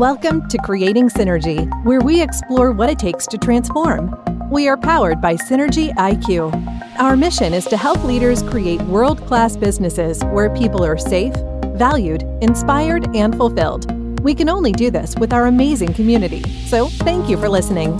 [0.00, 4.18] Welcome to Creating Synergy, where we explore what it takes to transform.
[4.50, 6.54] We are powered by Synergy IQ.
[6.98, 11.34] Our mission is to help leaders create world class businesses where people are safe,
[11.74, 13.92] valued, inspired, and fulfilled.
[14.22, 16.44] We can only do this with our amazing community.
[16.64, 17.92] So, thank you for listening.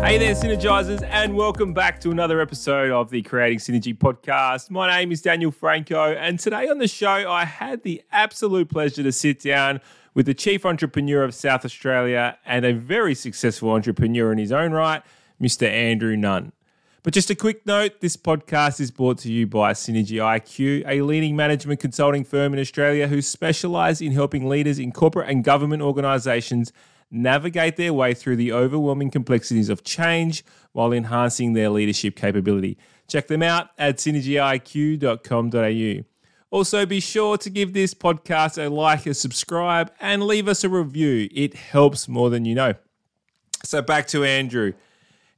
[0.00, 4.70] Hey there, Synergizers, and welcome back to another episode of the Creating Synergy podcast.
[4.70, 9.04] My name is Daniel Franco, and today on the show, I had the absolute pleasure
[9.04, 9.80] to sit down
[10.18, 14.72] with the chief entrepreneur of South Australia and a very successful entrepreneur in his own
[14.72, 15.00] right,
[15.40, 15.70] Mr.
[15.70, 16.50] Andrew Nunn.
[17.04, 21.02] But just a quick note this podcast is brought to you by Synergy IQ, a
[21.02, 25.82] leading management consulting firm in Australia who specialise in helping leaders in corporate and government
[25.82, 26.72] organisations
[27.12, 32.76] navigate their way through the overwhelming complexities of change while enhancing their leadership capability.
[33.06, 36.17] Check them out at synergyiq.com.au.
[36.50, 40.68] Also, be sure to give this podcast a like, a subscribe, and leave us a
[40.68, 41.28] review.
[41.32, 42.74] It helps more than you know.
[43.64, 44.72] So, back to Andrew.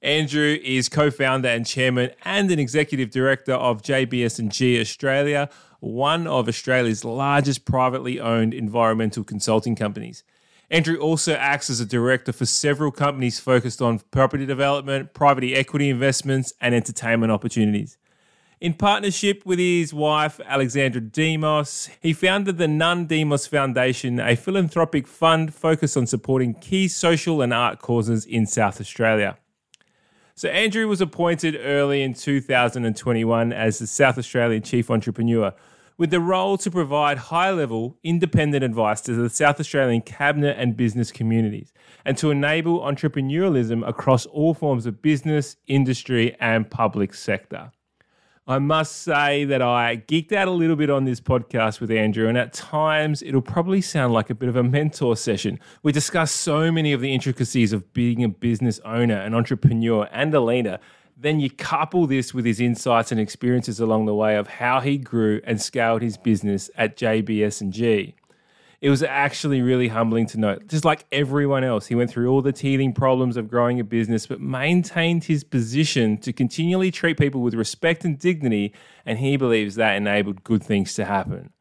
[0.02, 7.04] Andrew is co-founder and chairman and an executive director of JBS&G Australia, one of Australia's
[7.04, 10.22] largest privately owned environmental consulting companies.
[10.70, 15.90] Andrew also acts as a director for several companies focused on property development, private equity
[15.90, 17.98] investments, and entertainment opportunities.
[18.60, 25.06] In partnership with his wife, Alexandra Demos, he founded the Nunn Demos Foundation, a philanthropic
[25.06, 29.38] fund focused on supporting key social and art causes in South Australia.
[30.34, 35.54] So, Andrew was appointed early in 2021 as the South Australian Chief Entrepreneur,
[35.96, 40.76] with the role to provide high level, independent advice to the South Australian cabinet and
[40.76, 41.72] business communities,
[42.04, 47.72] and to enable entrepreneurialism across all forms of business, industry, and public sector.
[48.50, 52.26] I must say that I geeked out a little bit on this podcast with Andrew,
[52.26, 55.60] and at times it'll probably sound like a bit of a mentor session.
[55.84, 60.34] We discuss so many of the intricacies of being a business owner, an entrepreneur, and
[60.34, 60.80] a leader.
[61.16, 64.98] Then you couple this with his insights and experiences along the way of how he
[64.98, 68.16] grew and scaled his business at JBS and G
[68.80, 70.66] it was actually really humbling to note.
[70.66, 74.26] Just like everyone else, he went through all the teething problems of growing a business,
[74.26, 78.72] but maintained his position to continually treat people with respect and dignity,
[79.04, 81.52] and he believes that enabled good things to happen.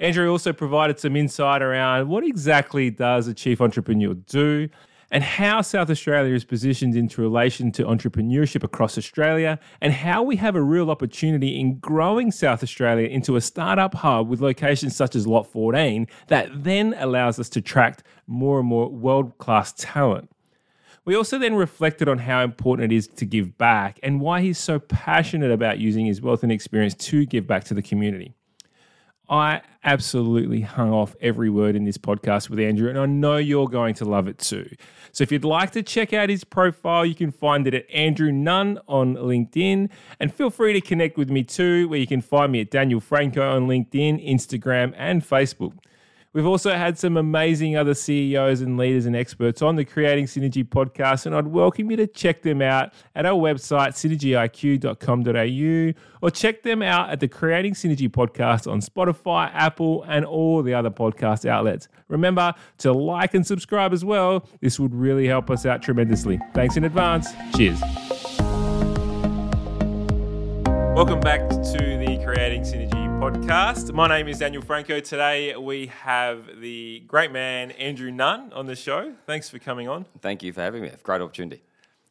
[0.00, 4.68] Andrew also provided some insight around what exactly does a chief entrepreneur do
[5.14, 10.34] and how South Australia is positioned into relation to entrepreneurship across Australia, and how we
[10.34, 15.14] have a real opportunity in growing South Australia into a startup hub with locations such
[15.14, 20.28] as Lot 14 that then allows us to attract more and more world class talent.
[21.04, 24.58] We also then reflected on how important it is to give back and why he's
[24.58, 28.34] so passionate about using his wealth and experience to give back to the community.
[29.28, 33.68] I absolutely hung off every word in this podcast with Andrew, and I know you're
[33.68, 34.68] going to love it too.
[35.12, 38.32] So if you'd like to check out his profile, you can find it at Andrew
[38.32, 39.88] Nunn on LinkedIn.
[40.20, 43.00] And feel free to connect with me too, where you can find me at Daniel
[43.00, 45.72] Franco on LinkedIn, Instagram, and Facebook.
[46.34, 50.64] We've also had some amazing other CEOs and leaders and experts on the Creating Synergy
[50.64, 56.64] podcast, and I'd welcome you to check them out at our website, synergyiq.com.au, or check
[56.64, 61.48] them out at the Creating Synergy podcast on Spotify, Apple, and all the other podcast
[61.48, 61.86] outlets.
[62.08, 64.48] Remember to like and subscribe as well.
[64.60, 66.40] This would really help us out tremendously.
[66.52, 67.28] Thanks in advance.
[67.56, 67.80] Cheers.
[70.96, 72.83] Welcome back to the Creating Synergy
[73.20, 73.92] podcast.
[73.92, 75.00] My name is Daniel Franco.
[75.00, 79.14] Today we have the great man Andrew Nunn on the show.
[79.26, 80.06] Thanks for coming on.
[80.20, 80.90] Thank you for having me.
[81.02, 81.62] Great opportunity.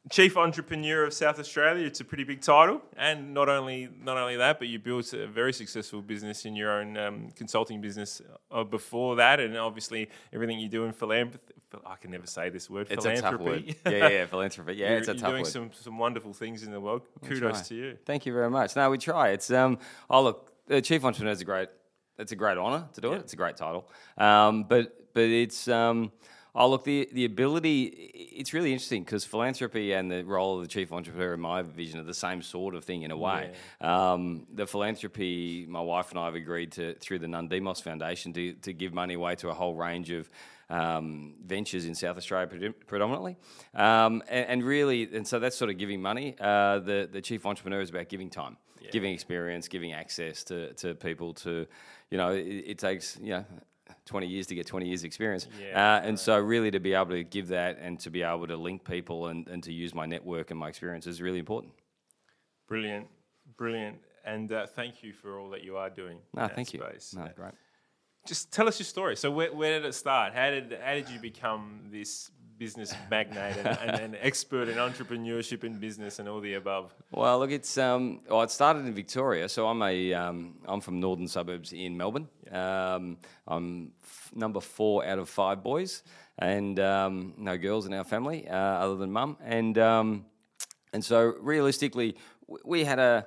[0.10, 1.86] Chief Entrepreneur of South Australia.
[1.86, 5.28] It's a pretty big title, and not only not only that, but you built a
[5.28, 8.22] very successful business in your own um, consulting business
[8.52, 11.54] uh, before that, and obviously everything you do in philanthropy.
[11.86, 12.88] I can never say this word.
[12.92, 13.36] It's philanthropy.
[13.36, 13.76] a tough word.
[13.86, 14.74] Yeah, yeah, yeah philanthropy.
[14.76, 15.52] Yeah, you're, it's a you're tough doing word.
[15.52, 17.02] some some wonderful things in the world.
[17.26, 17.98] Kudos to you.
[18.06, 18.76] Thank you very much.
[18.76, 19.30] No, we try.
[19.30, 19.80] It's um.
[20.10, 21.70] Oh look, the chief entrepreneur is a great.
[22.20, 23.16] It's a great honour to do Yeah.
[23.16, 23.20] it.
[23.22, 23.90] It's a great title.
[24.18, 26.12] Um, but but it's um.
[26.56, 27.86] Oh look, the the ability.
[28.36, 32.00] It's really interesting because philanthropy and the role of the chief entrepreneur, in my vision,
[32.00, 33.54] are the same sort of thing in a way.
[33.82, 38.34] Um, the philanthropy, my wife and I have agreed to through the Nunn Demos Foundation
[38.34, 40.30] to to give money away to a whole range of
[40.70, 43.36] um, ventures in South Australia predom- predominantly,
[43.74, 46.36] um, and, and really, and so that's sort of giving money.
[46.40, 48.58] Uh, the the chief entrepreneur is about giving time,
[48.92, 51.34] giving experience, giving access to, to people.
[51.36, 51.66] To
[52.10, 53.46] you know, it, it takes you know.
[54.06, 55.48] 20 years to get 20 years experience.
[55.62, 58.48] Yeah, uh, and so really to be able to give that and to be able
[58.48, 61.74] to link people and, and to use my network and my experience is really important.
[62.68, 63.08] Brilliant,
[63.58, 66.18] brilliant, and uh, thank you for all that you are doing.
[66.34, 66.82] No, thank you.
[66.82, 67.14] space.
[67.16, 67.54] No, great.
[68.26, 69.16] just tell us your story.
[69.16, 70.34] So where, where did it start?
[70.34, 72.32] How did how did you become this
[72.64, 76.94] business magnate and, and an expert in entrepreneurship and business and all the above?
[77.12, 79.50] Well, look, it's um, well, it started in Victoria.
[79.50, 82.30] So I'm a um, I'm from northern suburbs in Melbourne.
[82.50, 83.18] Um,
[83.48, 86.04] I'm f- number four out of five boys,
[86.40, 89.36] and um, no girls in our family uh, other than mum.
[89.44, 90.26] And um,
[90.94, 92.16] and so realistically,
[92.48, 93.26] w- we had a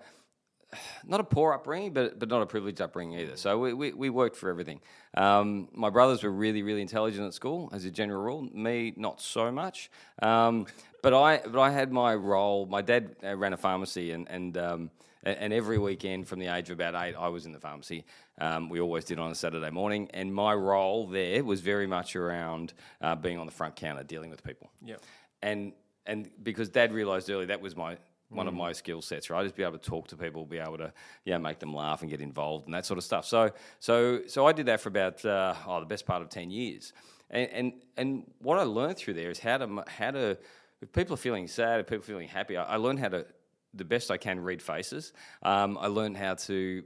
[1.06, 3.36] not a poor upbringing, but but not a privileged upbringing either.
[3.36, 4.80] So we, we, we worked for everything.
[5.14, 8.42] Um, my brothers were really really intelligent at school, as a general rule.
[8.52, 9.90] Me, not so much.
[10.22, 10.66] Um,
[11.02, 12.66] but I but I had my role.
[12.66, 14.90] My dad uh, ran a pharmacy, and and um,
[15.22, 18.04] and every weekend from the age of about eight, I was in the pharmacy.
[18.38, 22.14] Um, we always did on a Saturday morning, and my role there was very much
[22.16, 24.70] around uh, being on the front counter, dealing with people.
[24.84, 25.02] Yep.
[25.42, 25.72] And
[26.06, 29.42] and because Dad realised early that was my one of my skill sets, right?
[29.42, 30.92] Just be able to talk to people, be able to
[31.24, 33.24] yeah make them laugh and get involved and that sort of stuff.
[33.24, 36.50] So so so I did that for about uh, oh the best part of ten
[36.50, 36.92] years,
[37.30, 40.38] and and and what I learned through there is how to how to
[40.82, 43.26] if people are feeling sad, if people are feeling happy, I, I learned how to
[43.74, 45.12] the best I can read faces.
[45.42, 46.82] Um, I learned how to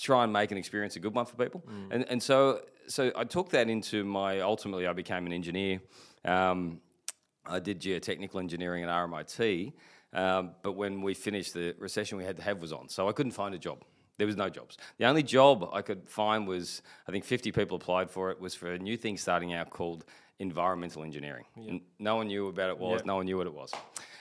[0.00, 1.62] try and make an experience a good one for people.
[1.90, 5.80] And and so so I took that into my ultimately I became an engineer.
[6.24, 6.80] Um,
[7.46, 9.74] I did geotechnical engineering at RMIT,
[10.14, 13.12] um, but when we finished, the recession we had to have was on, so I
[13.12, 13.84] couldn't find a job.
[14.16, 14.78] There was no jobs.
[14.98, 18.40] The only job I could find was I think 50 people applied for it.
[18.40, 20.04] Was for a new thing starting out called
[20.38, 21.44] environmental engineering.
[21.56, 22.98] And no one knew about it was.
[22.98, 23.06] Yep.
[23.06, 23.72] No one knew what it was.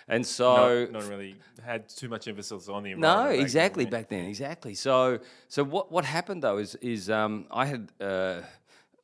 [0.07, 3.38] And so not, not really had too much emphasis on the no, environment.
[3.38, 4.75] then, exactly back then, exactly.
[4.75, 8.42] So, so what what happened though is is um, I had uh,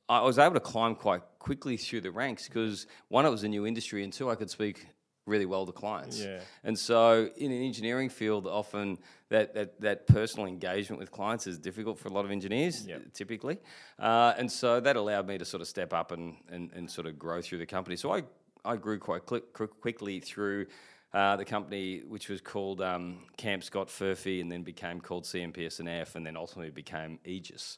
[0.09, 3.47] I was able to climb quite quickly through the ranks because one, it was a
[3.47, 4.87] new industry, and two, I could speak
[5.29, 6.19] really well to clients.
[6.19, 6.39] Yeah.
[6.63, 8.97] And so, in an engineering field, often
[9.29, 13.13] that, that, that personal engagement with clients is difficult for a lot of engineers, Yep.
[13.13, 13.59] typically.
[13.97, 17.07] Uh, and so that allowed me to sort of step up and, and, and sort
[17.07, 17.95] of grow through the company.
[17.95, 18.23] So I,
[18.65, 20.65] I grew quite quickly through
[21.13, 26.15] uh, the company, which was called um, Camp Scott Furphy, and then became called CMPS&F,
[26.15, 27.77] and then ultimately became Egis.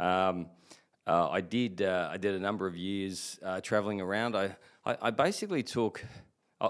[0.00, 0.46] Um,
[1.06, 4.34] uh, I did uh, I did a number of years uh, traveling around.
[4.34, 4.56] I,
[4.86, 6.02] I, I basically took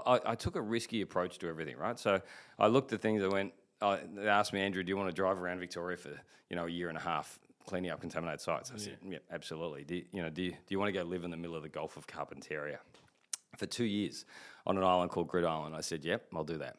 [0.05, 1.77] I, I- took a risky approach to everything.
[1.77, 2.21] Right, so
[2.59, 3.23] I looked at things.
[3.23, 3.53] I went.
[3.81, 6.09] Uh, they asked me, Andrew, do you want to drive around Victoria for
[6.49, 8.71] you know a year and a half cleaning up contaminated sites?
[8.73, 9.83] I said, yeah, absolutely.
[9.83, 11.55] Do you, you know do you, do you want to go live in the middle
[11.55, 12.77] of the Gulf of Carpentaria
[13.57, 14.25] for two years
[14.65, 15.73] on an island called Groote Eylandt?
[15.75, 16.77] I said, yep, I'll do that.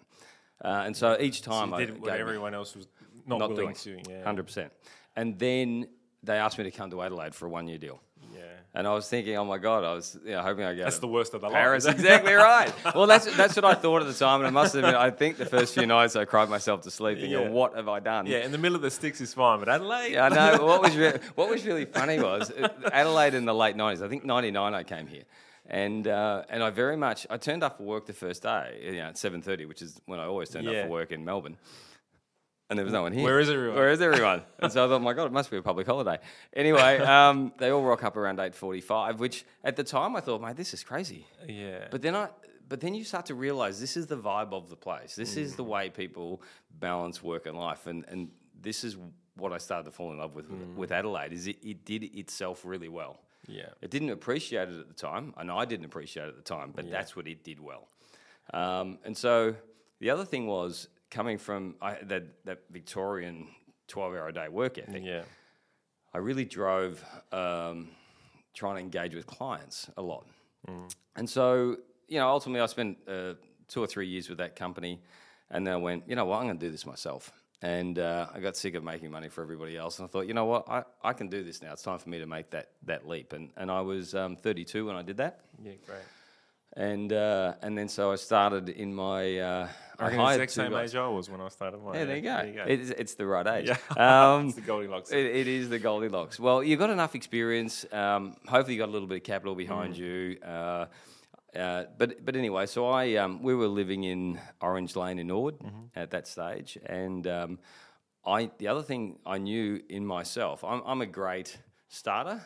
[0.64, 2.86] Uh, and so each time You I did what everyone else was
[3.26, 4.02] not, not willing doing.
[4.04, 4.10] to.
[4.10, 4.24] Yeah.
[4.24, 4.72] Hundred percent.
[5.14, 5.88] And then
[6.22, 8.00] they asked me to come to Adelaide for a one-year deal.
[8.34, 8.40] Yeah.
[8.78, 10.98] And I was thinking, oh my god, I was you know, hoping I get That's
[10.98, 11.54] the worst of the lot.
[11.54, 11.84] Paris.
[11.84, 12.70] isn't exactly right.
[12.94, 15.38] Well, that's that's what I thought at the time, and I must admit, I think
[15.38, 17.48] the first few nights I cried myself to sleep, thinking, Yeah.
[17.48, 18.26] what have I done?
[18.26, 20.12] Yeah, in the middle of the sticks is fine, but Adelaide.
[20.12, 20.64] Yeah, I know.
[20.66, 24.02] What was re- what was really funny was uh, Adelaide in the late nineties.
[24.02, 24.74] I think ninety nine.
[24.74, 25.24] I came here,
[25.70, 28.92] and uh, and I very much I turned up for work the first day, you
[28.98, 31.56] know, at seven thirty, which is when I always turned up for work in Melbourne.
[32.68, 33.22] And there was no one here.
[33.22, 33.76] Where is everyone?
[33.76, 34.42] Where is everyone?
[34.58, 36.18] and so I thought, my God, it must be a public holiday.
[36.52, 40.40] Anyway, um, they all rock up around eight forty-five, which at the time I thought,
[40.42, 41.26] mate, this is crazy.
[41.46, 41.86] Yeah.
[41.90, 42.28] But then I,
[42.68, 45.14] but then you start to realize this is the vibe of the place.
[45.14, 46.42] This is the way people
[46.80, 48.30] balance work and life, and and
[48.60, 48.96] this is
[49.36, 51.32] what I started to fall in love with with Adelaide.
[51.32, 53.20] Is it, it did itself really well.
[53.46, 53.68] Yeah.
[53.80, 56.72] It didn't appreciate it at the time, and I didn't appreciate it at the time,
[56.74, 57.86] but that's what it did well.
[58.52, 59.54] Um, and so
[60.00, 63.48] the other thing was coming from I, that that Victorian
[63.88, 65.02] twelve-hour a day work ethic.
[65.04, 65.22] Yeah.
[66.14, 67.88] I really drove um,
[68.54, 70.26] trying to engage with clients a lot.
[71.14, 71.76] And so,
[72.08, 73.34] you know, ultimately I spent uh,
[73.68, 75.00] two or three years with that company
[75.50, 77.30] and then I went, you know what, I'm going to do this myself.
[77.62, 79.98] And uh, I got sick of making money for everybody else.
[79.98, 81.72] And I thought, you know what, I, I can do this now.
[81.72, 83.32] It's time for me to make that, that leap.
[83.32, 85.40] And, and I was um, 32 when I did that.
[85.62, 86.00] Yeah, great.
[86.76, 89.38] And, uh, and then so I started in my.
[89.38, 89.68] Uh,
[89.98, 90.90] I I reckon the exact same guys.
[90.94, 91.94] age I was when I started mine.
[91.94, 92.36] Yeah, there you go.
[92.36, 92.64] There you go.
[92.66, 93.68] It's, it's the right age.
[93.68, 93.76] Yeah.
[94.36, 95.10] Um, It's the Goldilocks.
[95.10, 96.38] It, it is the Goldilocks.
[96.38, 97.86] Well, you've got enough experience.
[97.90, 99.98] Um, hopefully, you've got a little bit of capital behind Mm.
[99.98, 100.38] you.
[100.46, 100.86] Uh,
[101.56, 105.58] uh, but but anyway, so I um, we were living in Orange Lane in Norwood
[105.60, 105.84] Mm-hmm.
[105.98, 107.58] at that stage, and um,
[108.26, 111.56] I the other thing I knew in myself, I'm, I'm a great
[111.88, 112.42] starter.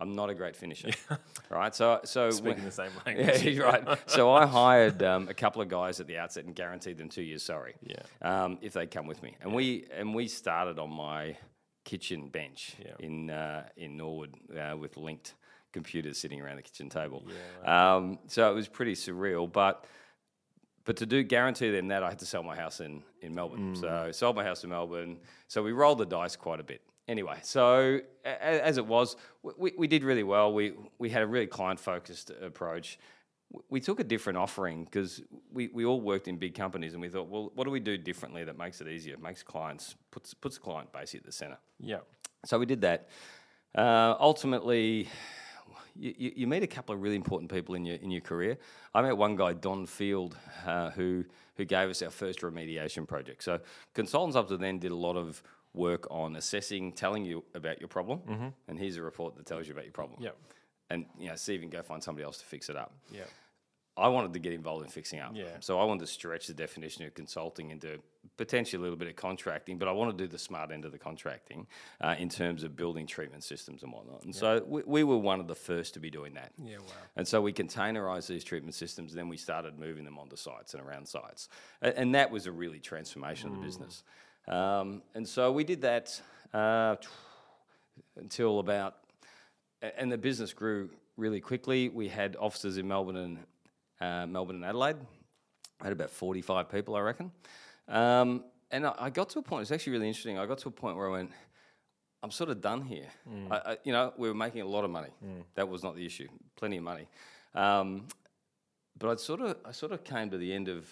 [0.00, 0.90] I'm not a great finisher,
[1.50, 1.74] right?
[1.74, 3.26] So so Speaking the same language.
[3.26, 3.84] yeah, he's right.
[4.06, 7.22] So I hired um, a couple of guys at the outset and guaranteed them two
[7.22, 7.96] years sorry, Yeah.
[8.22, 11.36] Um, if they come with me, and we and we started on my
[11.84, 12.92] kitchen bench Yeah.
[13.00, 15.34] in uh, in Norwood uh, with linked
[15.72, 17.26] computers sitting around the kitchen table.
[17.64, 19.84] um, so it was pretty surreal, but.
[20.84, 23.76] But to do guarantee them that, I had to sell my house in, in Melbourne.
[23.76, 25.18] So sold my house in Melbourne.
[25.46, 26.80] So we rolled the dice quite a bit.
[27.08, 30.52] Anyway, so as it was, we, we did really well.
[30.52, 32.98] We we had a really client focused approach.
[33.70, 37.08] We took a different offering because we, we all worked in big companies, and we
[37.08, 40.56] thought, well, what do we do differently that makes it easier, makes clients puts puts
[40.56, 41.58] the client basically at the center.
[41.80, 42.00] Yeah.
[42.44, 43.08] So we did that.
[43.74, 45.08] Uh, ultimately,
[45.96, 48.58] you, you, you meet a couple of really important people in your in your career.
[48.94, 50.36] I met one guy, Don Field,
[50.66, 51.24] uh, who
[51.56, 53.42] who gave us our first remediation project.
[53.42, 53.58] So
[53.94, 55.42] consultants up to then did a lot of
[55.78, 59.72] work on assessing, telling you about your problem, and here's a report that tells you
[59.72, 60.20] about your problem.
[60.22, 60.36] Yep.
[60.90, 62.92] And you know, see if you can go find somebody else to fix it up.
[63.10, 63.24] Yeah.
[63.96, 65.32] I wanted to get involved in fixing up.
[65.34, 65.56] Yeah.
[65.60, 67.98] So I wanted to stretch the definition of consulting into
[68.36, 70.92] potentially a little bit of contracting, but I want to do the smart end of
[70.92, 71.66] the contracting
[72.00, 74.22] uh, in terms of building treatment systems and whatnot.
[74.22, 76.52] And so we, we were one of the first to be doing that.
[76.64, 76.84] Yeah, wow.
[77.16, 80.82] And so we containerized these treatment systems, then we started moving them onto sites and
[80.82, 81.48] around sites.
[81.82, 84.04] A- And, that was a really transformation of the business.
[84.48, 86.20] Um, and so we did that
[86.54, 86.96] uh,
[88.16, 88.96] until about,
[89.82, 91.88] and the business grew really quickly.
[91.88, 93.38] We had offices in Melbourne and
[94.00, 94.96] uh, Melbourne and Adelaide.
[95.80, 97.30] I had about 45 people, I reckon.
[97.88, 100.38] Um, and I, I got to a point, it's actually really interesting.
[100.38, 101.30] I got to a point where I went,
[102.22, 103.06] I'm sort of done here.
[103.52, 105.10] I, I, you know, we were making a lot of money.
[105.54, 106.26] That was not the issue.
[106.56, 107.06] Plenty of money.
[107.54, 108.06] Um,
[108.98, 110.84] but I sort of, I sort of came to the end of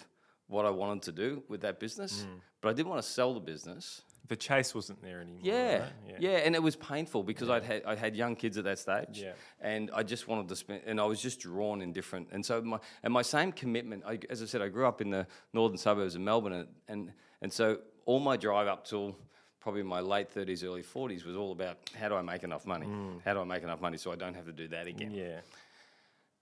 [0.47, 2.25] what I wanted to do with that business.
[2.61, 4.01] But I didn't want to sell the business.
[4.27, 5.39] The chase wasn't there anymore.
[5.41, 5.91] Yeah, right?
[6.19, 9.21] yeah, and it was painful because I'd had I had young kids at that stage,
[9.21, 9.31] Yeah.
[9.61, 12.61] and I just wanted to spend, and I was just drawn in different, and so
[12.61, 14.03] my and my same commitment.
[14.05, 17.13] I, as I said, I grew up in the northern suburbs of Melbourne, and and,
[17.41, 19.15] and so all my drive up till
[19.61, 22.87] probably my late thirties, early forties was all about how do I make enough money?
[23.23, 25.11] How do I make enough money so I don't have to do that again?
[25.11, 25.39] Yeah.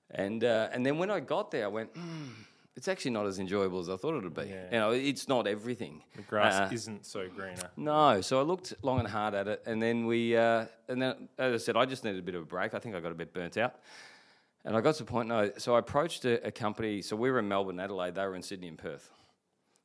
[0.10, 1.93] And uh, and then when I got there, I went.
[1.93, 2.29] Mm,
[2.75, 4.48] it's actually not as enjoyable as I thought it would be.
[4.50, 4.65] Yeah.
[4.72, 6.03] You know, it's not everything.
[6.15, 7.70] The grass Uh, isn't so greener.
[7.77, 11.29] no, so I looked long and hard at it, and then we, uh, and then
[11.38, 12.74] as I said, I just needed a bit of a break.
[12.74, 13.75] I think I got a bit burnt out,
[14.65, 15.29] and I got to the point.
[15.29, 17.01] No, so I approached a, a company.
[17.01, 18.15] So we were in Melbourne, Adelaide.
[18.15, 19.10] They were in Sydney and Perth,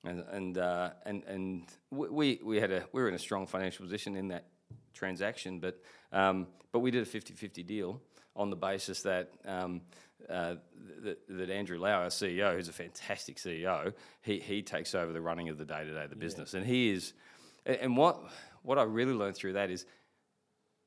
[0.04, 3.84] and and uh, and and we- we had a we were in a strong financial
[3.84, 4.46] position in that
[4.94, 5.80] transaction, but
[6.12, 8.00] um, but we did a 50-50 deal
[8.34, 9.30] on the basis that.
[9.44, 9.82] Um,
[10.28, 10.54] uh,
[11.02, 15.20] that, that Andrew Lau, our CEO, who's a fantastic CEO, he, he takes over the
[15.20, 17.12] running of the day to day of the business, and he is.
[17.66, 18.20] And and what
[18.62, 19.86] what I really learned through that is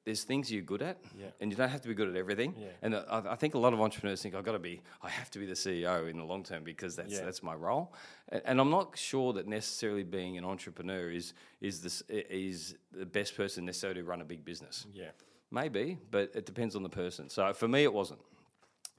[0.06, 1.28] there's things you're good at, Yeah.
[1.40, 2.54] and you don't have to be good at everything.
[2.60, 2.68] Yeah.
[2.82, 5.32] And I, I think a lot of entrepreneurs think I've got to be, I have
[5.32, 7.24] to be the CEO in the long term because that's Yeah.
[7.24, 7.94] that's my role.
[8.30, 13.06] And, and I'm not sure that necessarily being an entrepreneur is is this is the
[13.06, 14.86] best person necessarily to run a big business.
[14.94, 15.12] Yeah.
[15.52, 17.30] Maybe, but it depends on the person.
[17.30, 18.20] So for me, it wasn't.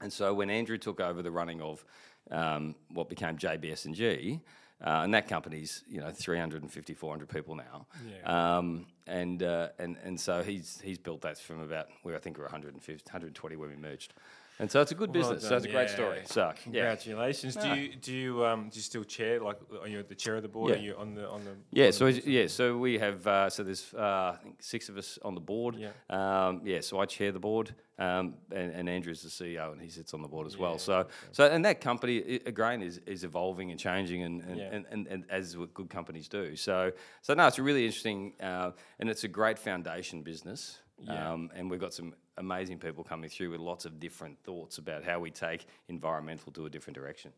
[0.01, 1.83] And so when Andrew took over the running of
[2.31, 4.41] um, what became JBS and G,
[4.85, 8.57] uh, and that company's you know 350, 400 people now, Yeah.
[8.57, 12.37] um, and uh, and and so he's he's built that from about where I think
[12.37, 14.13] we're 150, 120 when we merged,
[14.59, 15.47] and so it's a good Well business.
[15.49, 15.95] so it's a great yeah.
[15.95, 16.21] story.
[16.25, 17.55] So yeah, Congratulations.
[17.55, 20.41] Do you do you um do you still chair like are you the chair of
[20.43, 20.69] the board?
[20.71, 20.75] Yeah.
[20.77, 23.49] Are you on the on the Yeah, on so the- yeah, so we have uh,
[23.49, 25.75] so there's uh, I think six of us on the board.
[25.75, 25.89] Yeah.
[26.09, 26.81] um, yeah.
[26.81, 30.21] So I chair the board, um, and, and Andrew's the CEO, and he sits on
[30.21, 30.73] the board as well.
[30.73, 34.57] Yeah, So so and that company i- again is, is evolving and changing, and and,
[34.57, 34.69] Yeah.
[34.75, 36.55] and, and, and as what good companies do.
[36.55, 40.79] So so no, it's a really interesting, uh, and it's a great foundation business.
[40.97, 41.33] Yeah.
[41.33, 45.03] Um, and we've got some amazing people coming through with lots of different thoughts about
[45.03, 47.31] how we take environmental to a different direction.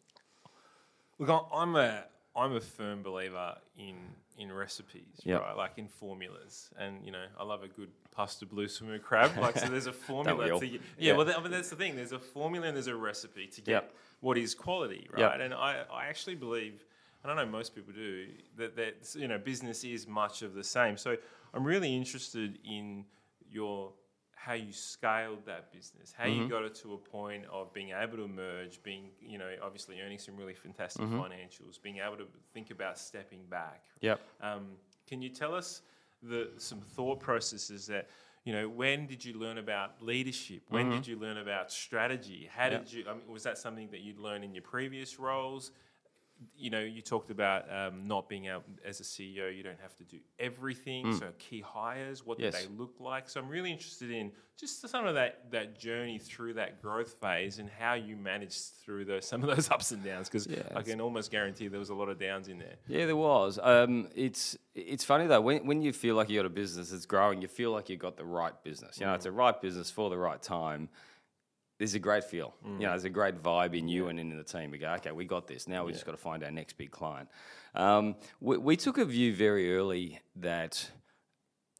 [1.19, 2.03] Look, I'm a
[2.35, 3.95] I'm a firm believer in
[4.37, 5.41] in recipes, Yep.
[5.41, 5.57] right?
[5.57, 9.35] Like in formulas, and you know, I love a good pasta blue swimmer crab.
[9.37, 10.59] Like, so there's a formula.
[10.59, 10.79] To Yeah.
[10.99, 11.95] yeah, well, that, I mean, that's the thing.
[11.95, 13.93] There's a formula and there's a recipe to get Yep.
[14.21, 15.19] what is quality, right?
[15.21, 15.39] Yep.
[15.41, 16.85] And I I actually believe.
[17.23, 18.27] And I know most people do
[18.57, 18.75] that.
[18.75, 20.97] That you know, business is much of the same.
[20.97, 21.17] So
[21.53, 23.05] I'm really interested in
[23.49, 23.91] your
[24.39, 26.43] how you scaled that business, how Mm-hmm.
[26.43, 29.99] you got it to a point of being able to merge, being you know obviously
[29.99, 31.19] earning some really fantastic Mm-hmm.
[31.19, 33.83] financials, being able to think about stepping back.
[34.01, 34.19] Yep.
[34.41, 34.67] Um,
[35.07, 35.81] can you tell us
[36.21, 38.07] the some thought processes that
[38.45, 40.61] you know when did you learn about leadership?
[40.69, 42.47] When did you learn about strategy?
[42.55, 42.71] How Mm-hmm.
[42.73, 42.83] Yep.
[42.85, 43.03] did you?
[43.09, 45.71] I mean, was that something that you'd learned in your previous roles?
[46.55, 49.95] You know, you talked about um, not being able, as a CEO, you don't have
[49.97, 51.13] to do everything.
[51.15, 52.41] So key hires, what Mm.
[52.43, 52.61] Yes.
[52.63, 53.29] do they look like?
[53.29, 57.59] So I'm really interested in just some of that that journey through that growth phase
[57.59, 60.29] and how you managed through those some of those ups and downs.
[60.29, 62.75] Because Yeah, I can almost guarantee there was a lot of downs in there.
[62.87, 63.59] Yeah, there was.
[63.61, 67.05] Um, it's it's funny though when when you feel like you got a business that's
[67.05, 68.99] growing, you feel like you got the right business.
[68.99, 70.89] You know, it's a right business for the right time.
[71.77, 72.55] There's a great feel.
[72.65, 74.71] You know, there's a great vibe in you and in the team.
[74.71, 75.67] We go, okay, we got this.
[75.67, 77.29] Now we just got to find our next big client.
[77.75, 80.89] Um, we, we took a view very early that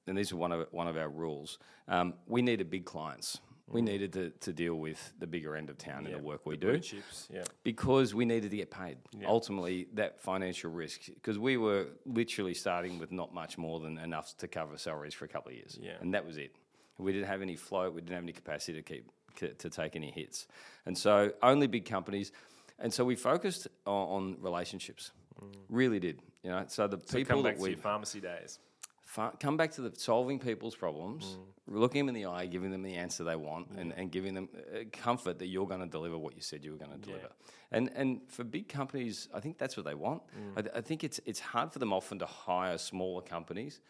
[0.06, 1.58] and these are one of one of our rules.
[1.88, 3.40] Um, we needed big clients.
[3.70, 6.56] We needed to, to deal with the bigger end of town in the work we
[6.56, 6.62] Mm.
[6.62, 7.28] The do chips.
[7.30, 7.44] Yeah.
[7.64, 8.98] because we needed to get paid.
[9.26, 14.38] Ultimately, that financial risk, because we were literally starting with not much more than enough
[14.38, 15.96] to cover salaries for a couple of years, Yeah.
[16.00, 16.56] and that was it.
[16.98, 17.94] We didn't have any float.
[17.94, 20.48] We didn't have any capacity to keep to, to take any hits,
[20.86, 22.32] and so only big companies.
[22.80, 25.12] And so we focused on, on relationships.
[25.70, 26.64] Really did, you know.
[26.68, 27.10] So the Mm.
[27.10, 28.60] So people come back that we pharmacy days.
[29.04, 32.84] fa- come back to the solving people's problems, looking them in the eye, giving them
[32.84, 36.18] the answer they want, and, and giving them uh, comfort that you're going to deliver
[36.18, 37.30] what you said you were going to deliver.
[37.72, 40.22] And and for big companies, I think that's what they want.
[40.56, 43.82] I, th- I think it's it's hard for them often to hire smaller companies.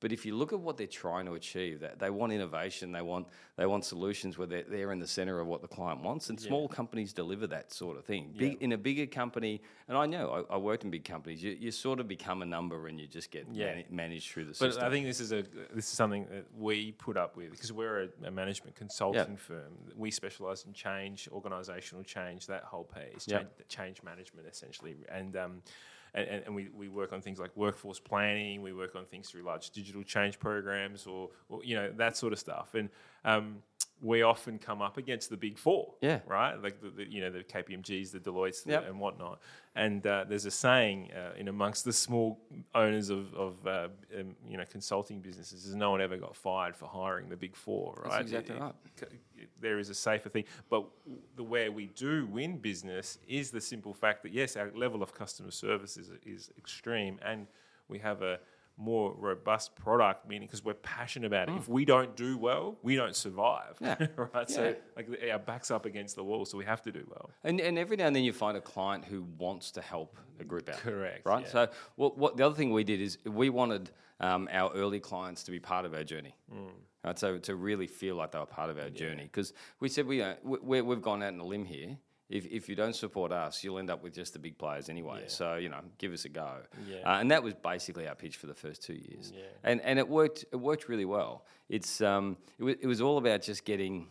[0.00, 3.02] But if you look at what they're trying to achieve, that they want innovation, they
[3.02, 6.30] want they want solutions where they're, they're in the center of what the client wants,
[6.30, 8.34] and small companies deliver that sort of thing.
[8.36, 11.50] Big, In a bigger company, and I know I, I worked in big companies, you,
[11.60, 13.66] you sort of become a number and you just get Yeah.
[13.66, 14.80] mani- managed through the system.
[14.80, 14.86] But.
[14.86, 15.42] I think this is a
[15.74, 19.72] this is something that we put up with because we're a, a management consulting firm.
[19.94, 25.36] We specialize in change, organizational change, that whole piece, change, change management essentially, and.
[25.36, 25.62] Um,
[26.14, 28.62] and, and, and we, we work on things like workforce planning.
[28.62, 32.32] We work on things through large digital change programs, or, or you know that sort
[32.32, 32.74] of stuff.
[32.74, 32.88] And
[33.24, 33.58] um,
[34.02, 36.20] we often come up against the big four, Yeah.
[36.26, 36.54] right?
[36.62, 38.88] Like the, the you know the KPMG's, the Deloitte's, Yep.
[38.88, 39.40] and whatnot.
[39.76, 42.40] And uh, there's a saying uh, in amongst the small
[42.74, 43.88] owners of, of uh,
[44.18, 47.54] um, you know consulting businesses is no one ever got fired for hiring the big
[47.54, 48.20] four, right?
[48.22, 48.74] exactly right.
[48.98, 49.06] c-
[49.60, 50.84] there is a safer thing, but
[51.36, 55.14] the way we do win business is the simple fact that yes, our level of
[55.14, 57.46] customer service is is extreme, and
[57.88, 58.38] we have a
[58.80, 61.56] more robust product, meaning because we're passionate about it.
[61.56, 63.76] If we don't do well, we don't survive.
[63.80, 64.00] Mm.
[64.00, 64.06] Yeah.
[64.16, 64.30] right.
[64.50, 64.56] Yeah.
[64.56, 67.30] So like our backs up against the wall, so we have to do well.
[67.44, 70.44] And, and every now and then you find a client who wants to help a
[70.44, 70.78] group out.
[70.78, 71.44] Correct, Right.
[71.44, 71.50] yeah.
[71.52, 75.42] So what, what the other thing we did is we wanted um, our early clients
[75.44, 76.34] to be part of our journey.
[76.52, 76.70] Mm.
[77.04, 77.18] Right.
[77.18, 80.22] So to really feel like they were part of our journey because we said we,
[80.22, 81.96] uh, we we- we've gone out on a limb here.
[82.30, 85.24] If, if you don't support us, you'll end up with just the big players anyway.
[85.26, 86.58] So you know, give us a go.
[86.88, 86.98] Yeah.
[87.04, 89.32] Uh, and that was basically our pitch for the first two years.
[89.36, 89.42] Yeah.
[89.64, 90.44] And and it worked.
[90.52, 91.44] It worked really well.
[91.68, 94.06] It's um, it, wa- it was all about just getting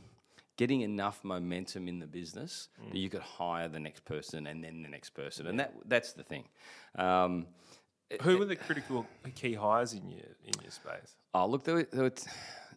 [0.57, 4.81] getting enough momentum in the business that you could hire the next person and then
[4.83, 6.43] the next person, and that that's the thing.
[6.95, 7.47] Um,
[8.23, 9.05] Who were the critical
[9.35, 11.15] key hires in your in your space?
[11.33, 12.29] oh, look, there were, there were t-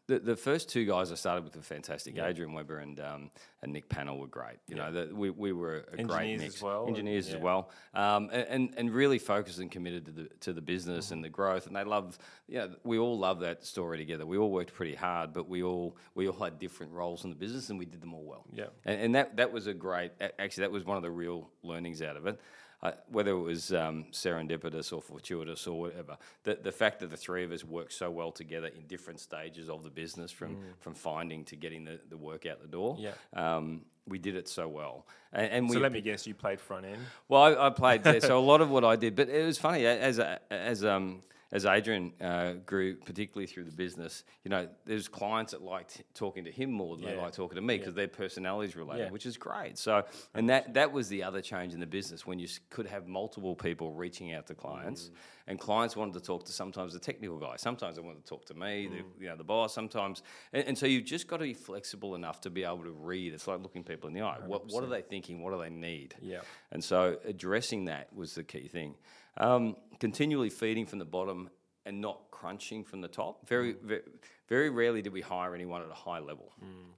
[0.08, 2.18] the, the first two guys I started with were fantastic.
[2.18, 3.30] Adrian Weber and um,
[3.62, 4.56] and Nick Pannell were great.
[4.66, 6.56] You know, the, we, we were a great mix.
[6.56, 10.28] as well, Engineers and- as well, um, and, and really focused and committed to the
[10.40, 11.66] to the business and the growth.
[11.68, 12.18] And they love,
[12.58, 14.26] know, we all love that story together.
[14.26, 17.36] We all worked pretty hard, but we all we all had different roles in the
[17.36, 18.44] business, and we did them all well.
[18.52, 18.66] Yeah.
[18.84, 20.12] and, and that that was a great.
[20.38, 22.40] Actually, that was one of the real learnings out of it.
[22.84, 27.16] Uh, whether it was um, serendipitous or fortuitous or whatever, the, the fact that the
[27.16, 30.92] three of us worked so well together in different stages of the business, from from
[30.94, 33.12] finding to getting the, the work out the door, Yeah.
[33.34, 35.06] um, we did it so well.
[35.32, 36.98] And, and we So let me guess, you played front end.
[37.28, 39.58] well, I, I played there, so a lot of what I did, but it was
[39.58, 40.18] funny as
[40.50, 44.24] as um as Adrian uh, grew, particularly through the business.
[44.42, 47.20] You know, there's clients that liked talking to him more than they Yeah.
[47.22, 49.10] like talking to me because their personalities related, Yeah.
[49.10, 49.76] which is great.
[49.76, 53.06] So, and that that was the other change in the business when you could have
[53.06, 55.12] multiple people reaching out to clients, Mm.
[55.48, 58.46] and clients wanted to talk to sometimes the technical guy, sometimes they wanted to talk
[58.46, 58.90] to me, Mm.
[58.90, 60.22] the, you know, the boss, sometimes,
[60.54, 63.34] and, and so you've just got to be flexible enough to be able to read.
[63.34, 64.38] It's like looking people in the eye.
[64.46, 65.42] What what are they thinking?
[65.42, 66.14] What do they need?
[66.22, 66.40] Yeah.
[66.70, 68.94] And so addressing that was the key thing.
[69.38, 71.50] Um, continually feeding from the bottom
[71.86, 73.48] and not crunching from the top.
[73.48, 73.82] Very, mm.
[73.82, 74.02] very,
[74.48, 76.52] very rarely did we hire anyone at a high level.
[76.62, 76.92] Mm.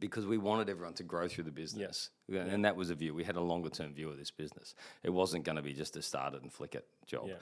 [0.00, 2.10] Because we wanted everyone to grow through the business.
[2.26, 3.14] Yeah, And that was a view.
[3.14, 4.74] We had a longer term view of this business.
[5.04, 7.26] It wasn't going to be just a start it and flick it job.
[7.28, 7.34] Yeah.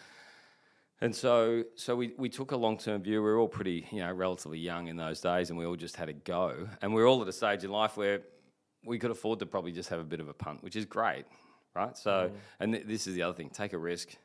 [1.01, 3.23] And so, so we, we took a long term view.
[3.23, 5.97] We were all pretty, you know, relatively young in those days, and we all just
[5.97, 6.69] had a go.
[6.83, 8.21] And we were all at a stage in life where
[8.85, 11.25] we could afford to probably just have a bit of a punt, which is great,
[11.75, 11.97] right?
[11.97, 12.37] So, mm.
[12.61, 14.17] and th- this is the other thing: take a risk,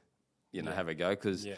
[0.52, 1.10] you know, have a go.
[1.12, 1.56] Because Yeah.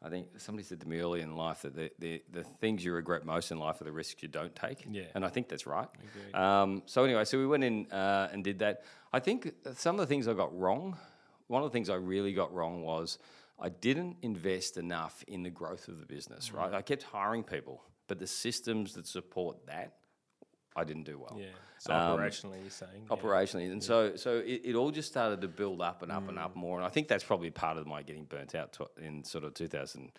[0.00, 2.92] I think somebody said to me early in life that the, the the things you
[2.92, 4.84] regret most in life are the risks you don't take.
[4.88, 5.04] Yeah.
[5.14, 5.88] and I think that's right.
[6.34, 8.82] Um, so anyway, so we went in uh, and did that.
[9.12, 10.96] I think some of the things I got wrong.
[11.48, 13.18] One of the things I really got wrong was
[13.58, 16.52] I didn't invest enough in the growth of the business.
[16.52, 19.94] Right, I kept hiring people, but the systems that support that,
[20.80, 21.46] I didn't do well Yeah.
[21.78, 23.06] So Um, operationally, you're saying.
[23.08, 23.16] yeah.
[23.16, 23.70] operationally.
[23.70, 26.56] And so, so it, it all just started to build up and up and up
[26.56, 26.76] more.
[26.78, 29.54] And I think that's probably part of my getting burnt out to, in sort of
[29.54, 30.10] 2000,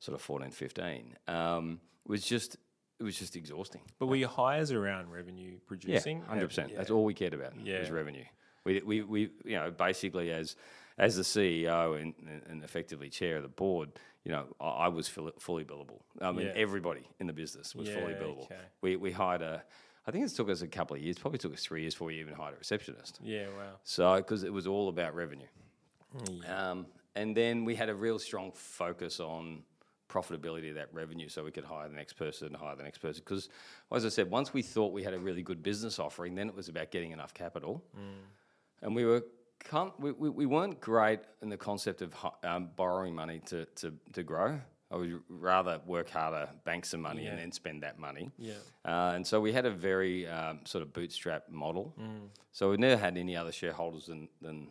[0.00, 1.16] sort of 14, 15.
[1.28, 2.56] Um, was just
[2.98, 3.82] it was just exhausting.
[3.98, 5.90] But were your hires around revenue producing?
[5.92, 6.22] Yeah, producing?
[6.22, 6.76] hundred percent.
[6.76, 7.80] That's all we cared about Yeah.
[7.80, 8.24] was revenue.
[8.64, 10.56] We, we, we, you know, basically as
[10.98, 12.14] as the CEO and,
[12.48, 13.90] and effectively chair of the board,
[14.24, 16.00] you know, I, I was fully, fully billable.
[16.22, 16.52] I mean, Yeah.
[16.56, 18.44] everybody in the business was fully billable.
[18.44, 18.64] okay.
[18.80, 19.62] We we hired a.
[20.06, 21.18] I think it took us a couple of years.
[21.18, 23.18] Probably took us three years before we even hired a receptionist.
[23.22, 23.74] Yeah, wow.
[23.84, 25.46] So because it was all about revenue.
[26.16, 29.62] Mm, Um, and then we had a real strong focus on
[30.08, 32.98] profitability of that revenue so we could hire the next person and hire the next
[32.98, 33.22] person.
[33.24, 33.48] Because,
[33.92, 36.54] as I said, once we thought we had a really good business offering, then it
[36.54, 37.82] was about getting enough capital.
[38.82, 39.24] And we were
[39.98, 42.14] we, we, we weren't great in the concept of
[42.44, 44.60] um, borrowing money to, to, to grow.
[44.90, 48.30] I would rather work harder, bank some money, and then spend that money.
[48.38, 48.54] Yeah.
[48.84, 51.92] Uh, and so we had a very um, sort of bootstrap model.
[52.52, 54.68] So we never had any other shareholders than than,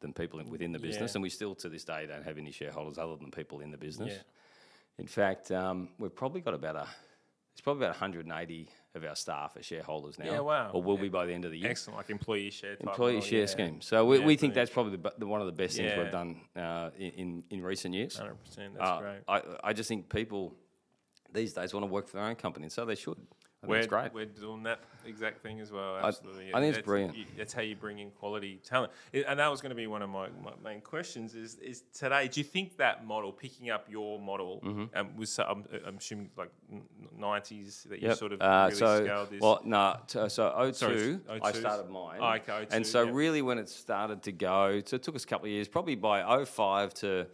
[0.00, 1.16] than people in, within the business, Yeah.
[1.18, 3.76] and we still to this day don't have any shareholders other than people in the
[3.78, 4.14] business.
[4.14, 4.22] Yeah.
[5.00, 6.86] In fact, um, we've probably got about a
[7.58, 10.26] it's probably about 180 of our staff are shareholders now.
[10.26, 10.70] Yeah, wow.
[10.72, 11.02] Or will Yeah.
[11.02, 11.70] be by the end of the year.
[11.70, 13.46] Excellent, like employee share Employee model, share yeah.
[13.46, 13.80] scheme.
[13.80, 16.12] So we, Yeah, we think that's probably the, the one of the best things we've
[16.12, 18.16] done uh, in, in recent years.
[18.16, 18.30] 100%.
[18.54, 19.18] That's Uh, great.
[19.26, 20.54] I, I just think people
[21.32, 23.18] these days want to work for their own company, and so they should.
[23.64, 24.14] I We're, it's great.
[24.14, 25.96] we're doing that exact thing as well.
[25.96, 26.54] I- Absolutely.
[26.54, 27.16] I think it's That's- brilliant.
[27.16, 28.92] you- that's how you bring in quality talent.
[29.12, 31.82] It- and that was going to be one of my, my main questions is, is
[31.92, 34.60] today, do you think that model, picking up your model,
[34.94, 36.52] um, was, I'm, I'm assuming like
[37.18, 38.16] 90s that you Yep.
[38.18, 39.40] sort of Uh, really so, scaled this?
[39.40, 39.96] Well, no.
[40.06, 42.18] t- so O2, Sorry, I started mine.
[42.20, 43.10] Oh, okay, 02, and so yeah.
[43.12, 45.96] really when it started to go, so it took us a couple of years, probably
[45.96, 47.26] by 05 to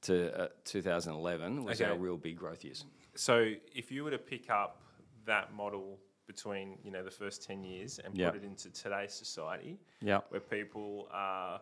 [0.00, 1.90] to uh, 2011 was Okay.
[1.90, 2.84] our real big growth years.
[3.16, 4.80] So if you were to pick up
[5.28, 8.30] that model between you know the first 10 years and Yeah.
[8.30, 10.20] put it into today's society Yeah.
[10.30, 11.60] where people are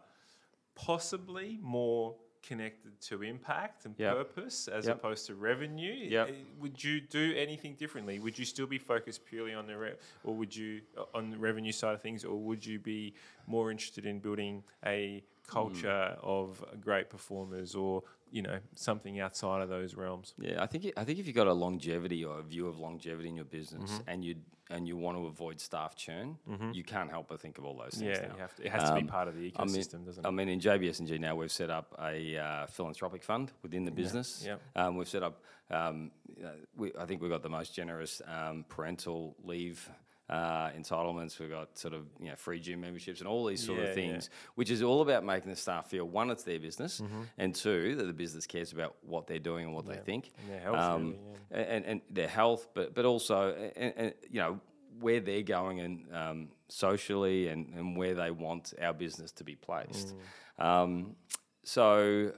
[0.74, 4.14] possibly more connected to impact and Yep.
[4.16, 4.96] purpose as Yep.
[4.98, 6.28] opposed to revenue Yep.
[6.28, 9.96] eh, would you do anything differently would you still be focused purely on the re-
[10.22, 13.14] or would you uh, on the revenue side of things or would you be
[13.46, 18.02] more interested in building a culture of great performers or
[18.32, 21.46] you know something outside of those realms Yeah, I think I think if you've got
[21.46, 24.08] a longevity or a view of longevity in your business Mm-hmm.
[24.10, 24.34] and you
[24.68, 26.36] and you want to avoid staff churn,
[26.72, 28.18] you can't help but think of all those things.
[28.18, 28.34] Yeah, now.
[28.34, 30.24] you have to, it has to be Um, part of the I mean, ecosystem, doesn't
[30.24, 30.28] it?
[30.28, 34.42] I mean, in JBS&G now we've set up a uh, philanthropic fund within the business.
[34.44, 34.60] yep.
[34.74, 35.40] Um, we've set up.
[35.70, 36.10] Um,
[36.44, 39.88] uh, we, I think we've got the most generous um, parental leave.
[40.28, 43.78] Uh, entitlements, we've got sort of you know free gym memberships and all these sort
[43.78, 43.94] Yeah, of yeah.
[43.94, 47.22] things, which is all about making the staff feel one, it's their business, Mm-hmm.
[47.38, 50.50] and two, that the business cares about what they're doing and what they think, And
[50.50, 51.18] their health, um, really,
[51.52, 51.58] yeah.
[51.76, 54.60] and, and their health, but but also and, and, you know
[54.98, 59.54] where they're going and um, socially and, and where they want our business to be
[59.54, 60.14] placed.
[60.58, 60.64] Mm.
[60.64, 61.16] Um,
[61.62, 62.32] so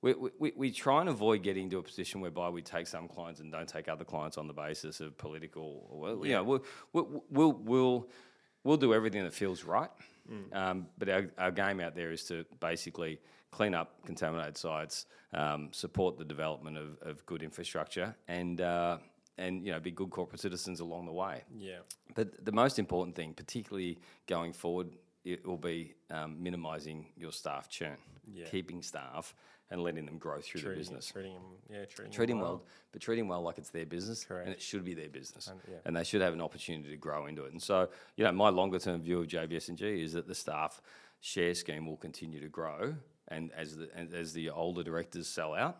[0.00, 3.40] we, we, we try and avoid getting to a position whereby we take some clients
[3.40, 5.86] and don't take other clients on the basis of political.
[5.90, 8.08] Well, you know, we'll, we'll, we'll, we'll,
[8.64, 9.90] we'll do everything that feels right.
[10.52, 13.18] Um, but our, our game out there is to basically
[13.50, 18.98] clean up contaminated sites, um, support the development of, of good infrastructure, and uh,
[19.38, 21.44] and you know be good corporate citizens along the way.
[21.56, 21.78] yeah
[22.14, 24.88] But the most important thing, particularly going forward,
[25.24, 27.96] it will be um, minimising your staff churn,
[28.30, 28.44] Yeah.
[28.50, 29.34] keeping staff
[29.70, 31.06] and letting them grow through the business.
[31.08, 34.46] treating them yeah treating, Treating them well, but treating well like it's their business, Correct.
[34.46, 35.76] and it should be their business, And- yeah.
[35.84, 37.52] and they should have an opportunity to grow into it.
[37.52, 40.80] And so, you know, my longer term view of JBS&G is that the staff
[41.20, 42.94] share scheme will continue to grow,
[43.28, 45.76] and as the and as the older directors sell out,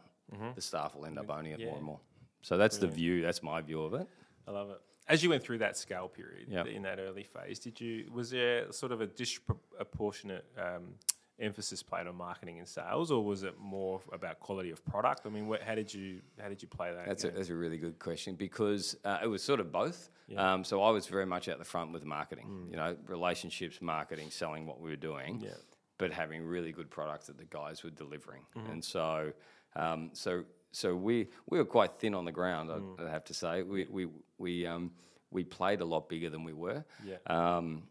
[0.55, 1.63] the staff will end up owning it Mm-hmm.
[1.63, 1.69] Yeah.
[1.69, 2.01] more and more.
[2.43, 3.23] So that's the view.
[3.23, 4.07] That's my view of it.
[4.47, 4.81] I love it.
[5.09, 6.67] As you went through that scale period Yep.
[6.67, 10.95] in that early phase, did you was there sort of a disproportionate um,
[11.41, 15.27] emphasis played on marketing and sales, or was it more about quality of product?
[15.27, 17.07] I mean, what, how did you how did you play that?
[17.07, 20.11] That's a, that's a really good question because uh, it was sort of both.
[20.37, 24.31] Um, so I was very much out the front with marketing, you know, relationships, marketing,
[24.31, 25.45] selling what we were doing, Mm.
[25.45, 25.51] Yeah.
[25.97, 28.43] but having really good products that the guys were delivering.
[28.55, 28.71] Mm-hmm.
[28.73, 29.33] And so,
[29.75, 32.69] um, so, so we we were quite thin on the ground.
[32.69, 33.01] Mm.
[33.01, 34.91] I, I have to say, we we we um,
[35.31, 36.85] we played a lot bigger than we were.
[37.05, 37.17] Yeah.
[37.27, 37.85] Um,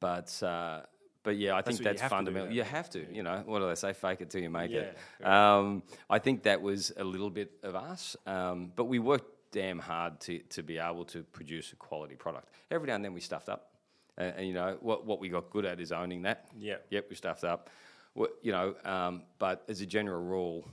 [0.00, 0.42] but.
[0.42, 0.80] Uh,
[1.24, 2.52] but yeah, I That's think that's have to do, fundamental.
[2.54, 3.42] You have to, you know.
[3.46, 3.92] What do they say?
[3.92, 4.96] Fake it till you make it.
[5.20, 9.30] Yeah, Um, I think that was a little bit of us, um, but we worked
[9.50, 12.48] damn hard to, to be able to produce a quality product.
[12.70, 13.70] Every now and then we stuffed up,
[14.16, 16.48] and, and you know what what we got good at is owning that.
[16.56, 16.76] Yeah.
[16.90, 17.70] Yep, we stuffed up.
[18.14, 20.68] Wha- You know, um, but as a general rule,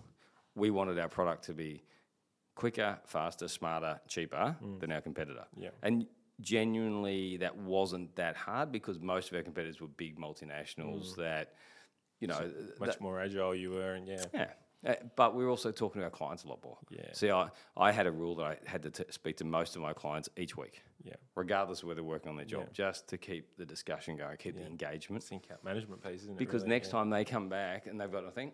[0.56, 1.84] we wanted our product to be
[2.56, 5.46] quicker, faster, smarter, cheaper than our competitor.
[5.58, 5.70] Yeah.
[5.82, 6.06] And
[6.42, 11.54] genuinely, that wasn't that hard because most of our competitors were big multinationals that,
[12.20, 14.52] you know, much that- more agile you were, and yeah, yeah.
[14.84, 16.76] Uh, but we were also talking to our clients a lot more.
[16.90, 17.02] Yeah.
[17.14, 19.82] See, I, I had a rule that I had to t- speak to most of
[19.84, 21.14] my clients each week, yeah.
[21.36, 22.74] regardless of whether they're working on their job, Yeah.
[22.74, 25.24] just to keep the discussion going, keep the engagement.
[25.24, 26.36] Think out management piece, isn't?
[26.36, 26.74] Because really?
[26.74, 26.94] next Yeah.
[26.94, 28.54] time they come back and they've got a thing,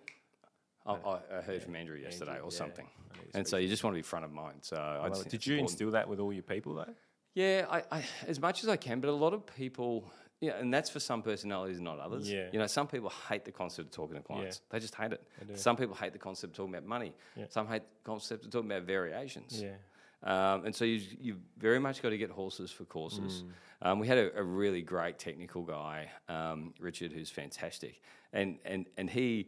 [0.86, 2.88] I, I, I heard from Andrew yesterday Andrew, or something.
[3.34, 4.60] And so you just want to be front of mind.
[4.64, 5.70] So Well, did you important.
[5.72, 6.94] instill that with all your people though?
[7.34, 10.04] Yeah, I, I, as much as I can, but a lot of people,
[10.42, 12.30] yeah, and that's for some personalities, not others.
[12.30, 12.48] Yeah.
[12.52, 14.62] You know, some people hate the concept of talking to clients.
[14.70, 15.24] They just hate it.
[15.56, 17.14] Some people hate the concept of talking about money.
[17.36, 17.46] Yeah.
[17.50, 19.62] Some hate the concept of talking about variations.
[19.62, 19.76] Yeah.
[20.24, 23.44] Um, and so you, you've very much got to get horses for courses.
[23.44, 23.88] Mm.
[23.88, 28.02] Um, we had a, a really great technical guy, um, Richard, who's fantastic,
[28.34, 29.48] and and and he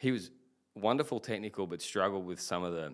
[0.00, 0.30] he was
[0.74, 2.92] wonderful technical, but struggled with some of the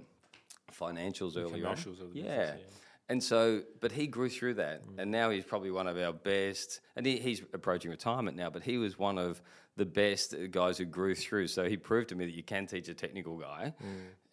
[0.73, 2.13] financials early commercials on.
[2.13, 2.25] the yeah.
[2.25, 2.77] business, yeah.
[3.09, 6.81] And so, but he grew through that, and now he's probably one of our best.
[6.97, 9.41] And he, he's approaching retirement now, but he was one of
[9.77, 11.47] the best guys who grew through.
[11.47, 13.75] So he proved to me that you can teach a technical guy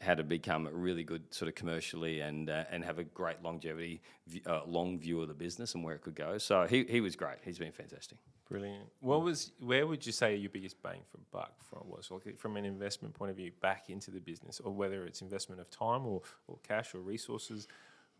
[0.01, 3.43] how to become a really good sort of commercially and uh, and have a great
[3.43, 4.01] longevity,
[4.47, 6.38] uh, long view of the business and where it could go.
[6.38, 7.38] So he, he was great.
[7.43, 8.17] He's been fantastic.
[8.49, 8.86] Brilliant.
[9.01, 12.57] What was where would you say your biggest bang for buck from was like from
[12.57, 16.05] an investment point of view back into the business, or whether it's investment of time
[16.05, 17.67] or, or cash or resources?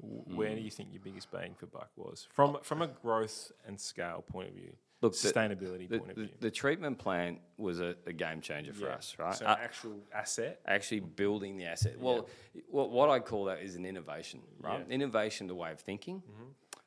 [0.02, 3.52] W- Where do you think your biggest bang for buck was from from a growth
[3.66, 6.34] and scale point of view, Look, sustainability The, point of the, view?
[6.40, 8.96] the treatment plant was a, a game changer for Yeah.
[8.96, 9.36] us, right?
[9.36, 10.62] So Uh, actual asset.
[10.66, 12.00] actually building the asset.
[12.00, 12.28] Well,
[12.70, 14.74] what, what I call that is an innovation, right?
[14.78, 14.80] Yeah.
[14.84, 14.92] Mm-hmm.
[14.92, 16.24] Innovation, the way of thinking,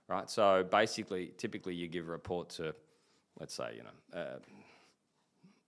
[0.08, 0.28] right?
[0.30, 2.74] So basically, typically, you give a report to,
[3.38, 4.18] let's say, you know.
[4.20, 4.38] Uh,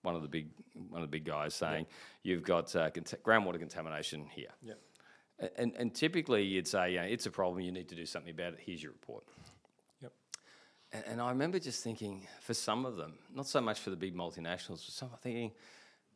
[0.02, 0.48] one of the big,
[0.88, 1.84] one of the big guys saying,
[2.22, 4.78] "You've got uh, cont- groundwater contamination here," Yep.
[5.56, 7.60] And and typically you'd say, "Yeah, it's a problem.
[7.60, 8.60] You need to do something about it.
[8.64, 9.24] Here's your report."
[10.02, 10.12] Yep.
[10.92, 13.96] And, and I remember just thinking, for some of them, not so much for the
[13.96, 15.52] big multinationals, but some thinking,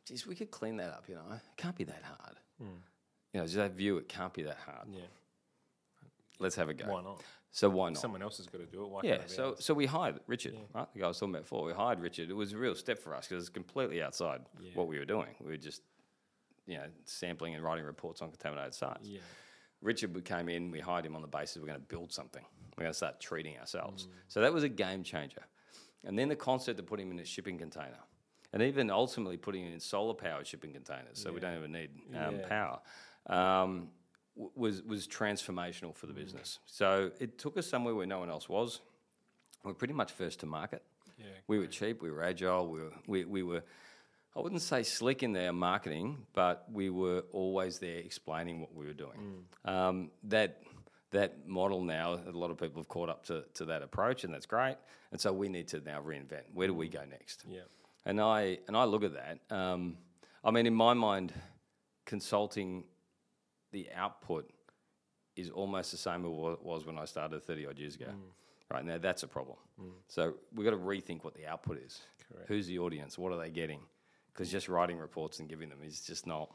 [0.05, 1.21] geez, we could clean that up, you know.
[1.33, 2.35] It can't be that hard.
[2.61, 2.79] Hmm.
[3.33, 4.87] You know, just that view, it can't be that hard.
[4.91, 5.01] Yeah.
[6.39, 6.85] Let's have a go.
[6.85, 7.21] Why not?
[7.51, 7.99] So why not?
[7.99, 8.89] Someone else has got to do it.
[8.89, 9.63] Why yeah, it so ours?
[9.63, 10.87] so we hired Richard, right?
[10.93, 11.63] The guy I was talking about before.
[11.65, 12.29] We hired Richard.
[12.29, 14.71] It was a real step for us because it's completely outside Yeah.
[14.73, 15.35] what we were doing.
[15.39, 15.81] We were just,
[16.67, 19.07] you know, sampling and writing reports on contaminated sites.
[19.07, 19.19] yeah.
[19.81, 22.43] Richard came in, we hired him on the basis we're going to build something.
[22.77, 24.05] We're going to start treating ourselves.
[24.05, 24.09] Mm.
[24.29, 25.41] So that was a game changer.
[26.05, 27.99] And then the concept of putting him in a shipping container.
[28.53, 31.89] And even ultimately putting him in solar powered shipping containers, so we don't even need
[32.15, 32.47] um, Yeah.
[32.47, 32.79] power,
[33.27, 33.89] um,
[34.35, 36.59] w- was, was transformational for the business.
[36.65, 38.79] So it took us somewhere where no one else was.
[39.63, 40.83] We're pretty much first to market.
[41.17, 41.25] Yeah.
[41.47, 43.63] We were cheap, we were agile, we were, we, we were,
[44.35, 48.85] I wouldn't say slick in their marketing, but we were always there explaining what we
[48.85, 49.45] were doing.
[49.65, 50.61] Um, that,
[51.11, 54.33] that model now, a lot of people have caught up to, to that approach, and
[54.33, 54.77] that's great.
[55.11, 56.43] And so we need to now reinvent.
[56.53, 57.43] Where do we go next?
[57.47, 57.61] Yeah.
[58.05, 59.55] And I, and I look at that.
[59.55, 59.97] Um,
[60.43, 61.31] I mean, in my mind,
[62.05, 62.85] consulting,
[63.71, 64.49] the output
[65.35, 68.07] is almost the same as what it was when I started 30 odd years ago.
[68.71, 69.57] Right now, that's a problem.
[70.07, 72.01] So we've got to rethink what the output is.
[72.27, 72.47] Correct.
[72.47, 73.17] Who's the audience?
[73.17, 73.81] What are they getting?
[74.33, 76.49] Because just writing reports and giving them is just not.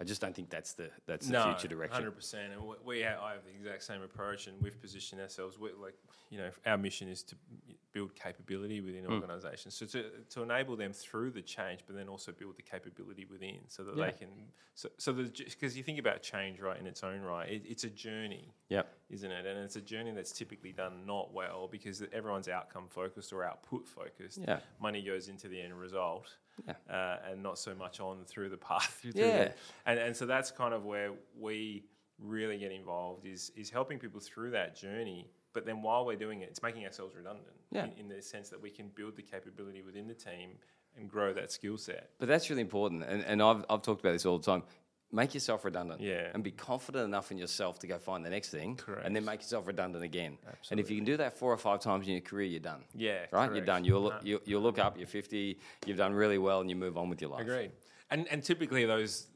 [0.00, 1.96] I just don't think that's the that's the future direction.
[1.96, 5.20] Hundred percent, and we- we have, I have the exact same approach, and we've positioned
[5.20, 5.58] ourselves.
[5.58, 5.94] we like
[6.30, 7.34] you know, our mission is to
[7.92, 9.14] build capability within Hmm.
[9.14, 13.24] organisations, so to to enable them through the change, but then also build the capability
[13.24, 14.10] within, so that Yeah.
[14.12, 14.52] they can.
[14.74, 17.90] So, so because you think about change, right, in its own right, it, it's a
[17.90, 18.96] journey, Yep.
[19.10, 19.44] isn't it?
[19.46, 23.88] And it's a journey that's typically done not well because everyone's outcome focused or output
[23.88, 24.38] focused.
[24.38, 24.60] Yeah.
[24.78, 26.74] Money goes into the end result, Yeah.
[26.94, 28.98] uh, and not so much on through the path.
[29.02, 29.52] Through Yeah.
[29.86, 31.84] and and so that's kind of where we
[32.18, 35.30] really get involved is is helping people through that journey.
[35.52, 37.84] But then while we're doing it, it's making ourselves redundant Yeah.
[37.84, 40.50] in, in the sense that we can build the capability within the team
[40.96, 42.10] and grow that skill set.
[42.18, 44.62] But that's really important, and, and I've, I've talked about this all the time.
[45.10, 46.30] Make yourself redundant, Yeah.
[46.34, 49.06] and be confident enough in yourself to go find the next thing, Correct.
[49.06, 50.36] and then make yourself redundant again.
[50.46, 50.68] Absolutely.
[50.70, 52.84] And if you can do that four or five times in your career, you're done.
[52.94, 53.50] Yeah, right.
[53.54, 53.84] You're done.
[53.84, 54.98] You'll look, you, you'll look up.
[54.98, 55.58] You're 50.
[55.86, 57.40] You've done really well, and you move on with your life.
[57.40, 57.72] Agreed.
[58.10, 59.28] And and typically those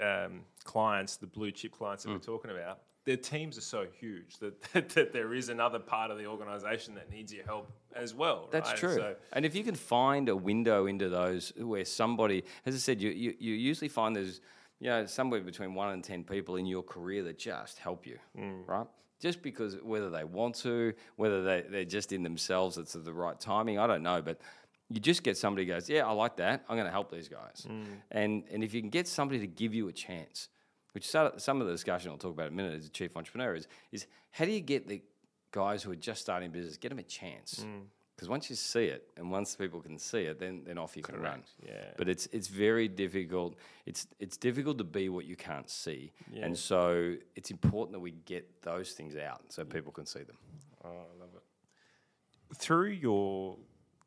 [0.00, 4.36] um, clients, the blue chip clients that we're talking about, their teams are so huge
[4.38, 8.14] that, that, that there is another part of the organisation that needs your help as
[8.14, 8.48] well.
[8.50, 8.78] That's right?
[8.78, 8.94] true.
[8.94, 13.00] So, and if you can find a window into those where somebody, as I said,
[13.00, 14.40] you, you, you usually find there's,
[14.80, 18.18] you know, somewhere between one and 10 people in your career that just help you,
[18.38, 18.66] mm.
[18.66, 18.86] right?
[19.20, 23.12] Just because whether they want to, whether they, they're just in themselves, it's at the
[23.12, 24.22] right timing, I don't know.
[24.22, 24.40] But
[24.88, 26.64] you just get somebody who goes, yeah, I like that.
[26.68, 27.66] I'm going to help these guys.
[27.68, 27.84] Mm.
[28.12, 30.48] And, and if you can get somebody to give you a chance,
[30.92, 33.54] which some of the discussion I'll talk about in a minute as a chief entrepreneur
[33.54, 35.02] is, is how do you get the
[35.50, 37.64] guys who are just starting business, get them a chance?
[37.66, 37.82] Mm.
[38.18, 41.04] Because once you see it, and once people can see it, then then off you
[41.04, 41.44] can run.
[41.64, 41.84] yeah.
[41.96, 43.54] But it's it's very difficult.
[43.86, 46.44] It's it's difficult to be what you can't see, Yeah.
[46.46, 50.36] and so it's important that we get those things out so people can see them.
[50.84, 52.56] Oh, I love it.
[52.56, 53.56] Through your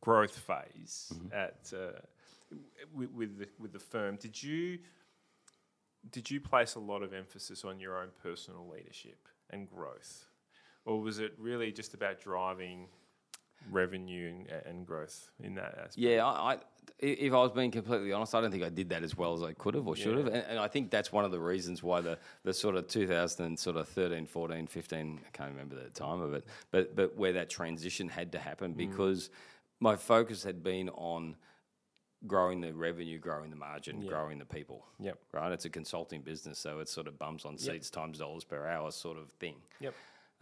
[0.02, 1.34] growth phase Mm-hmm.
[1.34, 2.00] at uh,
[2.94, 4.80] with, with the with the firm, did you
[6.12, 10.26] did you place a lot of emphasis on your own personal leadership and growth,
[10.84, 12.88] or was it really just about driving
[13.70, 15.98] revenue and, and growth in that aspect?
[15.98, 16.58] Yeah, I, I,
[17.00, 19.44] if I was being completely honest, I don't think I did that as well as
[19.44, 20.28] I could have or should have.
[20.28, 24.26] And, and I think that's one of the reasons why the, the sort of 2013,
[24.26, 28.32] 14, 15, I can't remember the time of it, but, but where that transition had
[28.34, 29.30] to happen because
[29.80, 31.36] my focus had been on
[32.28, 34.86] growing the revenue, growing the margin, growing the people.
[35.00, 35.18] Yep.
[35.32, 35.52] Right?
[35.52, 38.92] It's a consulting business, so it's sort of bums on seats times dollars per hour
[38.92, 39.56] sort of thing.
[39.80, 39.94] Yep.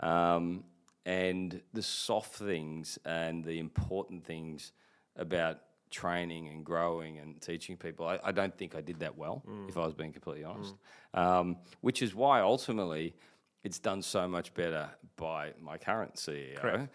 [0.02, 0.64] Um,
[1.10, 4.74] and the soft things and the important things
[5.16, 5.58] about
[5.90, 9.68] training and growing and teaching people, I, I don't think I did that well, Mm.
[9.70, 10.76] if I was being completely honest.
[11.16, 13.16] Um, which is why ultimately
[13.64, 16.88] it's done so much better by my current CEO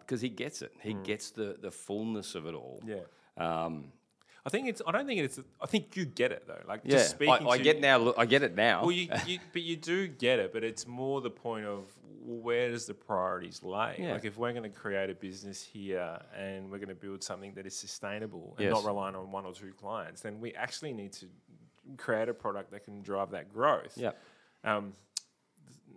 [0.00, 0.72] because he gets it.
[0.80, 2.82] He gets the, the fullness of it all.
[2.84, 3.04] Yeah.
[3.36, 3.92] Um,
[4.44, 4.80] I think it's.
[4.86, 5.40] I don't think it's.
[5.60, 6.62] I think you get it though.
[6.68, 7.46] Like yeah, just speaking.
[7.48, 8.14] I, I to, get now.
[8.16, 8.82] I get it now.
[8.82, 10.52] Well, you, you, but you do get it.
[10.52, 11.84] But it's more the point of
[12.26, 13.96] where does the priorities lay?
[14.00, 14.14] Yeah.
[14.14, 17.54] Like if we're going to create a business here and we're going to build something
[17.54, 18.74] that is sustainable and Yes.
[18.74, 21.26] not relying on one or two clients, then we actually need to
[21.96, 23.96] create a product that can drive that growth.
[23.96, 24.10] yeah,
[24.64, 24.92] Um,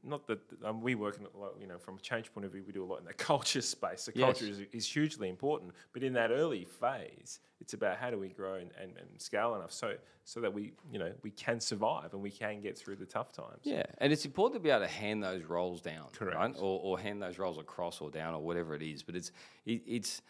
[0.03, 2.51] not that um, we work in a lot, you know, from a change point of
[2.51, 4.05] view, we do a lot in the culture space.
[4.05, 4.25] The Yes.
[4.39, 8.29] culture is, is hugely important, but in that early phase, it's about how do we
[8.29, 12.13] grow and, and, and scale enough so so that we, you know, we can survive
[12.13, 13.62] and we can get through the tough times.
[13.63, 16.35] Yeah, and it's important to be able to hand those roles down, Correct.
[16.38, 16.55] right?
[16.57, 19.01] Or, or hand those roles across or down or whatever it is.
[19.01, 19.31] But it's
[19.65, 20.21] it, it's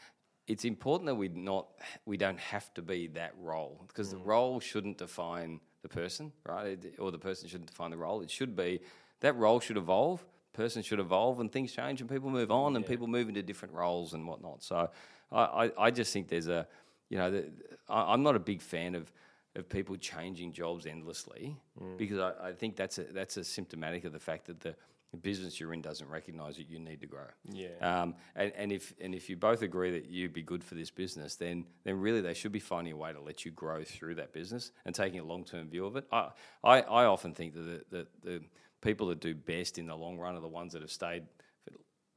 [0.47, 1.67] it's important that we not
[2.05, 4.12] we don't have to be that role because Mm.
[4.12, 6.67] the role shouldn't define the person, right?
[6.67, 8.21] It- or the person shouldn't define the role.
[8.21, 8.79] It should be
[9.21, 10.25] that role should evolve.
[10.53, 13.73] Person should evolve, and things change, and people move on, and people move into different
[13.73, 14.63] roles and whatnot.
[14.63, 14.89] So,
[15.32, 16.67] I, I, I just think there's a,
[17.10, 17.51] you know, the,
[17.88, 19.12] I, I'm not a big fan of
[19.55, 21.58] of people changing jobs endlessly
[21.97, 24.75] because I, I think that's a that's a symptomatic of the fact that the
[25.21, 27.25] business you're in doesn't recognise that you need to grow.
[27.51, 27.69] Yeah.
[27.82, 30.91] Um, and, and if and if you both agree that you'd be good for this
[30.91, 34.15] business, then then really they should be finding a way to let you grow through
[34.15, 36.05] that business and taking a long term view of it.
[36.12, 36.29] I,
[36.63, 38.43] I I often think that the, the the
[38.82, 41.24] people that do best in the long run are the ones that have stayed
[41.63, 41.74] for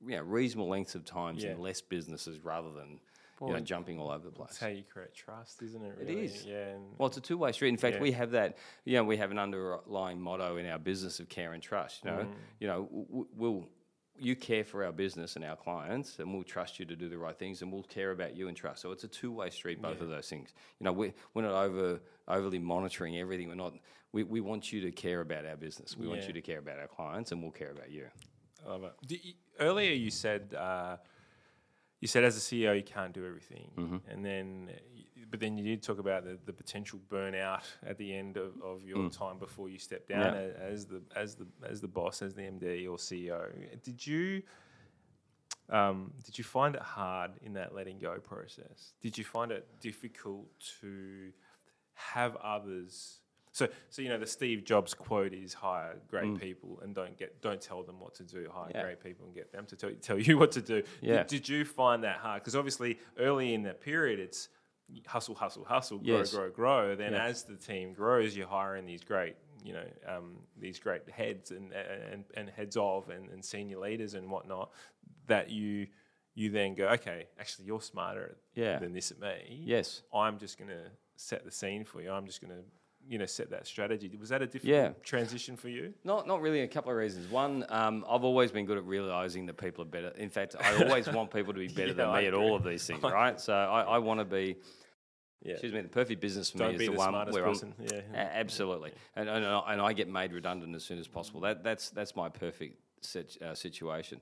[0.08, 1.52] you know reasonable lengths of times Yeah.
[1.52, 3.00] in less businesses rather than
[3.40, 4.50] you know jumping all over the place.
[4.50, 5.98] That's how you create trust, isn't it?
[6.00, 6.24] It Really?
[6.26, 6.44] is.
[6.46, 6.68] Yeah.
[6.74, 7.70] And Well, it's a two way street.
[7.70, 8.02] In fact, Yeah.
[8.02, 8.56] we have that.
[8.84, 12.04] You know, we have an underlying motto in our business of care and trust.
[12.04, 12.34] You know, Mm.
[12.60, 13.68] you know, we'll
[14.18, 17.18] you care for our business and our clients, and we'll trust you to do the
[17.18, 18.82] right things, and we'll care about you and trust.
[18.82, 20.52] So it's a two way street, both of those things.
[20.78, 23.48] You know, we we're not over overly monitoring everything.
[23.48, 23.74] We're not.
[24.12, 25.96] We, we want you to care about our business.
[25.96, 28.06] We want you to care about our clients, and we'll care about you.
[28.66, 29.10] I love it.
[29.24, 30.96] You- earlier, you said uh,
[32.00, 33.96] you said as a CEO you can't do everything, Mm-hmm.
[34.10, 34.70] and then
[35.30, 38.84] but then you did talk about the, the potential burnout at the end of, of
[38.84, 40.52] your time before you step down Mm.
[40.58, 40.64] Yeah.
[40.66, 43.40] as the as the as the boss, as the MD or CEO.
[43.82, 44.42] Did you?
[45.70, 48.92] Um, did you find it hard in that letting go process?
[49.00, 50.48] Did you find it difficult
[50.82, 51.30] to
[51.94, 53.20] have others?
[53.54, 57.40] So, so you know, the Steve Jobs quote is hire great people and don't get
[57.42, 58.48] don't tell them what to do.
[58.52, 58.82] Hire Yeah.
[58.82, 60.82] great people and get them to tell, tell you what to do.
[61.02, 61.18] Yeah.
[61.18, 62.42] Did, did you find that hard?
[62.42, 64.48] Because obviously, early in that period, it's
[65.06, 66.32] hustle, hustle, hustle, grow, Yes.
[66.34, 66.96] grow, grow.
[66.96, 67.24] Then Yeah.
[67.26, 71.72] as the team grows, you're hiring these great, you know, um, these great heads and
[71.72, 74.70] and, and heads of and, and senior leaders and whatnot.
[75.26, 75.88] That you
[76.34, 78.78] you then go, okay, actually, you're smarter Yeah.
[78.78, 79.60] than this at me.
[79.66, 80.00] Yes.
[80.14, 80.84] I'm just going to
[81.16, 82.10] set the scene for you.
[82.10, 82.64] I'm just going to,
[83.08, 84.10] you know, set that strategy.
[84.18, 84.90] Was that a difficult Yeah.
[85.02, 85.92] transition for you?
[86.04, 86.60] Not, not really.
[86.60, 87.30] A couple of reasons.
[87.30, 90.08] One, um, I've always been good at realizing that people are better.
[90.16, 92.46] In fact, I always want people to be better Yeah, than I me at agree.
[92.46, 93.40] all of these things, right?
[93.40, 94.56] So I, I want to be.
[95.44, 95.52] Yeah.
[95.54, 95.80] Excuse me.
[95.80, 97.74] The perfect business for Don't me is the, the one smartest where person.
[97.80, 97.86] I'm.
[97.92, 98.00] Yeah.
[98.14, 101.40] A- absolutely, and, and I- and I get made redundant as soon as possible.
[101.40, 104.20] That that's that's my perfect sit, uh, situation.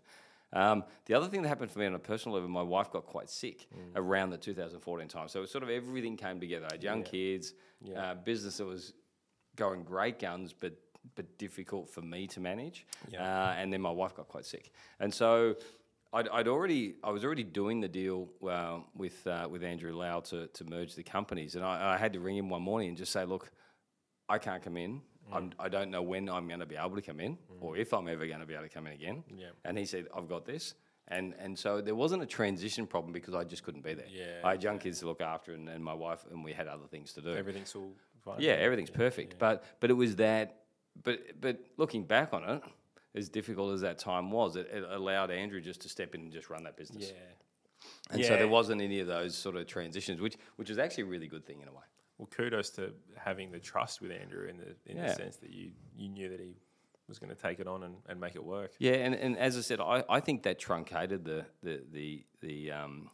[0.53, 3.07] Um, the other thing that happened for me on a personal level, my wife got
[3.07, 3.93] quite sick Mm.
[3.97, 5.29] around the 2014 time.
[5.29, 6.67] So it was sort of everything came together.
[6.71, 7.55] I had young kids,
[7.97, 8.93] uh, business that was
[9.57, 10.73] going great guns, but
[11.15, 12.87] but difficult for me to manage.
[13.09, 13.23] Yeah.
[13.23, 15.55] Uh, and then my wife got quite sick, and so
[16.13, 20.21] I'd, I'd already I was already doing the deal uh, with uh, with Andrew Lau
[20.21, 22.99] to to merge the companies, and I, I had to ring him one morning and
[22.99, 23.51] just say, look,
[24.29, 25.01] I can't come in.
[25.33, 25.53] I'm, mm.
[25.59, 27.39] I don't know when I'm going to be able to come in, mm.
[27.61, 29.23] or if I'm ever going to be able to come in again.
[29.37, 29.47] Yeah.
[29.65, 30.75] And he said, I've got this.
[31.09, 34.07] And, and so there wasn't a transition problem because I just couldn't be there.
[34.09, 36.69] Yeah, I had young kids to look after and, and my wife, and we had
[36.69, 37.35] other things to do.
[37.35, 37.93] Everything's all
[38.25, 38.37] fine.
[38.39, 39.37] Yeah, everything's perfect.
[39.39, 40.63] But but it was that.
[41.03, 42.63] But but looking back on it,
[43.17, 46.33] as difficult as that time was, it, it allowed Andrew just to step in and
[46.33, 47.09] just run that business.
[47.09, 47.17] Yeah.
[48.13, 48.39] And so Yeah.
[48.39, 51.45] there wasn't any of those sort of transitions, which which is actually a really good
[51.45, 51.83] thing in a way.
[52.21, 55.71] Well, kudos to having the trust with Andrew in the in the sense that you
[55.97, 56.55] you knew that he
[57.09, 58.73] was going to take it on and, and make it work.
[58.79, 62.73] Yeah, and, and as I said, I, I think that truncated the the the, the
[62.73, 63.09] um,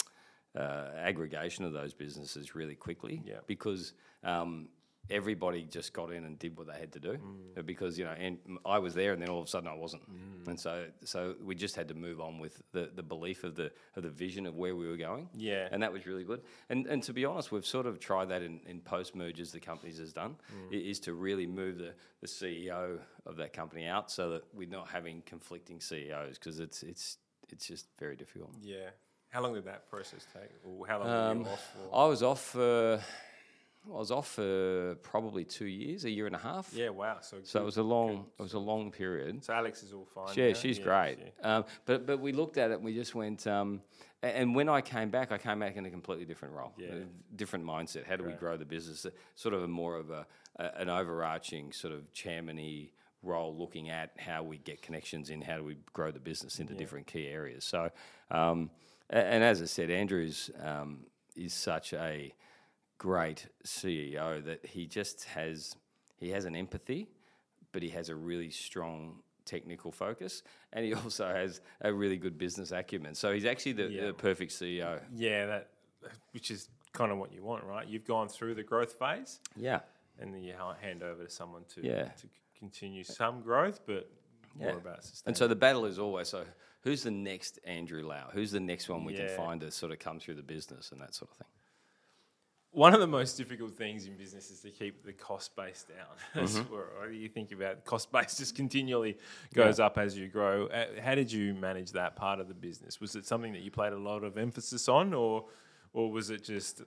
[0.59, 3.23] uh, aggregation of those businesses really quickly.
[3.25, 3.37] Yeah.
[3.47, 3.93] Because
[4.25, 4.69] um,
[5.11, 7.13] everybody just got in and did what they had to do.
[7.15, 7.59] Mm.
[7.59, 9.75] Uh, Because you know, and I was there, and then all of a sudden I
[9.75, 10.03] wasn't,
[10.47, 13.71] and so so we just had to move on with the, the belief of the
[13.97, 15.29] of the vision of where we were going.
[15.35, 15.69] Yeah.
[15.73, 16.43] and that was really good.
[16.69, 19.61] And and to be honest, we've sort of tried that in, in post mergers the
[19.61, 20.37] companies has done
[20.71, 20.91] Mm.
[20.91, 24.89] is to really move the, the CEO of that company out so that we're not
[24.89, 28.51] having conflicting CEOs because it's it's it's just very difficult.
[28.61, 28.91] Yeah.
[29.29, 30.51] How long did that process take?
[30.65, 31.97] Or how long Um, were you off for?
[31.97, 33.01] I was off for
[33.89, 36.71] I was off for probably two years, a year and a half.
[36.75, 37.19] Yeah, wow.
[37.21, 38.25] So, So it was a long good.
[38.39, 39.45] it was a long period.
[39.45, 40.35] So Alex is all fine.
[40.35, 40.55] Yeah, now?
[40.55, 41.19] she's Yeah, great.
[41.43, 43.47] Um, but but we looked at it and we just went.
[43.47, 43.83] Um,
[44.23, 46.89] and when I came back, I came back in a completely different role, Yeah.
[46.95, 48.07] a different mindset.
[48.07, 49.07] How do we grow the business?
[49.07, 50.27] Uh, Sort of a more of a,
[50.57, 52.91] a an overarching sort of chairmany
[53.23, 56.75] role, looking at how we get connections in, how do we grow the business into
[56.75, 57.65] different key areas.
[57.65, 57.91] So,
[58.31, 58.71] um,
[59.11, 61.07] and as I said, Andrew's um,
[61.37, 62.33] is such a
[62.99, 65.77] great CEO that he just has
[66.19, 67.09] he has an empathy,
[67.73, 70.43] but he has a really strong technical focus,
[70.73, 73.15] and he also has a really good business acumen.
[73.15, 74.07] So he's actually the, Yeah.
[74.07, 75.01] the perfect CEO.
[75.15, 75.71] Yeah, that
[76.33, 77.87] which is kind of what you want, right?
[77.87, 79.81] You've gone through the growth phase, Yeah,
[80.19, 82.05] and then you hand over to someone to Yeah.
[82.09, 82.27] to
[82.59, 84.11] continue some growth, but
[84.55, 84.77] more Yeah.
[84.77, 85.23] about sustainability.
[85.27, 86.47] and so the battle is always so.
[86.83, 88.31] Who's the next Andrew Lau?
[88.33, 89.27] Who's the next one we Yeah.
[89.27, 91.49] can find to sort of come through the business and that sort of thing?
[92.77, 96.45] One of the most difficult things in business is to keep the cost base down.
[96.47, 96.71] Mm-hmm.
[96.71, 99.17] where- what do you think about cost base just continually
[99.55, 100.67] goes up as you grow?
[100.67, 103.01] Uh, How did you manage that part of the business?
[103.01, 105.47] Was it something that you played a lot of emphasis on, or
[105.95, 106.83] or was it just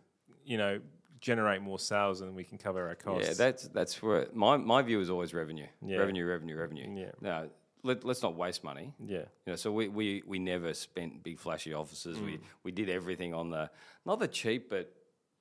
[0.46, 0.80] you know
[1.20, 3.28] generate more sales and we can cover our costs?
[3.28, 5.98] Yeah, that's that's where my my view is always revenue, Yeah.
[5.98, 6.88] revenue, revenue, revenue.
[7.04, 7.12] Yeah.
[7.20, 7.50] No,
[7.82, 8.94] let, let's not waste money.
[9.04, 9.18] yeah.
[9.46, 12.18] You know, so we, we, we never spent big flashy offices.
[12.20, 12.26] Mm.
[12.26, 13.72] We we did everything on the
[14.06, 14.94] not the cheap, but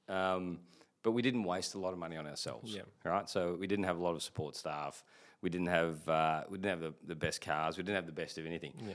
[0.08, 0.58] um,
[1.02, 2.74] but we didn't waste a lot of money on ourselves.
[2.74, 2.82] Yeah.
[3.04, 3.28] Right.
[3.28, 5.04] So we didn't have a lot of support staff.
[5.42, 7.76] We didn't have uh, we didn't have the, the best cars.
[7.76, 8.72] We didn't have the best of anything.
[8.86, 8.94] Yeah.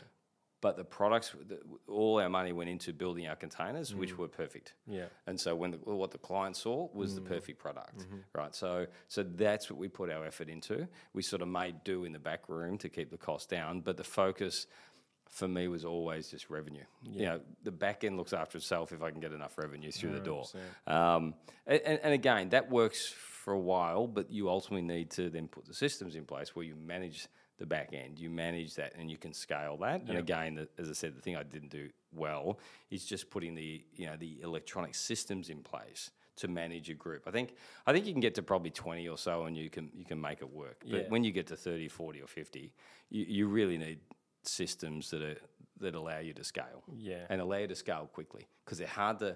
[0.61, 1.59] But the products, the,
[1.91, 4.73] all our money went into building our containers, which were perfect.
[4.89, 4.95] Mm.
[4.95, 5.05] Yeah.
[5.27, 8.17] And so when the, what the client saw was the perfect product, Mm-hmm.
[8.33, 8.55] right?
[8.55, 10.87] So so that's what we put our effort into.
[11.13, 13.97] We sort of made do in the back room to keep the cost down, but
[13.97, 14.67] the focus
[15.33, 16.83] for me was always just revenue.
[17.03, 20.11] You know, the back end looks after itself if I can get enough revenue through
[20.11, 20.45] the door.
[20.85, 21.33] Um,
[21.65, 25.65] and, and again, that works for a while, but you ultimately need to then put
[25.65, 27.27] the systems in place where you manage
[27.57, 30.01] the back end, you manage that, and you can scale that.
[30.01, 32.59] And again, the, as I said, the thing I didn't do well
[32.91, 37.23] is just putting the you know the electronic systems in place to manage a group.
[37.27, 37.55] I think
[37.87, 40.21] I think you can get to probably 20 or so and you can you can
[40.21, 40.77] make it work.
[40.81, 41.09] But Yeah.
[41.09, 42.71] when you get to 30, 40 or 50,
[43.09, 43.99] you, you really need
[44.47, 45.37] systems that are
[45.79, 46.83] that allow you to scale.
[46.95, 47.25] Yeah.
[47.29, 49.35] And allow you to scale quickly because they're hard to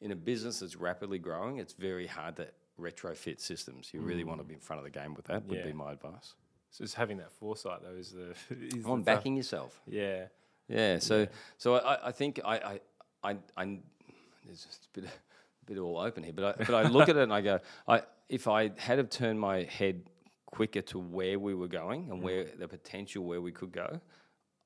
[0.00, 2.48] in a business that's rapidly growing, it's very hard to
[2.80, 3.90] retrofit systems.
[3.92, 4.48] You really want to mm.
[4.48, 5.66] be in front of the game with that would Yeah.
[5.66, 6.34] be my advice.
[6.70, 8.30] So just having that foresight though is the
[8.76, 9.80] is On the tough- backing yourself.
[9.86, 10.26] Yeah.
[10.68, 11.26] Yeah, so
[11.58, 12.80] so I, I think I I
[13.24, 13.78] I, I
[14.46, 17.16] there's just a bit a bit all open here, but I, but I look at
[17.16, 20.02] it and I go, I if I had have turned my head
[20.46, 24.00] quicker to where we were going and where the potential where we could go,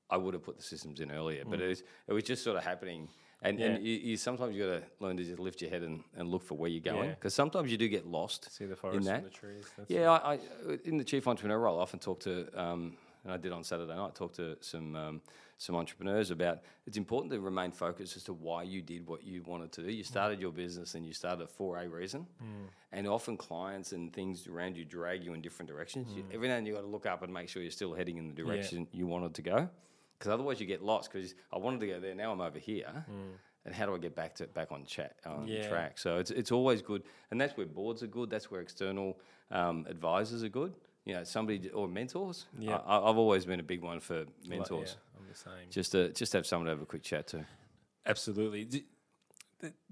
[0.09, 1.43] I would have put the systems in earlier.
[1.45, 3.09] But it was it was just sort of happening.
[3.41, 6.03] And, and you, you sometimes you got to learn to just lift your head and,
[6.17, 7.15] and look for where you're going Yeah.
[7.15, 9.15] because sometimes you do get lost See the in forest that.
[9.17, 9.65] and the trees.
[9.87, 10.39] Yeah, I, I,
[10.85, 13.93] in the chief entrepreneur role, I often talk to, um, and I did on Saturday
[13.95, 15.21] night, talk to some um,
[15.57, 19.43] some entrepreneurs about it's important to remain focused as to why you did what you
[19.43, 19.91] wanted to do.
[19.91, 22.25] You started your business and you started for a reason,
[22.91, 26.07] and often clients and things around you drag you in different directions.
[26.15, 27.93] You, every now and then you got to look up and make sure you're still
[27.93, 29.69] heading in the direction you wanted to go,
[30.17, 31.11] because otherwise you get lost.
[31.11, 33.05] Because I wanted to go there, now I'm over here.
[33.65, 35.67] And how do I get back to back on chat on Yeah.
[35.67, 35.97] track?
[35.97, 37.01] So it's it's always good,
[37.31, 38.29] and that's where boards are good.
[38.29, 39.17] That's where external
[39.51, 40.75] um, advisors are good.
[41.05, 42.45] You know, somebody or mentors.
[42.59, 42.77] Yeah.
[42.77, 44.97] I, I've always been a big one for mentors.
[44.97, 45.69] yeah, I'm the same.
[45.71, 47.45] Just to just have someone to have a quick chat to.
[48.05, 48.83] Absolutely.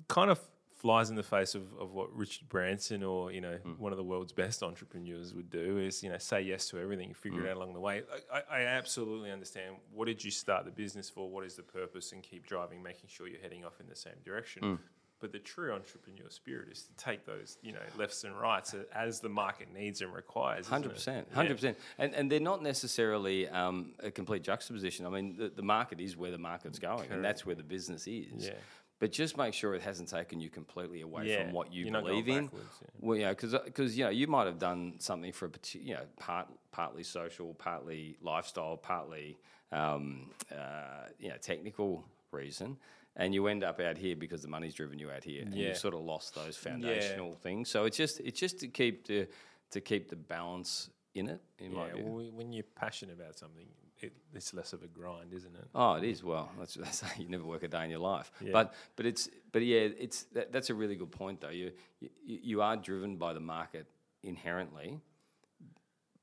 [0.08, 0.40] Kind of
[0.84, 3.72] flies in the face of, of what Richard Branson or, you know, Hmm.
[3.82, 7.14] one of the world's best entrepreneurs would do is, you know, say yes to everything,
[7.14, 7.46] figure Hmm.
[7.46, 8.04] it out along the way.
[8.32, 9.78] I, I, absolutely understand.
[9.94, 11.30] What did you start the business for?
[11.30, 12.12] What is the purpose?
[12.12, 14.62] And keep driving, making sure you're heading off in the same direction.
[14.62, 14.76] Hmm.
[15.22, 19.22] But the true entrepreneur spirit is to take those, you know, lefts and rights as
[19.22, 20.68] the market needs and requires.
[20.68, 25.06] Hundred percent, hundred percent, and and they're not necessarily um, a complete juxtaposition.
[25.06, 28.06] I mean, the, the market is where the market's going, and that's where the business
[28.06, 28.48] is.
[28.48, 28.56] Yeah.
[29.04, 31.92] But just make sure it hasn't taken you completely away Yeah, from what you you're
[31.92, 32.50] not going believe in.
[32.54, 32.88] yeah.
[33.02, 36.06] Well, yeah, because you know you might have done something for a particular, you know,
[36.18, 39.38] part partly social, partly lifestyle, partly
[39.74, 42.78] um, uh, you know technical reason,
[43.18, 45.68] and you end up out here because the money's driven you out here, and Yeah.
[45.68, 47.68] you've sort of lost those foundational things.
[47.70, 49.28] So it's just it's just to keep the
[49.72, 51.42] to keep the balance in it.
[51.60, 53.68] In Yeah, well, when you're passionate about something,
[54.04, 55.68] it, it's less of a grind, isn't it?
[55.74, 56.24] Oh, it is.
[56.24, 58.32] Well, that's, that's you never work a day in your life.
[58.42, 58.52] Yeah.
[58.52, 61.50] But but it's but yeah, it's that, that's a really good point though.
[61.50, 63.88] You, you you are driven by the market
[64.24, 65.00] inherently,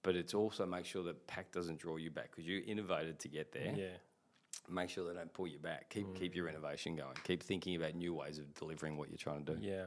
[0.03, 3.29] but it's also make sure that pack doesn't draw you back because you innovated to
[3.29, 3.75] get there.
[3.77, 3.87] Yeah.
[4.69, 5.89] Make sure they don't pull you back.
[5.91, 6.51] Keep keep your mm.
[6.51, 7.17] innovation going.
[7.25, 9.59] Keep thinking about new ways of delivering what you're trying to do.
[9.61, 9.85] Yeah.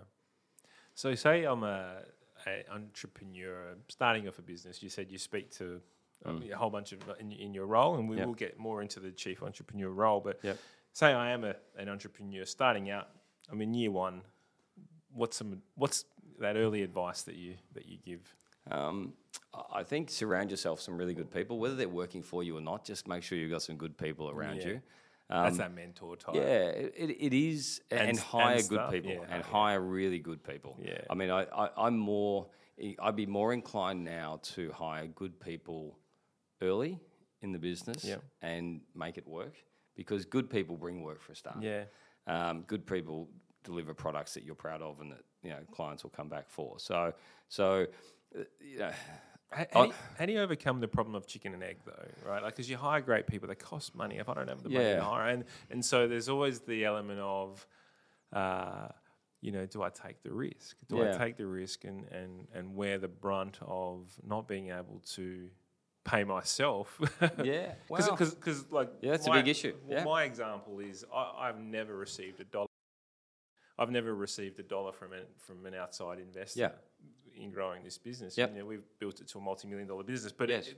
[0.96, 2.02] So, say I'm a,
[2.46, 4.84] a entrepreneur starting off a business.
[4.84, 5.82] You said you speak to
[6.26, 8.20] um, a whole bunch of in, in your role, and we Mm.
[8.20, 8.28] Yep.
[8.28, 10.20] will get more into the chief entrepreneur role.
[10.20, 10.58] But Yep.
[10.94, 13.10] say I am a, an entrepreneur starting out.
[13.52, 14.22] I'm in year one.
[15.14, 16.06] What's some what's
[16.40, 18.36] that early advice that you that you give?
[18.72, 19.14] Um,
[19.72, 22.86] I- think surround yourself some really good people, whether they're working for you or not.
[22.86, 24.68] Just make sure you've got some good people around Yeah.
[24.68, 24.82] you.
[25.30, 26.36] That's that mentor type.
[26.36, 29.52] Um, Yeah, it, it, is, and, And- hire and good people, yeah, and yeah.
[29.52, 30.78] hire really good people.
[30.82, 31.02] Yeah.
[31.10, 32.48] I mean, I, I, I'm more,
[33.00, 35.98] I'd be more inclined now to hire good people
[36.64, 37.00] early
[37.42, 38.18] in the business Yeah.
[38.42, 39.56] and make it work
[39.96, 41.62] because good people bring work for a start.
[41.62, 41.84] Yeah.
[42.26, 43.30] Um, good people
[43.64, 46.80] deliver products that you're proud of and that you know clients will come back for.
[46.80, 47.14] So,
[47.50, 47.86] so
[48.38, 48.92] uh, you know,
[49.52, 52.08] How, how, do you, how do you overcome the problem of chicken and egg, though?
[52.28, 54.18] Right, like because you hire great people, they cost money.
[54.18, 57.20] If I don't have the money to hire, and and so there's always the element
[57.20, 57.68] of,
[58.32, 58.88] uh,
[59.42, 60.78] you know, do I take the risk?
[60.88, 61.14] Do Yeah.
[61.14, 65.50] I take the risk and and and wear the brunt of not being able to
[66.04, 67.00] pay myself?
[67.44, 69.74] yeah, because well, because like Yeah, that's a big issue.
[69.90, 70.04] Yeah.
[70.04, 72.68] My example is I, I've never received a dollar.
[73.78, 77.42] I've never received a dollar from an, from an outside investor Yeah.
[77.44, 78.38] in growing this business.
[78.38, 78.52] Yep.
[78.54, 80.68] You know, we've built it to a multi-million dollar business, but Yes.
[80.68, 80.78] it,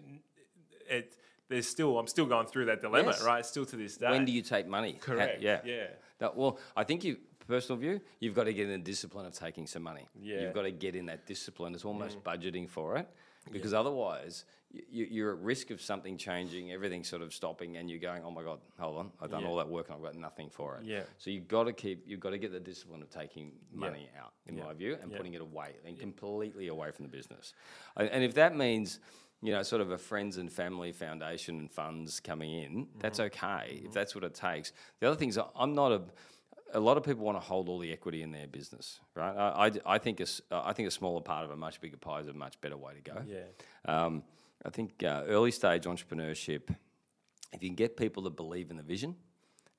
[0.89, 1.17] it,
[1.49, 3.23] there's still I'm still going through that dilemma, Yes.
[3.23, 3.45] right?
[3.45, 4.09] Still to this day.
[4.09, 4.93] when do you take money?
[4.93, 5.41] Correct?
[5.41, 5.87] yeah, yeah,
[6.19, 7.17] That, well, I think you
[7.47, 10.07] personal view, you've got to get in the discipline of taking some money.
[10.19, 10.37] Yeah.
[10.37, 10.41] Mm.
[10.43, 11.75] You've got to get in that discipline.
[11.75, 13.07] It's almost budgeting for it
[13.51, 17.99] because otherwise you, you're at risk of something changing, everything sort of stopping, and you're
[17.99, 19.47] going, "Oh my god, hold on, I've done Yeah.
[19.49, 21.03] all that work and I've got nothing for it." Yeah.
[21.17, 24.33] So you've got to keep, you've got to get the discipline of taking money out,
[24.47, 24.63] in Yeah.
[24.65, 25.17] my view, and Yeah.
[25.17, 27.53] putting it away and completely away from the business.
[27.95, 28.99] And and if that means
[29.41, 33.45] you know, sort of a friends and family foundation and funds coming in, that's Mm-hmm.
[33.45, 34.71] okay if that's what it takes.
[34.99, 36.01] The other things, I'm not a.
[36.73, 39.33] A lot of people want to hold all the equity in their business, right?
[39.37, 42.19] I, I, I think a, I think a smaller part of a much bigger pie
[42.19, 43.23] is a much better way to go.
[43.25, 43.43] yeah,
[43.85, 44.23] Um,
[44.65, 46.69] I think uh, early stage entrepreneurship,
[47.53, 49.15] if you can get people to believe in the vision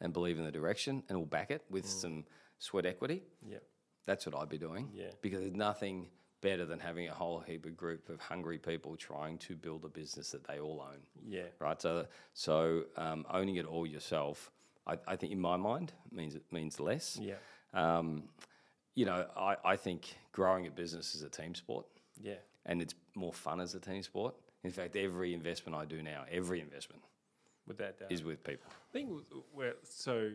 [0.01, 2.25] and believe in the direction and will back it with some
[2.59, 3.59] sweat equity, yeah,
[4.07, 4.89] that's what I'd be doing.
[4.95, 5.11] Yeah.
[5.21, 6.09] Because there's nothing
[6.41, 9.89] better than having a whole heap of group of hungry people trying to build a
[9.89, 11.01] business that they all own.
[11.27, 11.81] yeah, Right.
[11.83, 14.53] So, so um, owning it all yourself,
[14.87, 17.19] I, I think in my mind means it means less.
[17.21, 17.35] yeah,
[17.75, 18.25] Um,
[18.95, 21.87] you know, I, I think growing a business is a team sport
[22.23, 22.35] yeah,
[22.65, 24.35] and it's more fun as a team sport.
[24.65, 27.03] In fact, every investment I do now, every investment
[27.67, 27.97] with that.
[28.01, 28.71] Uh, is with people.
[28.71, 29.11] I think
[29.55, 30.31] we're so.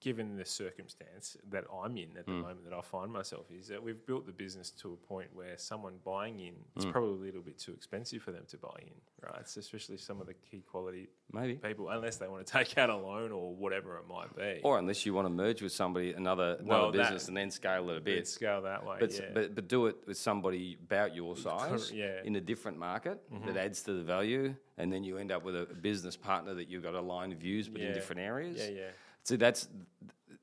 [0.00, 2.40] Given the circumstance that I'm in at the Mm.
[2.40, 5.58] moment, that I find myself is that we've built the business to a point where
[5.58, 6.92] someone buying in, it's Mm.
[6.92, 9.46] probably a little bit too expensive for them to buy in, right?
[9.46, 11.56] So especially some of the key quality Maybe.
[11.56, 14.62] people, unless they want to take out a loan or whatever it might be.
[14.64, 17.50] Or unless you want to merge with somebody, another, another Well, that- business, and then
[17.50, 19.30] scale it a Bit scale that way, But, yeah.
[19.34, 22.06] but but do it with somebody about your size yeah.
[22.20, 22.26] Mm-hmm.
[22.28, 25.56] in a different market that adds to the value, and then you end up with
[25.56, 28.56] a business partner that you've got aligned views but in different areas.
[28.56, 28.90] yeah, yeah,
[29.24, 29.68] So that's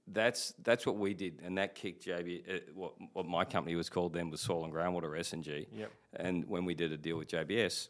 [0.08, 2.44] that's that's what we did, and that kicked JB.
[2.50, 5.68] Uh, what what my company was called then was Soil and Groundwater S and G.
[5.76, 5.92] Yep.
[6.16, 7.90] And when we did a deal with JBS,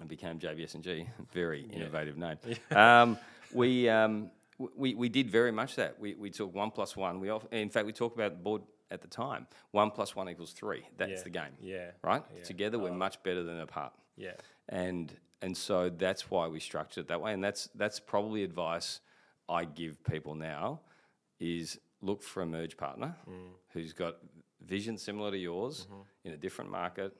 [0.00, 2.36] and became JBS and G, very innovative name.
[2.70, 3.18] Um,
[3.52, 3.88] we.
[3.88, 4.30] Um,
[4.76, 5.98] we, we did very much that.
[5.98, 7.18] We, we took one plus one.
[7.18, 8.62] We off, in fact we talked about the board
[8.92, 9.48] at the time.
[9.72, 10.86] One plus one equals three.
[10.98, 11.22] That's Yeah.
[11.24, 12.22] the game, yeah, right?
[12.36, 12.44] Yeah.
[12.44, 14.32] Together we're much better than apart yeah,
[14.68, 19.00] and and so that's why we structured it that way and that's that's probably advice
[19.52, 20.80] I give people now
[21.38, 23.50] is look for a merge partner mm.
[23.72, 24.16] who's got
[24.64, 26.02] vision similar to yours mm-hmm.
[26.24, 27.12] in a different market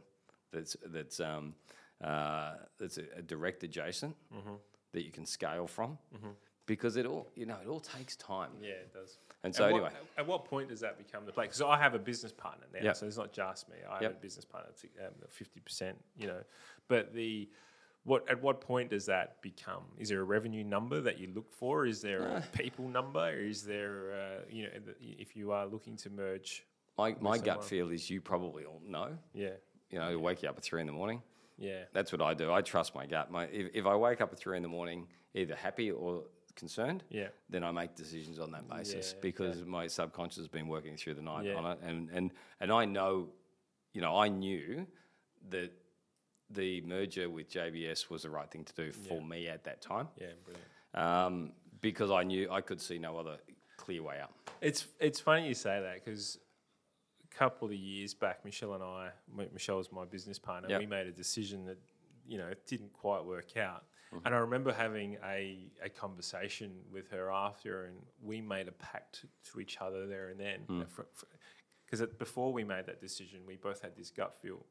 [0.52, 1.54] that's that's um,
[2.02, 4.54] uh, that's a, a direct adjacent mm-hmm.
[4.92, 6.30] that you can scale from mm-hmm.
[6.66, 9.18] because it all you know it all takes time yeah, it does.
[9.44, 11.44] and so At anyway what, at what point does that become the play?
[11.44, 12.96] Because I have a business partner now, Yep.
[12.96, 13.76] so it's not just me.
[13.90, 14.70] I have a business partner,
[15.04, 16.42] um, fifty percent, you know.
[16.88, 17.48] But the
[18.04, 19.84] what at what point does that become?
[19.98, 21.86] Is there a revenue number that you look for?
[21.86, 23.30] Is there a people number?
[23.32, 26.64] Is there uh, you know if you are looking to merge?
[26.98, 29.16] My, my gut feel is you probably all know.
[29.32, 29.50] Yeah,
[29.90, 31.22] You know, wake you up at three in the morning.
[31.56, 32.52] yeah, That's what I do.
[32.52, 33.30] I trust my gut.
[33.30, 36.24] My, if, if I wake up at three in the morning, either happy or
[36.54, 40.68] concerned, yeah, then I make decisions on that basis Yeah, because my subconscious has been
[40.68, 41.54] working through the night Yeah.
[41.54, 42.30] on it, and and
[42.60, 43.28] and I know,
[43.94, 44.86] you know, I knew
[45.48, 45.70] that
[46.54, 50.08] the merger with JBS was the right thing to do for me at that time,
[50.20, 50.26] yeah.
[50.44, 50.66] Brilliant.
[50.94, 53.36] um, because I knew I could see no other
[53.76, 54.32] clear way out.
[54.60, 56.38] It's it's funny you say that because
[57.30, 59.10] a couple of years back, Michelle and I,
[59.52, 60.68] Michelle was my business partner.
[60.70, 60.80] Yep.
[60.80, 61.78] We made a decision that
[62.26, 64.26] you know didn't quite work out, Mm-hmm.
[64.26, 69.24] and I remember having a a conversation with her after, and we made a pact
[69.50, 70.60] to each other there and then.
[70.68, 70.86] Mm.
[71.86, 74.64] Because before we made that decision, we both had this gut feel.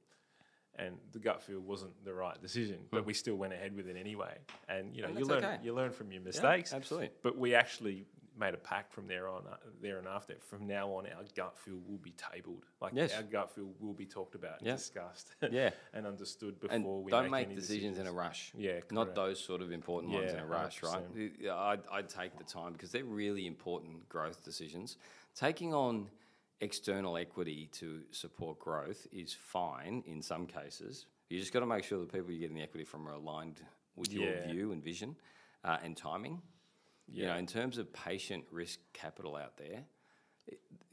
[0.77, 3.97] And the gut feel wasn't the right decision, but we still went ahead with it
[3.97, 4.37] anyway.
[4.69, 5.09] And you know.
[5.09, 5.63] And you that's learn okay.
[5.63, 6.73] you learn from your mistakes.
[6.73, 7.11] absolutely.
[7.21, 8.05] But we actually
[8.37, 10.35] made a pact from there on, uh, there and after.
[10.39, 12.65] From now on, our gut feel will be tabled.
[12.79, 13.13] Like Yes.
[13.13, 14.75] our gut feel will be talked about, and Yeah.
[14.75, 15.71] discussed, Yeah.
[15.93, 18.53] and understood And before we don't make, make any decisions in a rush.
[18.55, 19.15] Yeah, not correct.
[19.15, 21.03] those sort of important ones in Yeah, a rush, right?
[21.13, 21.31] 100%.
[21.39, 24.97] Yeah, I'd, I'd take the time because they're really important growth decisions.
[25.35, 26.09] Taking on
[26.61, 31.07] external equity to support growth is fine in some cases.
[31.29, 33.61] You just got to make sure the people you're getting the equity from are aligned
[33.95, 34.51] with your Yeah.
[34.51, 35.15] view and vision
[35.63, 36.41] uh, and timing.
[37.13, 39.83] You know, in terms of patient risk capital out there,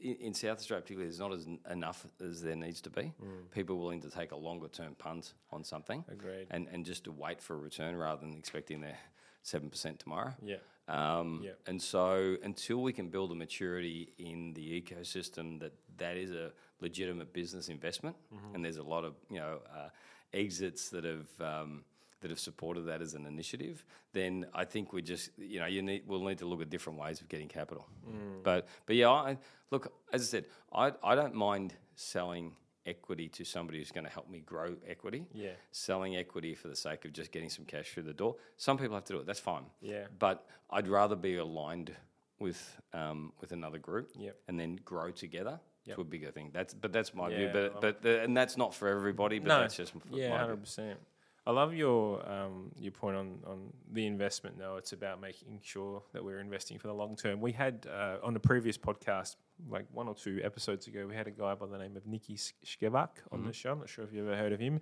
[0.01, 3.13] in, in South Australia, particularly, there's not as enough as there needs to be.
[3.51, 6.47] People willing to take a longer term punt on something, Agreed.
[6.51, 8.97] and and just to wait for a return rather than expecting their
[9.43, 10.33] seven percent tomorrow.
[10.41, 10.57] Yeah.
[10.89, 11.51] Um, Yeah.
[11.67, 16.51] And so, until we can build a maturity in the ecosystem that that is a
[16.81, 18.55] legitimate business investment, Mm-hmm.
[18.55, 19.89] and there's a lot of you know uh,
[20.33, 21.83] exits that have um,
[22.21, 25.81] that have supported that as an initiative, then I think we just you know you
[25.81, 27.85] need we'll need to look at different ways of getting capital.
[28.07, 28.43] Mm.
[28.43, 29.37] But but yeah, I,
[29.71, 32.55] look as I said, I I don't mind selling
[32.89, 35.51] equity to somebody who's going to help me grow equity Yeah.
[35.71, 38.35] selling equity for the sake of just getting some cash through the door.
[38.57, 39.25] Some people have to do it.
[39.25, 39.65] That's fine.
[39.81, 40.07] Yeah.
[40.17, 41.95] But I'd rather be aligned
[42.39, 42.61] with
[42.93, 44.35] um, with another group Yep.
[44.47, 45.95] and then grow together Yep.
[45.95, 46.49] to a bigger thing.
[46.53, 47.49] That's but that's my Yeah, view.
[47.53, 49.39] But um, but the, and that's not for everybody.
[49.39, 49.59] But No.
[49.61, 50.99] that's just Yeah, hundred percent.
[51.47, 54.57] I love your um, your point on, on the investment.
[54.59, 54.77] though.
[54.77, 57.41] it's about making sure that we're investing for the long term.
[57.41, 59.35] We had uh, on the previous podcast,
[59.69, 62.35] like one or two episodes ago, we had a guy by the name of Niki
[62.65, 63.47] Scevak on Mm-hmm.
[63.47, 63.71] the show.
[63.71, 64.79] I'm not sure if you've ever heard of him.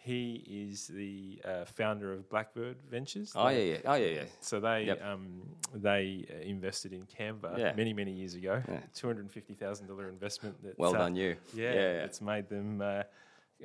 [0.00, 3.32] He is the uh, founder of Blackbird Ventures.
[3.34, 3.80] Oh They- yeah, yeah.
[3.92, 4.24] Oh yeah, yeah.
[4.40, 5.04] So they Yep.
[5.04, 5.42] um,
[5.74, 7.72] they uh, invested in Canva Yeah.
[7.76, 8.62] many many years ago.
[8.68, 8.80] Yeah.
[8.94, 10.62] Two hundred and fifty thousand dollar investment.
[10.62, 11.36] That Well uh, done, you.
[11.52, 12.04] yeah, yeah.
[12.04, 12.80] it's made them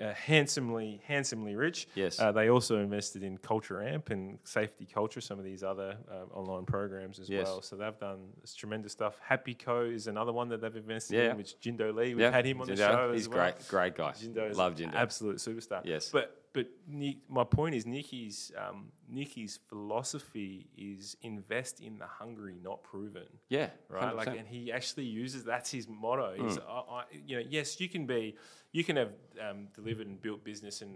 [0.01, 1.87] uh, handsomely, handsomely rich.
[1.95, 2.19] Yes.
[2.19, 6.25] Uh, they also invested in Culture Amp and Safety Culture, some of these other uh,
[6.37, 7.45] online programs as Yes.
[7.45, 7.61] well.
[7.61, 9.19] So they've done this tremendous stuff.
[9.21, 11.31] Happy Co is another one that they've invested Yeah.
[11.31, 12.15] in, which Jindou Lee.
[12.15, 12.31] We've Yeah.
[12.31, 13.37] had him on the Jindou, show He's as well.
[13.51, 14.11] great, great guy.
[14.11, 14.93] Jindou's Love Jindou.
[14.95, 15.81] absolute superstar.
[15.85, 16.09] Yes.
[16.11, 22.59] but but Nick, my point is Niki's um, Niki's philosophy is invest in the hungry,
[22.63, 24.15] not proven yeah, right?
[24.15, 24.39] Like, 100%.
[24.39, 26.35] and he actually uses that's his motto.
[26.37, 26.47] Hmm.
[26.47, 28.35] Is I, I, you know, yes, you can be,
[28.71, 30.95] you can have um, delivered and built business and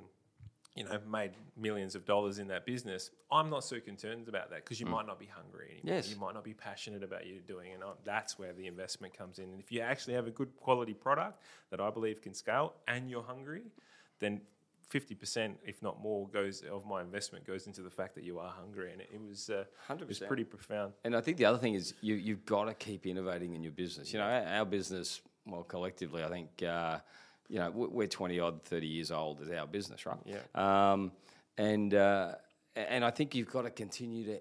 [0.76, 3.10] you know made millions of dollars in that business.
[3.32, 5.82] I'm not so concerned about that because you might not be hungry anymore.
[5.82, 5.88] Hmm.
[5.88, 6.10] Yes.
[6.10, 9.18] you might not be passionate about what you're doing, and I, that's where the investment
[9.18, 9.46] comes in.
[9.46, 11.42] And if you actually have a good quality product
[11.72, 13.64] that I believe can scale, and you're hungry,
[14.20, 14.42] then.
[14.90, 18.40] Fifty percent, if not more, goes of my investment goes into the fact that you
[18.40, 20.94] are hungry, and it, it was uh, it was pretty profound.
[21.04, 23.74] And I think the other thing is you, you've got to keep innovating in your
[23.74, 24.14] business.
[24.14, 27.00] You know, our, business, well, collectively, I think, uh,
[27.50, 30.18] you know, we- we're 20 odd, 30 years old as our business, right?
[30.26, 30.40] Yeah.
[30.56, 31.12] Um,
[31.58, 32.36] and, uh,
[32.76, 34.40] and I think you've got to continue to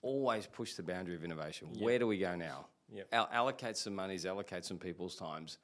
[0.00, 1.68] always push the boundary of innovation.
[1.80, 2.66] Where do we go now?
[2.94, 3.08] Yep.
[3.12, 5.58] Al- allocate some monies, allocate some people's times.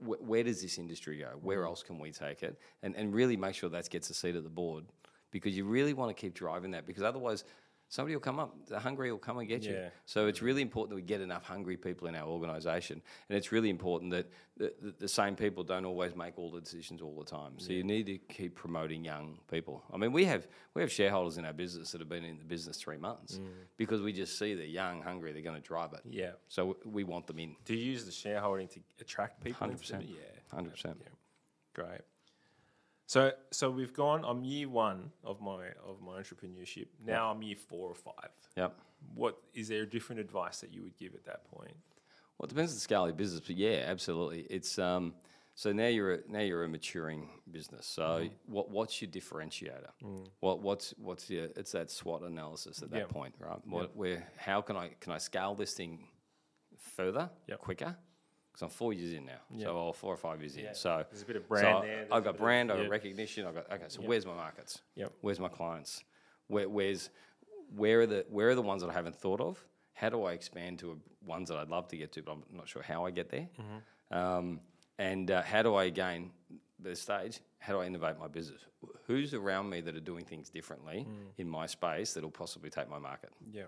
[0.00, 1.30] Wh- where does this industry go?
[1.42, 1.66] Where Mm.
[1.66, 2.58] else can we take it?
[2.82, 4.84] And, and really make sure that gets a seat at the board
[5.30, 7.44] because you really want to keep driving that because otherwise
[7.88, 9.78] somebody will come up, the hungry will come and get you.
[10.04, 13.52] So it's really important that we get enough hungry people in our organisation, and it's
[13.52, 17.16] really important that the, the, the same people don't always make all the decisions all
[17.18, 17.58] the time.
[17.58, 19.82] So you need to keep promoting young people.
[19.92, 22.44] I mean, we have we have shareholders in our business that have been in the
[22.44, 23.46] business three months mm.
[23.76, 26.00] because we just see they're young, hungry, they're going to drive it.
[26.08, 26.32] Yeah.
[26.48, 27.56] So we want them in.
[27.64, 29.68] Do you use the shareholding to attract people?
[29.68, 29.90] 100%.
[30.08, 30.16] Yeah,
[30.52, 30.96] Hundred percent.
[31.00, 31.08] yeah,
[31.74, 32.00] great.
[33.06, 34.24] So, so we've gone.
[34.24, 36.86] I'm year one of my of my entrepreneurship.
[37.04, 38.30] Now I'm year four or five.
[38.56, 38.76] Yep.
[39.14, 41.76] What is there different advice that you would give at that point?
[42.38, 44.40] Well, it depends on the scale of your business, but yeah, absolutely.
[44.50, 45.14] It's um,
[45.54, 47.86] So now you're a, now you're a maturing business.
[47.86, 49.90] So what what's your differentiator?
[50.40, 53.06] What what's what's your it's that SWOT analysis at that Yeah.
[53.06, 53.58] point, right?
[53.66, 56.08] What, Where how can I can I scale this thing
[56.76, 57.58] further, Yep.
[57.60, 57.96] quicker?
[58.56, 59.66] Because I'm four years in now, Yeah.
[59.66, 60.64] so or four or five years in.
[60.64, 60.72] Yeah.
[60.72, 62.84] So There's a bit of brand I- there, there's I've got brand, I've yeah.
[62.84, 63.46] got recognition.
[63.46, 63.84] I've got okay.
[63.88, 64.08] So Yep.
[64.08, 64.80] where's my markets?
[64.94, 65.12] Yep.
[65.20, 66.02] Where's my clients?
[66.46, 67.10] Where, where's
[67.74, 69.62] where are the where are the ones that I haven't thought of?
[69.92, 70.96] How do I expand to a,
[71.28, 73.48] ones that I'd love to get to, but I'm not sure how I get there?
[74.10, 74.60] Um,
[74.98, 76.30] and uh, how do I gain
[76.78, 77.40] the stage?
[77.58, 78.64] How do I innovate my business?
[79.06, 82.98] Who's around me that are doing things differently in my space that'll possibly take my
[82.98, 83.64] market Yeah.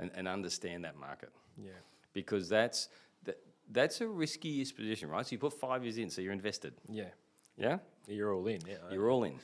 [0.00, 1.30] and, and understand that market?
[1.56, 1.70] Yeah.
[2.12, 2.92] Because that's that,
[3.72, 5.26] that's a riskiest position, right?
[5.26, 6.74] So you put five years in, so you're invested.
[6.88, 7.10] Yeah.
[7.56, 8.60] Yeah, You're all in.
[8.66, 8.76] Yeah.
[8.90, 9.34] you're all in.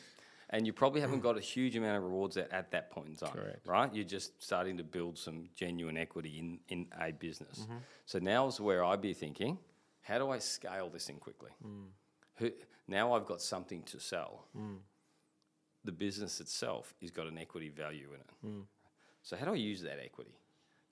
[0.51, 3.17] And you probably haven't got a huge amount of rewards at, at that point in
[3.17, 3.67] time, Correct.
[3.67, 3.95] right?
[3.95, 7.61] You're just starting to build some genuine equity in, in a business.
[7.61, 7.77] Mm-hmm.
[8.07, 9.59] So now's where I'd be thinking,
[10.01, 11.51] how do I scale this thing quickly?
[11.63, 11.89] Mm.
[12.37, 12.51] Who,
[12.87, 14.47] now I've got something to sell.
[14.57, 14.79] Mm.
[15.85, 18.31] The business itself has got an equity value in it.
[18.47, 18.63] Mm.
[19.23, 20.35] So how do I use that equity?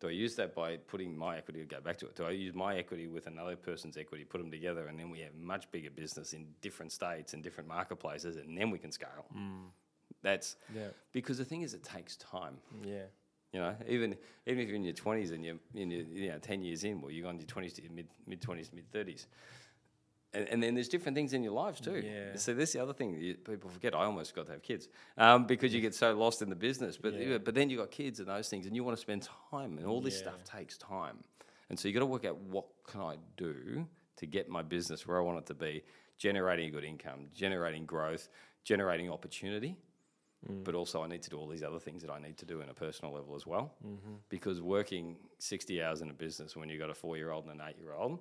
[0.01, 2.17] Do I use that by putting my equity to go back to it?
[2.17, 5.21] Do I use my equity with another person's equity, put them together, and then we
[5.21, 9.25] have much bigger business in different states and different marketplaces, and then we can scale?
[9.35, 9.71] Mm.
[10.23, 10.89] That's Yeah.
[11.13, 12.59] because the thing is, it takes time.
[12.85, 13.05] Yeah.
[13.53, 14.17] You know, even
[14.47, 17.01] even if you're in your twenties and you're in your you know ten years in,
[17.01, 19.29] well, you're going to your twenties to your mid mid twenties, mid thirties.
[20.37, 22.03] And, and then there's different things in your lives too.
[22.05, 22.37] Yeah.
[22.37, 23.95] So this is the other thing that people forget.
[23.95, 26.97] I almost got to have kids um, because you get so lost in the business.
[26.97, 27.39] But Yeah.
[27.39, 29.87] but then you got kids and those things, and you want to spend time, and
[29.87, 30.31] all this Yeah.
[30.31, 31.19] stuff takes time.
[31.71, 35.07] And so you got to work out what can I do to get my business
[35.07, 35.83] where I want it to be,
[36.19, 38.29] generating a good income, generating growth,
[38.65, 39.77] generating opportunity
[40.65, 42.61] but also I need to do all these other things that I need to do
[42.61, 43.75] in a personal level as well.
[44.29, 47.61] Because working 60 hours in a business when you've got a four year old and
[47.61, 48.21] an eight year old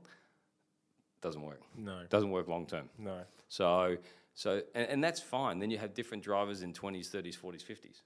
[1.25, 1.61] doesn't work.
[1.75, 2.01] No.
[2.09, 2.87] Doesn't work long term.
[2.99, 3.21] No.
[3.47, 3.97] So,
[4.35, 5.59] so and, and that's fine.
[5.59, 8.01] Then you have different drivers in 20s, 30s, 40s, 50s.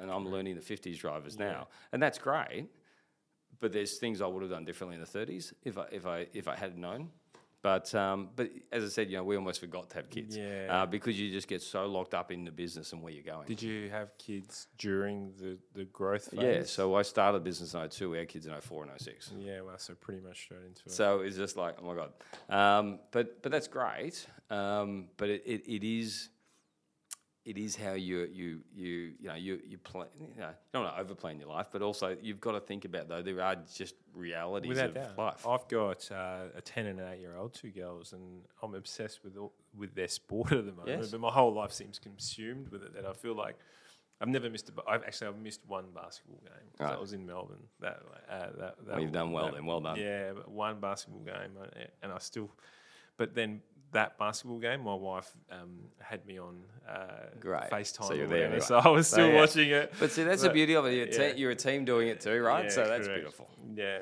[0.00, 1.68] And I'm learning the 50s drivers now.
[1.92, 2.68] And that's great.
[3.60, 6.26] But there's things I would have done differently in the 30s if I, if I,
[6.32, 7.10] if I had known.
[7.64, 10.66] But, um, but as I said, you know, we almost forgot to have kids Yeah.
[10.68, 13.46] uh, because you just get so locked up in the business and where you're going.
[13.46, 16.40] Did you have kids during the, the growth phase?
[16.42, 19.32] Yeah, so I started business in 02, we had kids in 04 and 06.
[19.38, 20.92] Yeah, well, so pretty much straight into it.
[20.92, 22.12] So it's just like, oh my God.
[22.50, 24.26] Um, but, but that's great.
[24.50, 26.28] Um, but it, it, it is
[27.44, 30.84] it is how you you you you know you you play you know you don't
[30.84, 33.56] want to overplan your life, but also you've got to think about though there are
[33.74, 35.18] just realities Without of doubt.
[35.18, 35.46] life.
[35.46, 39.24] I've got uh, a 10 and an 8 year old, two girls, and I'm obsessed
[39.24, 41.00] with all, with their sport at the moment.
[41.02, 41.10] Yes.
[41.10, 43.56] But my whole life seems consumed with it that I feel like
[44.20, 44.72] I've never missed a.
[44.88, 46.70] I've actually I've missed one basketball game.
[46.86, 46.94] Right.
[46.96, 47.64] I was in Melbourne.
[47.80, 49.98] That uh, that, that Well, you've done well that- then, well done.
[49.98, 51.66] Yeah, but one basketball game, uh,
[52.02, 52.50] and I still.
[53.16, 53.60] But then
[53.94, 57.70] that basketball game, my wife um, had me on uh, Great.
[57.70, 58.04] FaceTime.
[58.06, 58.62] So you're there, whatever, right.
[58.62, 59.40] So I was So, still yeah.
[59.40, 59.94] watching it.
[59.98, 60.94] But see, that's the beauty of it.
[60.94, 62.64] You're, a te- you're a team doing it too, right?
[62.64, 63.20] Yeah, so that's correct.
[63.22, 63.48] beautiful.
[63.74, 63.98] Yeah.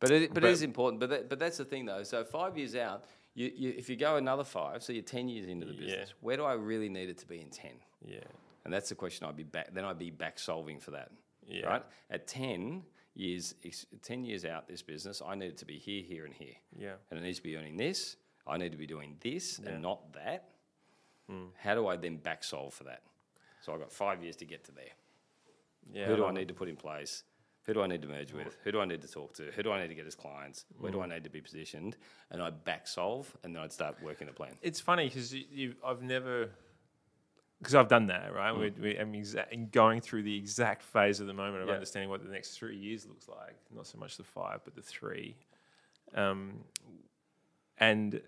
[0.00, 1.00] But it, but, But- it is important.
[1.00, 2.02] But that, but that's the thing though.
[2.02, 5.46] So five years out, you, you, if you go another five, so you're ten years
[5.46, 5.80] into the Yeah.
[5.80, 6.14] business.
[6.20, 7.72] Where do I really need it to be in ten?
[8.04, 8.18] Yeah.
[8.64, 9.72] And that's the question I'd be back.
[9.72, 11.10] Then I'd be back solving for that.
[11.46, 11.66] Yeah.
[11.66, 11.82] Right.
[12.10, 12.82] At ten
[13.14, 13.54] years,
[14.02, 16.54] ten years out, this business, I need it to be here, here, and here.
[16.78, 16.94] Yeah.
[17.10, 18.16] And it needs to be earning this.
[18.46, 19.70] I need to be doing this Yeah.
[19.70, 20.48] and not that.
[21.28, 21.46] Hmm.
[21.58, 23.02] How do I then back solve for that?
[23.60, 24.84] So I've got five years to get to there.
[25.92, 26.06] Yeah.
[26.06, 27.24] Who do I need to put in place?
[27.64, 28.56] Who do I need to merge with?
[28.62, 29.50] Who do I need to talk to?
[29.50, 30.64] Who do I need to get as clients?
[30.78, 31.96] Where do I need to be positioned?
[32.30, 34.52] And I'd back solve and then I'd start working the plan.
[34.62, 35.34] It's funny because
[35.84, 36.50] I've never,
[37.58, 38.54] because I've done that, right?
[38.54, 38.76] Mm.
[38.78, 41.74] We, we, I'm exa- going through the exact phase at the moment of Yeah.
[41.74, 43.56] understanding what the next three years looks like.
[43.74, 45.34] Not so much the five, but the three.
[46.14, 46.60] Um,
[47.78, 48.20] and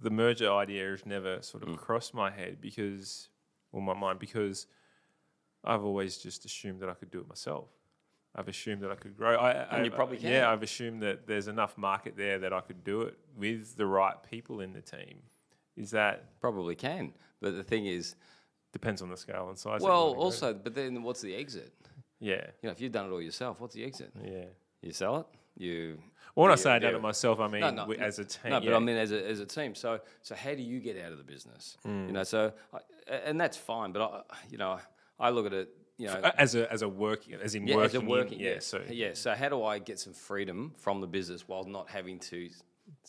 [0.00, 1.74] the merger idea has never sort Mm.
[1.74, 3.28] of crossed my head because,
[3.72, 4.66] or my mind, because
[5.64, 7.68] I've always just assumed that I could do it myself.
[8.34, 9.36] I've assumed that I could grow.
[9.36, 10.30] I, And I, you probably can.
[10.30, 13.86] Yeah, I've assumed that there's enough market there that I could do it with the
[13.86, 15.22] right people in the team.
[15.76, 17.12] Is that Probably can.
[17.40, 18.14] But the thing is,
[18.72, 19.80] depends on the scale and size.
[19.80, 21.72] well, also, but then what's the exit?
[22.20, 24.12] yeah, You know, if you've done it all yourself, what's the exit?
[24.24, 24.44] yeah.
[24.82, 25.26] You sell it.
[25.58, 25.98] You.
[26.34, 28.24] Well, when I say I've done do it myself, I mean No, no, as a
[28.24, 28.52] team.
[28.52, 28.76] No, but yeah.
[28.76, 29.74] I mean as a, as a team.
[29.74, 31.76] So so how do you get out of the business?
[31.86, 32.06] Mm.
[32.06, 32.78] You know, so I,
[33.24, 33.92] and that's fine.
[33.92, 34.78] But I, you know,
[35.18, 35.68] I look at it.
[35.96, 38.38] You know, as a as a working as in yeah, working, as a working.
[38.38, 38.58] in, yeah.
[38.60, 39.14] So yeah.
[39.14, 42.48] So how do I get some freedom from the business while not having to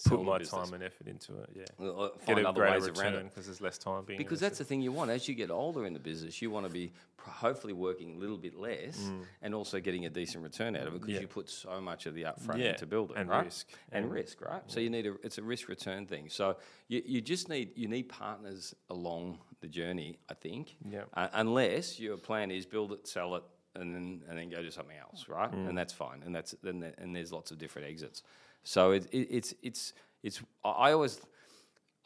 [0.05, 0.63] put my business.
[0.63, 1.49] time and effort into it.
[1.55, 3.23] Yeah, Uh, get Find a other greater ways around it.
[3.25, 5.11] because there's less time being Because that's the thing you want.
[5.11, 8.17] As you get older in the business, you want to be pr- hopefully working a
[8.17, 9.11] little bit less
[9.41, 11.13] and also getting a decent return out of it because Mm.
[11.15, 11.21] Yeah.
[11.21, 13.45] you put so much of the upfront Yeah, in to build it, and right?
[13.45, 13.67] risk.
[13.91, 14.11] and Mm.
[14.13, 14.63] risk, right?
[14.67, 16.29] So you need a it's a risk return thing.
[16.29, 16.57] So
[16.87, 20.17] you, you just need you need partners along the journey.
[20.29, 21.03] I think, Yeah.
[21.13, 23.43] uh, unless your plan is build it, sell it,
[23.75, 25.51] and then and then go do something else, right?
[25.51, 25.69] Mm.
[25.69, 26.23] And that's fine.
[26.23, 28.23] And that's then and there's lots of different exits.
[28.63, 29.93] So it, it, it's it's
[30.23, 31.19] it's I always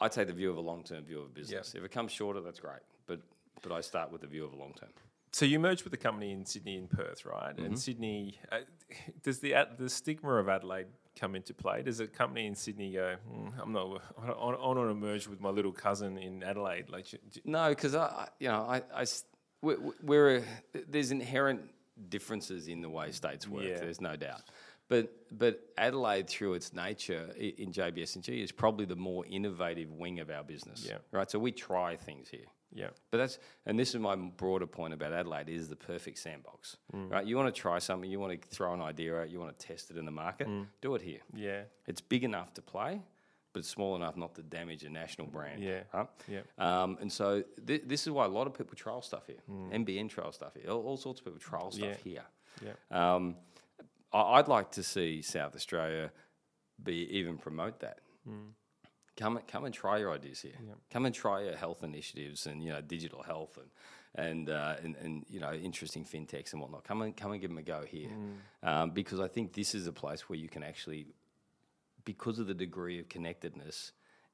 [0.00, 1.74] I take the view of a long term view of a business.
[1.74, 2.80] If it comes shorter, that's great.
[3.06, 3.20] But
[3.62, 4.90] but I start with the view of a long term.
[5.32, 7.56] So you merged with the company in Sydney and Perth, right?
[7.56, 7.64] Mm-hmm.
[7.64, 8.58] And Sydney, uh,
[9.24, 10.86] does the Ad- the stigma of Adelaide
[11.18, 11.82] come into play?
[11.82, 14.94] Does a company in Sydney go, "Hmm, I'm not, I don't, I don't want to
[14.94, 16.88] merge with my little cousin in Adelaide?
[16.88, 19.06] Like, j- j- No, because I, you know, I, I
[19.60, 20.42] we're, we're a,
[20.88, 21.62] there's inherent
[22.08, 23.64] differences in the way states work.
[23.64, 23.80] Yeah.
[23.80, 24.42] There's no doubt.
[24.88, 30.30] But but Adelaide, through its nature in JBS&G, is probably the more innovative wing of
[30.30, 30.86] our business.
[30.88, 30.98] Yeah.
[31.10, 31.30] Right.
[31.30, 32.46] So we try things here.
[32.72, 36.76] yeah, But that's and this is my broader point about Adelaide is the perfect sandbox.
[36.94, 37.10] Mm.
[37.10, 37.26] Right.
[37.26, 39.66] You want to try something, you want to throw an idea out, you want to
[39.66, 40.66] test it in the market, Mm.
[40.80, 41.20] do it here.
[41.34, 43.00] yeah, It's big enough to play,
[43.54, 45.62] but small enough not to damage a national brand.
[45.62, 45.82] Yeah.
[45.92, 46.08] Right?
[46.28, 49.42] yeah, Um, and so th- this is why a lot of people trial stuff here.
[49.72, 50.70] NBN trial stuff here.
[50.70, 52.24] All, all sorts of people trial stuff here.
[52.62, 53.36] yeah, Um,
[54.14, 56.10] I'd like to see South Australia
[56.82, 57.98] be even promote that.
[59.16, 60.54] Come and come and try your ideas here.
[60.90, 63.70] Come and try your health initiatives and you know digital health and
[64.16, 66.84] and uh, and, and you know interesting fintechs and whatnot.
[66.84, 68.10] Come and come and give them a go here,
[68.62, 71.06] um, because I think this is a place where you can actually,
[72.04, 73.92] because of the degree of connectedness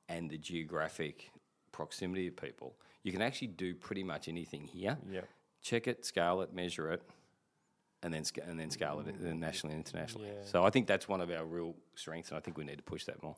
[0.08, 1.30] and the geographic
[1.72, 4.98] proximity of people, you can actually do pretty much anything here.
[5.10, 5.20] yeah.
[5.62, 7.02] Check it, scale it, measure it,
[8.02, 10.28] and then and then scale it uh, nationally and internationally.
[10.28, 10.44] Yeah.
[10.44, 12.82] So I think that's one of our real strengths, and I think we need to
[12.82, 13.36] push that more.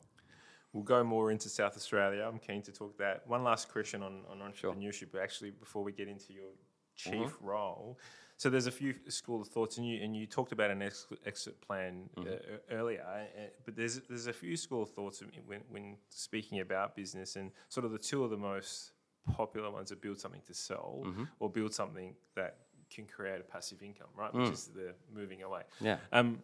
[0.71, 2.27] We'll go more into South Australia.
[2.27, 3.27] I'm keen to talk that.
[3.27, 6.49] One last question on, on entrepreneurship, but actually, before we get into your
[6.95, 7.99] chief role.
[8.37, 11.07] So there's a few school of thoughts, and you and you talked about an ex-
[11.25, 12.37] exit plan uh, e-
[12.71, 13.03] earlier.
[13.07, 17.51] Uh, but there's there's a few school of thoughts when when speaking about business, and
[17.69, 18.91] sort of the two of the most
[19.31, 21.05] popular ones are build something to sell
[21.39, 22.57] or build something that
[22.93, 24.33] can create a passive income, right?
[24.33, 25.61] Which is the moving away.
[25.81, 25.97] Yeah.
[26.11, 26.39] Um,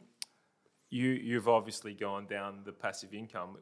[0.89, 3.57] you you've obviously gone down the passive income.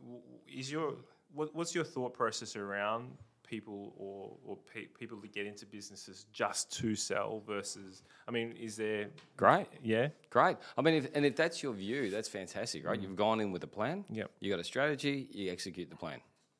[0.48, 0.94] Is your
[1.34, 3.12] what, what's your thought process around
[3.46, 8.04] people or or pe- people to get into businesses just to sell versus?
[8.28, 9.68] I mean, is there Great.
[9.84, 10.58] yeah Great.
[10.78, 13.00] I mean, if, and if that's your view, that's fantastic, right?
[13.02, 14.06] You've gone in with a plan.
[14.10, 14.32] Yep.
[14.40, 15.28] You got a strategy.
[15.32, 16.20] You execute the plan.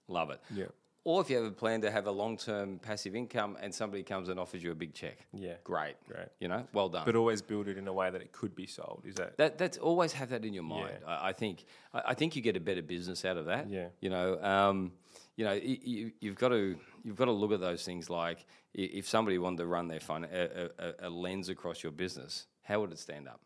[0.10, 0.42] Love it.
[0.54, 0.66] yeah
[1.08, 4.28] Or if you have a plan to have a long-term passive income, and somebody comes
[4.28, 5.18] and offers you a big check.
[5.34, 5.96] yeah Great.
[6.06, 6.28] Great.
[6.42, 7.06] You know, well done.
[7.06, 9.04] but always build it in a way that it could be sold.
[9.06, 11.00] Is that That that's always have that in your mind.
[11.08, 13.70] I, I think I, I think you get a better business out of that.
[13.70, 13.88] Yeah.
[14.02, 14.92] You know, um,
[15.38, 19.08] you know, you, you've got to you've got to look at those things like if
[19.08, 22.92] somebody wanted to run their fun a, a, a lens across your business, how would
[22.92, 23.40] it stand up?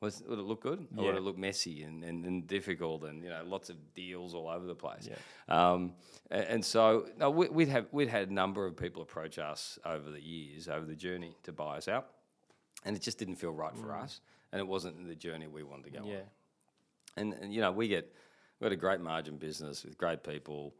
[0.00, 1.18] Was, would it look good, or would Mm.
[1.18, 4.64] It look messy and, and, and difficult, and you know, lots of deals all over
[4.64, 5.08] the place?
[5.10, 5.16] Yeah.
[5.72, 5.94] Um,
[6.30, 9.78] a- and so no, we, we'd have we'd had a number of people approach us
[9.84, 12.06] over the years, over the journey to buy us out,
[12.84, 14.20] and it just didn't feel right for us,
[14.52, 16.04] and it wasn't the journey we wanted to go on.
[16.06, 16.12] Mm.
[16.12, 16.20] yeah
[17.16, 18.14] And, and you know, we get
[18.60, 20.74] we got a great margin business with great people,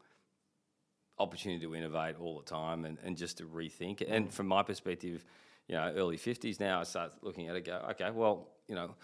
[1.19, 4.01] opportunity to innovate all the time, and, and just to rethink.
[4.07, 5.25] And from my perspective,
[5.67, 7.65] you know, early fifties now, I start looking at it.
[7.65, 8.95] Go, okay, well, you know,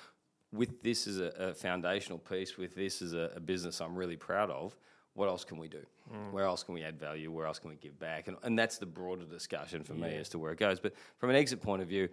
[0.51, 4.18] with this as a, a foundational piece, with this as a, a business I'm really
[4.18, 4.76] proud of.
[5.14, 5.84] What else can we do?
[6.14, 6.32] Mm.
[6.32, 7.32] Where else can we add value?
[7.32, 8.28] Where else can we give back?
[8.28, 10.80] And, and that's the broader discussion for me as to where it goes.
[10.80, 12.08] But from an exit point of view,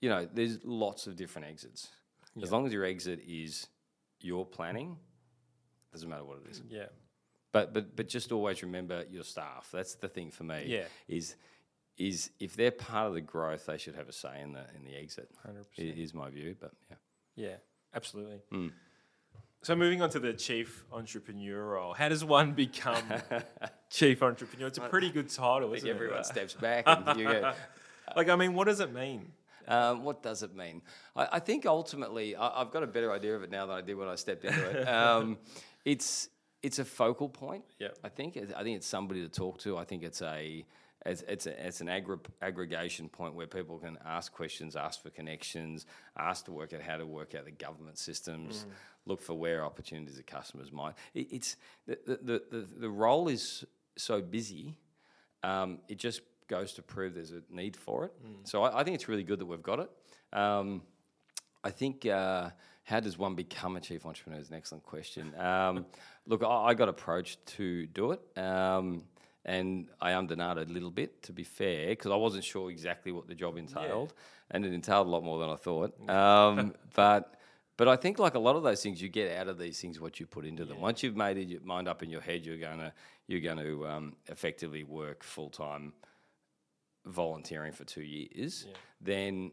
[0.00, 1.88] you know, there's lots of different exits.
[2.40, 3.66] As long as your exit is
[4.20, 4.96] your planning,
[5.92, 6.62] doesn't matter what it is.
[6.70, 6.86] yeah
[7.50, 9.68] But but but just always remember your staff.
[9.72, 10.66] That's the thing for me.
[10.68, 10.84] Yeah.
[11.08, 11.34] Is
[11.98, 14.84] is if they're part of the growth, they should have a say in the in
[14.84, 15.28] the exit.
[15.46, 15.98] 100%.
[15.98, 16.56] Is my view.
[16.58, 16.96] But yeah.
[17.36, 17.56] yeah
[17.94, 18.40] absolutely.
[18.50, 18.68] Hmm.
[19.62, 23.04] So moving on to the chief entrepreneur role, how does one become
[23.90, 24.66] chief entrepreneur?
[24.66, 26.26] It's a pretty good title, isn't Everyone it?
[26.26, 27.52] steps back and you go.
[28.16, 29.32] Like, I mean, what does it mean?
[29.68, 30.82] Um, what does it mean?
[31.14, 33.80] I, I think ultimately, I, I've got a better idea of it now than I
[33.80, 34.88] did when I stepped into it.
[34.88, 35.38] Um,
[35.84, 36.28] it's
[36.62, 37.64] it's a focal point.
[37.78, 37.98] Yep.
[38.04, 39.78] I think I think it's somebody to talk to.
[39.78, 40.64] I think it's a
[41.04, 45.10] it's it's, a, it's an aggr- aggregation point where people can ask questions, ask for
[45.10, 45.86] connections,
[46.16, 48.66] ask to work out how to work out the government systems,
[49.06, 50.94] look for where opportunities of customers might.
[51.14, 53.64] It, it's the, the, the, the, the role is
[53.96, 54.78] so busy.
[55.42, 58.12] Um, it just goes to prove there's a need for it.
[58.44, 59.90] So I, I think it's really good that we've got it.
[60.38, 60.82] Um,
[61.64, 62.50] I think uh,
[62.84, 65.32] how does one become a chief entrepreneur is an excellent question.
[65.38, 65.86] Um,
[66.26, 68.20] look, I, I, got approached to do it.
[68.38, 69.04] Um,
[69.44, 73.26] and I undernoted a little bit, to be fair, because I wasn't sure exactly what
[73.26, 74.56] the job entailed, yeah.
[74.56, 76.08] and it entailed a lot more than I thought.
[76.08, 77.34] Um, but
[77.76, 79.98] but I think like a lot of those things, you get out of these things
[79.98, 80.76] what you put into them.
[80.76, 80.82] Yeah.
[80.82, 82.92] Once you've made your mind up in your head, you're gonna
[83.26, 85.92] you're going to um, effectively work full time
[87.06, 88.66] volunteering for two years.
[88.68, 88.76] Yeah.
[89.00, 89.52] Then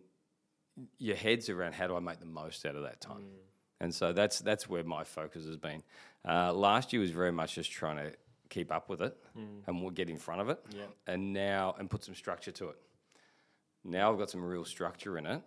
[0.97, 3.21] your head's around how do I make the most out of that time.
[3.21, 3.81] Mm.
[3.81, 5.83] And so that's that's where my focus has been.
[6.27, 8.11] Uh, last year was very much just trying to
[8.49, 9.61] keep up with it mm.
[9.67, 10.59] and we'll get in front of it.
[10.75, 10.83] Yeah.
[11.07, 12.77] And now and put some structure to it.
[13.83, 15.41] Now I've got some real structure in it.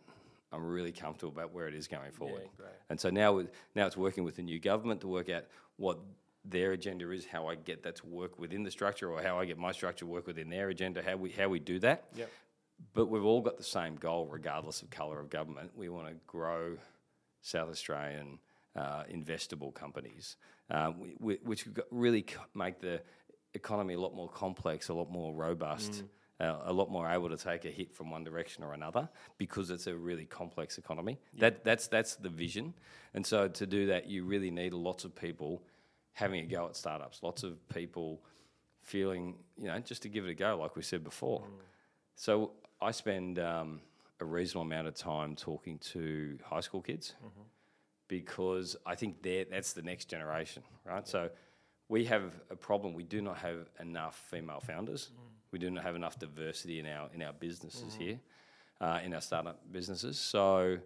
[0.53, 2.43] I'm really comfortable about where it is going forward.
[2.59, 3.43] Yeah, and so now,
[3.75, 5.45] now it's working with the new government to work out
[5.77, 5.99] what
[6.45, 9.47] their agenda is, how I get that to work within the structure, or how I
[9.47, 12.05] get my structure to work within their agenda, how we how we do that.
[12.15, 12.31] Yep.
[12.95, 15.71] But we've all got the same goal, regardless of colour of government.
[15.77, 16.77] We want to grow
[17.41, 18.39] South Australian
[18.77, 20.37] uh, investable companies,
[21.21, 23.03] we, which really make the
[23.55, 25.93] economy a lot more complex, a lot more robust.
[25.93, 26.09] Mm.
[26.41, 29.09] Uh, a lot more able to take a hit from one direction or another
[29.39, 31.17] because it's a really complex economy.
[31.39, 32.75] That that's that's the vision,
[33.15, 35.63] and so to do that, you really need lots of people
[36.15, 37.23] having a go at startups.
[37.23, 38.25] Lots of people
[38.81, 41.43] feeling, you know, just to give it a go, like we said before.
[41.43, 41.61] Mm.
[42.17, 43.81] So I spend um,
[44.21, 47.43] a reasonable amount of time talking to high school kids mm-hmm.
[48.13, 51.03] Because I think that's the next generation, right?
[51.07, 51.13] Yeah.
[51.13, 51.31] So
[51.89, 52.93] we have a problem.
[52.93, 55.09] We do not have enough female founders.
[55.15, 55.19] Mm.
[55.51, 58.03] We do not have enough diversity in our in our businesses mm-hmm.
[58.03, 58.21] here,
[58.83, 60.19] uh, in our startup businesses.
[60.19, 60.77] So,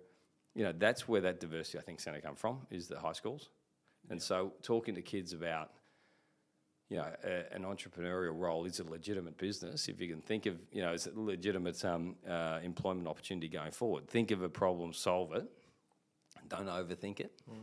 [0.54, 3.00] you know, that's where that diversity I think is going to come from is the
[3.00, 3.48] high schools.
[4.08, 5.72] And so, talking to kids about
[6.88, 9.88] you know, a, an entrepreneurial role is a legitimate business.
[9.88, 13.72] If you can think of, you know, it's a legitimate um, uh, employment opportunity going
[13.72, 14.06] forward.
[14.06, 15.44] Think of a problem, solve it.
[16.48, 17.32] Don't overthink it.
[17.50, 17.56] Mm.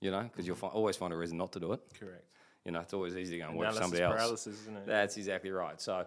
[0.00, 1.80] You know, because you'll fi- always find a reason not to do it.
[1.98, 2.24] Correct.
[2.64, 4.14] You know, it's always easy to go and watch somebody else.
[4.14, 4.86] Paralysis, isn't it?
[4.86, 5.80] That's exactly right.
[5.80, 6.06] So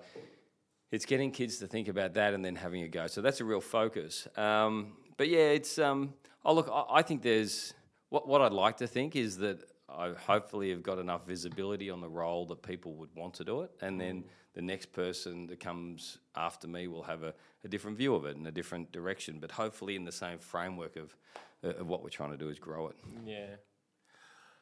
[0.91, 3.07] it's getting kids to think about that and then having a go.
[3.07, 4.27] So that's a real focus.
[4.37, 5.77] Um, but yeah, it's.
[5.79, 6.13] Um,
[6.45, 7.73] oh look, I, I think there's
[8.09, 12.01] what what I'd like to think is that I hopefully have got enough visibility on
[12.01, 15.59] the role that people would want to do it, and then the next person that
[15.59, 17.33] comes after me will have a,
[17.63, 20.95] a different view of it in a different direction, but hopefully in the same framework
[20.95, 21.15] of
[21.63, 22.95] uh, of what we're trying to do is grow it.
[23.25, 23.55] Yeah,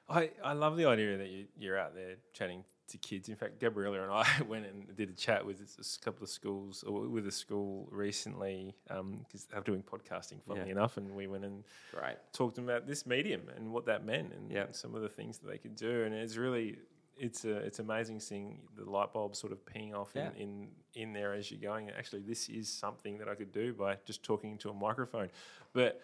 [0.10, 3.30] I I love the idea that you, you're out there chatting to kids.
[3.30, 6.84] In fact, Gabriella and I went and did a chat with a couple of schools
[6.84, 9.26] or with a school recently because um,
[9.56, 10.74] I'm doing podcasting, funnily yeah.
[10.74, 11.64] enough, and we went and
[12.00, 12.18] right.
[12.34, 15.58] talked about this medium and what that meant and some of the things that they
[15.58, 16.04] could do.
[16.04, 16.78] And it's really
[17.18, 20.30] it's a, it's amazing seeing the light bulb sort of ping off yeah.
[20.36, 21.90] in, in, in there as you're going.
[21.92, 25.30] Actually, this is something that I could do by just talking to a microphone.
[25.72, 26.02] But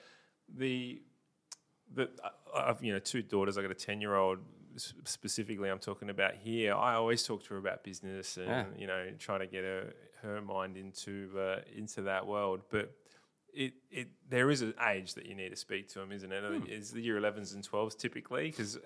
[0.56, 1.02] the
[1.94, 2.10] the
[2.56, 3.58] I've you know two daughters.
[3.58, 4.40] I got a ten year old
[4.80, 8.66] specifically I'm talking about here, I always talk to her about business and yeah.
[8.78, 12.62] you know try to get her her mind into uh, into that world.
[12.70, 12.94] But
[13.54, 16.44] it it there is an age that you need to speak to them, isn't it?
[16.44, 16.68] Hmm.
[16.68, 18.50] Is the year 11s and 12s typically?
[18.50, 18.78] Because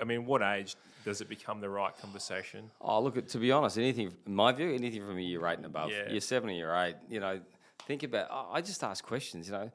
[0.00, 2.70] I mean, what age does it become the right conversation?
[2.80, 5.66] Oh, look, to be honest, anything in my view, anything from a year eight and
[5.66, 6.10] above, yeah.
[6.10, 7.40] year seven, year eight, you know,
[7.86, 8.28] think about.
[8.52, 9.70] I just ask questions, you know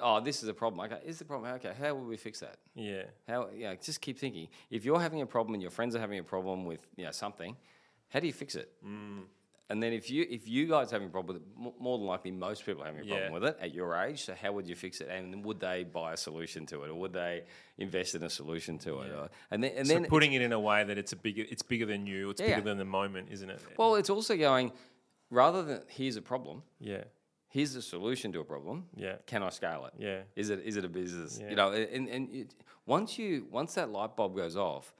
[0.00, 0.84] oh, this is a problem.
[0.86, 1.52] Okay, is the problem?
[1.54, 2.56] Okay, how will we fix that?
[2.74, 3.04] Yeah.
[3.28, 3.48] How?
[3.54, 4.48] Yeah, just keep thinking.
[4.70, 7.10] If you're having a problem and your friends are having a problem with you know
[7.10, 7.56] something,
[8.08, 8.72] how do you fix it?
[8.84, 9.22] Mm.
[9.70, 12.06] And then if you if you guys are having a problem with it, more than
[12.06, 13.32] likely most people are having a problem yeah.
[13.32, 14.24] with it at your age.
[14.24, 15.08] So how would you fix it?
[15.08, 17.44] And would they buy a solution to it, or would they
[17.78, 19.10] invest in a solution to it?
[19.10, 21.44] Or, and then and so then putting it in a way that it's a bigger
[21.48, 22.30] it's bigger than you.
[22.30, 22.48] It's yeah.
[22.48, 23.60] bigger than the moment, isn't it?
[23.78, 24.70] Well, it's also going
[25.30, 26.62] rather than here's a problem.
[26.78, 27.04] Yeah
[27.54, 28.84] here's the solution to a problem.
[28.96, 29.14] Yeah.
[29.26, 29.94] Can I scale it?
[29.96, 30.22] Yeah.
[30.34, 31.38] Is it is it a business?
[31.40, 31.50] Yeah.
[31.50, 34.92] You know, and and it, once you once that light bulb goes off,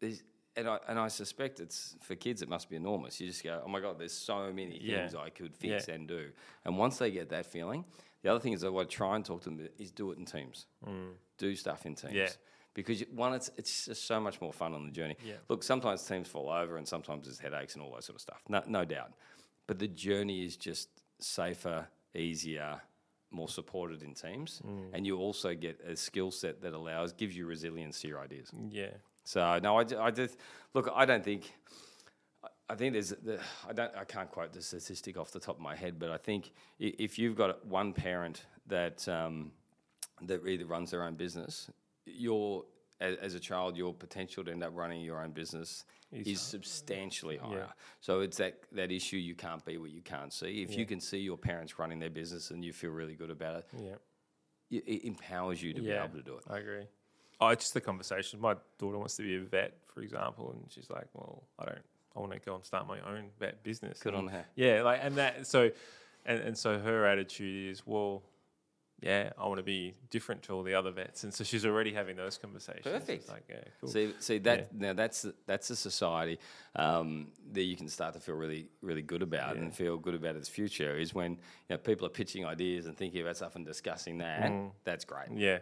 [0.00, 0.22] there's
[0.56, 3.18] and I and I suspect it's for kids it must be enormous.
[3.18, 5.20] You just go, oh my god, there's so many things yeah.
[5.20, 5.94] I could fix yeah.
[5.94, 6.26] and do.
[6.66, 7.84] And once they get that feeling,
[8.22, 10.18] the other thing is I want to try and talk to them is do it
[10.18, 10.66] in teams.
[10.86, 11.12] Mm.
[11.38, 12.14] Do stuff in teams.
[12.14, 12.28] Yeah.
[12.74, 15.16] Because one, it's it's just so much more fun on the journey.
[15.24, 15.36] Yeah.
[15.48, 18.42] Look, sometimes teams fall over, and sometimes there's headaches and all that sort of stuff.
[18.50, 19.12] No, no doubt.
[19.66, 22.80] But the journey is just safer, easier,
[23.30, 24.88] more supported in teams, mm.
[24.92, 28.50] and you also get a skill set that allows gives you resilience to your ideas.
[28.70, 28.90] Yeah.
[29.24, 30.36] So no, I, I just
[30.74, 30.90] look.
[30.94, 31.52] I don't think.
[32.68, 33.10] I think there's.
[33.10, 33.94] The, I don't.
[33.96, 37.18] I can't quote the statistic off the top of my head, but I think if
[37.18, 39.52] you've got one parent that um,
[40.22, 41.70] that either runs their own business,
[42.04, 42.64] you're
[43.00, 47.36] as, as, a child, your potential to end up running your own business is substantially
[47.36, 47.58] higher.
[47.58, 47.72] Yeah.
[48.00, 50.62] So it's that, that issue you can't be what you can't see.
[50.62, 50.78] If yeah.
[50.78, 53.66] you can see your parents running their business and you feel really good about it,
[53.78, 54.78] yeah.
[54.78, 56.44] it it empowers you to be able to do it.
[56.48, 56.86] I agree.
[57.40, 58.40] Oh, it's just the conversation.
[58.40, 61.84] My daughter wants to be a vet, for example, and she's like, "Well, I don't.
[62.16, 64.46] I want to go and start my own vet business." Good And on her.
[64.54, 65.46] Yeah, like and that.
[65.46, 65.70] So,
[66.24, 68.22] and and so her attitude is, well,
[69.00, 71.92] yeah, I want to be different to all the other vets, and so she's already
[71.92, 72.86] having those conversations.
[72.86, 73.28] It's Perfect.
[73.28, 73.90] like, yeah, cool.
[73.90, 76.38] See, see that now that's that's a society
[76.76, 80.36] um, that you can start to feel really, really good about and feel good about
[80.36, 80.96] its future.
[80.96, 81.38] Is when you
[81.70, 84.50] know, people are pitching ideas and thinking about stuff and discussing that.
[84.84, 85.28] That's great.
[85.34, 85.58] yeah,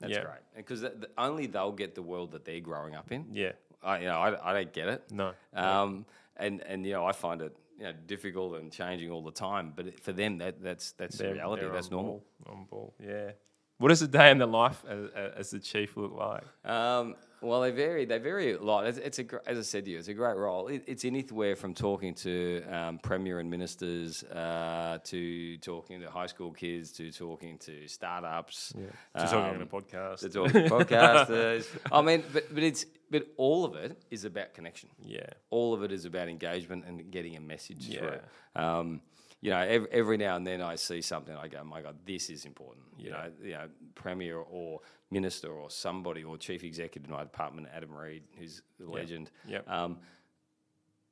[0.00, 0.20] That's yeah.
[0.22, 3.26] great because th- th- only they'll get the world that they're growing up in.
[3.32, 5.04] Yeah, I, you know, I, I don't get it.
[5.10, 6.04] no, Um,
[6.36, 9.72] and and you know, I find it you know difficult and changing all the time.
[9.74, 11.62] But for them, that that's that's They're- reality.
[11.62, 12.24] they're That's normal.
[12.44, 13.32] Ball, on ball, yeah.
[13.78, 16.44] What does a day in the life as, as the chief look like?
[16.64, 18.04] Um, well, they vary.
[18.04, 18.86] They vary a lot.
[18.86, 20.68] It's, it's a, as I said to you, it's a great role.
[20.68, 26.26] It, it's anywhere from talking to um, premier and ministers uh, to talking to high
[26.26, 28.72] school kids to talking to startups.
[29.16, 30.20] Just talking on um, a podcast.
[30.20, 31.66] to talking to podcasters.
[31.92, 34.88] I mean, but but it's but all of it is about connection.
[35.04, 37.98] yeah, all of it is about engagement and getting a message Yeah.
[38.00, 38.18] through.
[38.62, 39.00] Um,
[39.40, 42.30] you know, every, every now and then I see something, I go, "My God, this
[42.30, 44.80] is important." You know, you know, premier or
[45.14, 49.30] minister or somebody or chief executive in my department, Adam Reed, who's a legend.
[49.48, 49.68] Yep.
[49.68, 49.98] Um,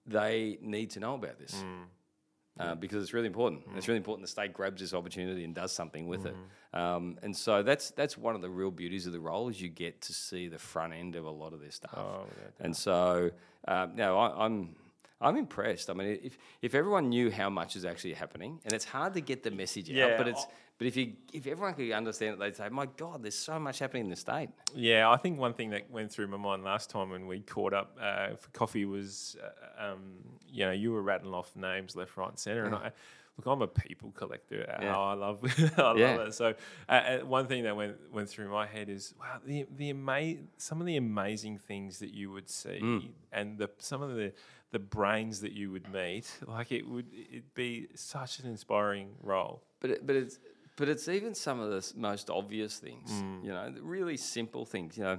[0.07, 1.55] they need to know about this.
[1.55, 1.85] Mm.
[2.61, 3.63] Uh, because it's really important.
[3.77, 6.27] It's really important the state grabs this opportunity and does something with Mm.
[6.27, 6.37] it.
[6.79, 9.71] Um, and so that's that's one of the real beauties of the role is you
[9.71, 11.95] get to see the front end of a lot of this stuff.
[11.97, 12.27] Oh,
[12.61, 13.31] And so,
[13.69, 14.77] um, no, I, I'm
[15.23, 15.89] I'm impressed.
[15.91, 19.21] I mean, if if everyone knew how much is actually happening, and it's hard to
[19.21, 20.47] get the message Yeah, out, but it's
[20.79, 23.79] but if you if everyone could understand it, they'd say, "My God, there's so much
[23.79, 26.91] happening in the state." Yeah, I think one thing that went through my mind last
[26.91, 30.03] time when we caught up uh, for coffee was, uh, um,
[30.49, 32.93] you know, you were rattling off names left, right, and centre, and I.
[33.39, 34.67] Look, I'm a people collector.
[34.69, 34.95] Uh, Yeah.
[34.95, 35.41] Oh, I love,
[35.79, 36.11] I Yeah.
[36.11, 36.35] love it.
[36.35, 36.55] So,
[36.87, 40.37] uh, uh, one thing that went went through my head is, wow, the the ama-
[40.59, 43.09] some of the amazing things that you would see, Mm.
[43.33, 44.35] and the some of the
[44.73, 46.31] the brains that you would meet.
[46.47, 49.63] Like it would it be such an inspiring role.
[49.81, 50.39] But it, but it's
[50.77, 53.11] but it's even some of the most obvious things.
[53.11, 53.45] Mm.
[53.45, 54.97] You know, the really simple things.
[54.97, 55.19] You know,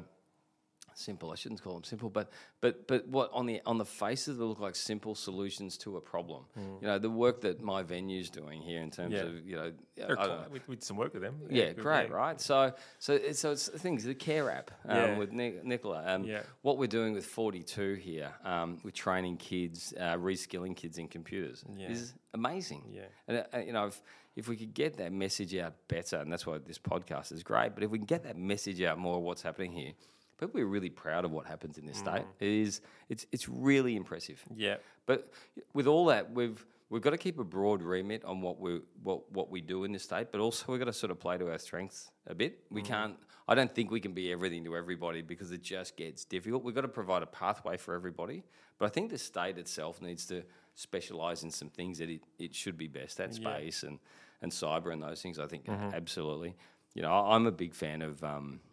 [0.97, 1.31] simple.
[1.31, 2.31] I shouldn't call them simple, but
[2.61, 6.01] but but what on the on the faces they look like simple solutions to a
[6.01, 6.45] problem.
[6.55, 9.17] You know, the work that my venue's doing here in terms Mm.
[9.17, 9.23] Yeah.
[9.23, 11.39] of you know, They're I know, we, did some work with them.
[11.49, 12.15] Yeah, good, great, yeah.
[12.15, 12.41] right?
[12.41, 15.17] So, so it's, so it's things the care app um, Yeah.
[15.17, 16.03] with Nic- Nicola.
[16.05, 16.41] Um, Yeah.
[16.63, 21.07] What we're doing with Forty Two here, um, with training kids, uh, reskilling kids in
[21.07, 21.89] computers, Yeah.
[21.91, 22.83] is amazing.
[22.91, 23.05] Yeah.
[23.27, 24.01] and uh, you know, if
[24.35, 27.75] if we could get that message out better, and that's why this podcast is great.
[27.75, 29.93] But if we can get that message out more, of what's happening here.
[30.37, 32.23] But we're really proud of what happens in this state.
[32.39, 34.43] It is it's it's really impressive.
[34.55, 34.77] Yeah.
[35.05, 35.31] But
[35.73, 39.31] with all that, we've we've got to keep a broad remit on what we what
[39.31, 41.51] what we do in this state, but also we've got to sort of play to
[41.51, 42.59] our strengths a bit.
[42.69, 42.85] We mm.
[42.85, 43.15] can't.
[43.47, 46.63] I don't think we can be everything to everybody because it just gets difficult.
[46.63, 48.43] We've got to provide a pathway for everybody,
[48.77, 50.43] but I think the state itself needs to
[50.75, 53.55] specialise in some things that it, it should be best at, Yeah.
[53.55, 53.99] space and
[54.41, 55.39] and cyber and those things.
[55.39, 55.95] I think mm-hmm.
[55.95, 56.55] absolutely.
[56.93, 58.23] You know, I'm a big fan of.
[58.23, 58.59] Um,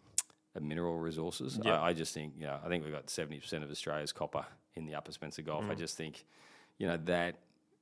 [0.59, 1.59] mineral resources.
[1.63, 1.79] Yeah.
[1.79, 4.45] I, I just think, you know, I think we've got 70% of Australia's copper
[4.75, 5.63] in the Upper Spencer Gulf.
[5.63, 5.71] Mm.
[5.71, 6.25] I just think,
[6.77, 7.35] you know, that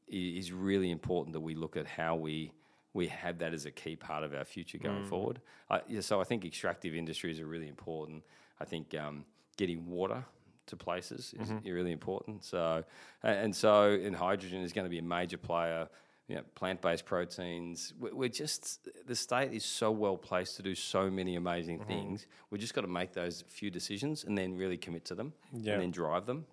[0.07, 2.51] is really important that we look at how we
[2.93, 5.09] we have that as a key part of our future going Mm.
[5.09, 5.39] forward.
[5.70, 8.24] I, yeah, so I think extractive industries are really important.
[8.59, 9.26] I think um,
[9.57, 10.26] getting water
[10.65, 11.70] to places is Mm-hmm.
[11.72, 12.43] really important.
[12.43, 12.84] So,
[13.22, 15.88] and so, in hydrogen is going to be a major player.
[16.30, 17.93] You know, plant-based proteins.
[17.99, 21.88] We- We're just the state is so well placed to do so many amazing Mm-hmm.
[21.88, 22.27] things.
[22.51, 25.73] We've just got to make those few decisions and then really commit to them Yeah.
[25.73, 26.45] and then drive them,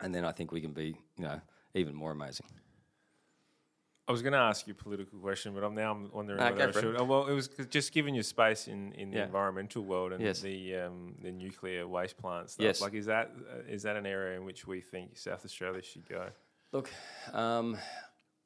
[0.00, 1.40] and then I think we can be, you know,
[1.74, 2.46] even more amazing.
[4.06, 6.44] I was going to ask you a political question, but I'm now I'm wondering No,
[6.52, 6.96] whether I should.
[6.98, 9.24] Oh, well, it was just giving you space in, in the Yeah.
[9.26, 10.40] environmental world and Yes.
[10.40, 12.54] the um, the nuclear waste plants.
[12.54, 12.64] stuff.
[12.64, 12.80] Yes.
[12.82, 16.06] Like, is that uh, is that an area in which we think South Australia should
[16.08, 16.30] go?
[16.72, 16.90] Look,
[17.32, 17.76] um,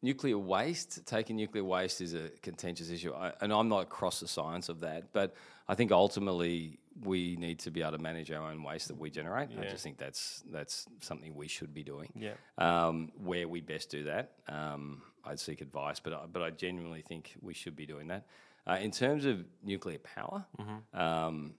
[0.02, 4.28] nuclear waste, taking nuclear waste is a contentious issue, I, and I'm not across the
[4.28, 5.34] science of that, but
[5.68, 9.10] I think ultimately we need to be able to manage our own waste that we
[9.10, 9.48] generate.
[9.58, 12.12] I just think that's that's something we should be doing.
[12.14, 12.32] Yeah.
[12.58, 17.02] Um, where we best do that, um, I'd seek advice, but I, but I genuinely
[17.02, 18.26] think we should be doing that.
[18.66, 20.44] Uh, in terms of nuclear power,
[20.92, 21.54] um,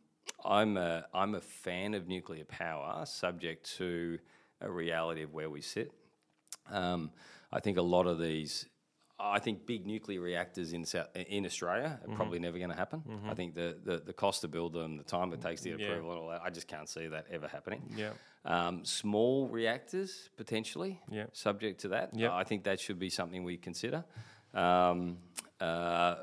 [0.45, 4.19] I'm a I'm a fan of nuclear power, subject to
[4.61, 5.91] a reality of where we sit.
[6.69, 7.11] Um,
[7.55, 8.65] I think a lot of these,
[9.19, 13.03] I think big nuclear reactors in South, in Australia are probably never going to happen.
[13.27, 15.79] I think the, the the cost to build them, the time it takes to get
[15.79, 15.87] Yeah.
[15.89, 17.81] approval, and all that, I just can't see that ever happening.
[17.95, 18.13] Yeah.
[18.45, 21.27] Um, small reactors potentially, Yeah.
[21.31, 22.09] subject to that.
[22.15, 22.31] Yep.
[22.31, 24.03] I think that should be something we consider.
[24.53, 25.19] Um,
[25.61, 26.15] uh,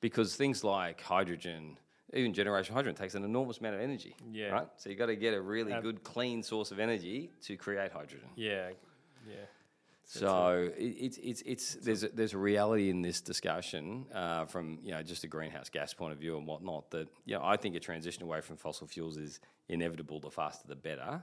[0.00, 1.78] because things like hydrogen,
[2.12, 4.14] even generation hydrogen, takes an enormous amount of energy.
[4.30, 4.48] Yeah.
[4.50, 4.68] Right.
[4.76, 8.28] So you've got to get a really good, clean source of energy to create hydrogen.
[8.36, 8.70] Yeah,
[9.26, 9.34] yeah.
[10.06, 14.78] So it, it's it's it's there's a, there's a reality in this discussion uh, from
[14.82, 17.56] you know just a greenhouse gas point of view and whatnot that you know I
[17.56, 20.20] think a transition away from fossil fuels is inevitable.
[20.20, 21.22] The faster the better.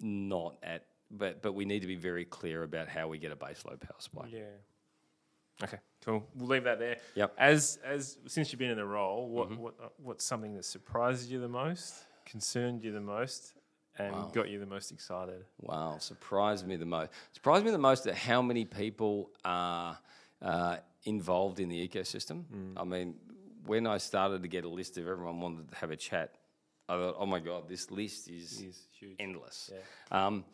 [0.00, 3.36] Not at but but we need to be very clear about how we get a
[3.36, 4.28] baseload power supply.
[4.30, 4.42] Yeah.
[5.62, 6.26] Okay, cool.
[6.34, 6.98] We'll leave that there.
[7.14, 7.34] Yep.
[7.38, 11.30] As as since you've been in the role, what what uh, what's something that surprised
[11.30, 11.94] you the most,
[12.26, 13.54] concerned you the most,
[13.98, 15.44] and got you the most excited?
[15.60, 17.10] Wow, surprised me the most.
[17.32, 19.98] Surprised me the most at how many people are
[20.42, 22.44] uh, involved in the ecosystem.
[22.76, 23.14] I mean,
[23.64, 26.34] when I started to get a list of everyone wanted to have a chat,
[26.88, 29.16] I thought, oh my god, this list is, Is huge.
[29.18, 29.70] endless.
[30.10, 30.44] Um,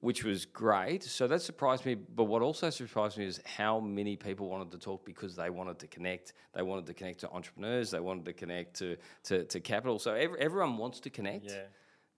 [0.00, 1.02] which was great.
[1.02, 1.94] So that surprised me.
[1.94, 5.78] But what also surprised me is how many people wanted to talk because they wanted
[5.80, 6.34] to connect.
[6.54, 7.90] They wanted to connect to entrepreneurs.
[7.90, 9.98] They wanted to connect to to, to capital.
[9.98, 11.46] So every, everyone wants to connect.
[11.46, 11.62] Yeah.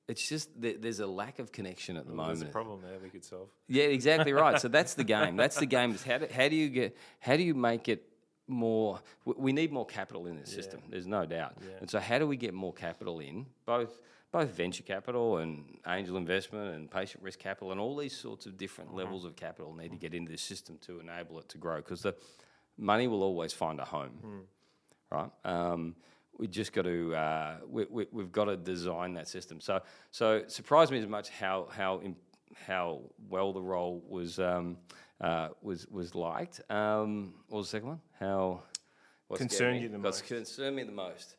[0.09, 2.99] It's just that there's a lack of connection at the Well, there's a problem there
[3.03, 3.49] we could solve.
[3.69, 4.59] Yeah, exactly right.
[4.61, 5.37] So that's the game.
[5.37, 5.93] That's the game.
[5.93, 8.05] Is how do, how do you get how do you make it
[8.47, 9.01] more?
[9.25, 10.81] We need more capital in this system.
[10.89, 11.59] There's no doubt.
[11.81, 16.17] And so how do we get more capital in both both venture capital and angel
[16.17, 18.99] investment and patient risk capital and all these sorts of different mm-hmm.
[18.99, 20.19] levels of capital need to get mm-hmm.
[20.19, 22.15] into this system to enable it to grow because the
[22.77, 24.41] money will always find a home, mm.
[25.11, 25.31] right?
[25.45, 25.97] Um,
[26.39, 29.61] we just got to uh, we, we, we've got to design that system.
[29.61, 32.01] So so it surprised me as much how how
[32.67, 34.79] how well the role was um,
[35.21, 36.61] uh, was was liked.
[36.71, 38.01] Um, what was the second one?
[38.19, 38.63] How
[39.37, 40.29] Concerned you the what's most?
[40.29, 41.37] concerned me the most?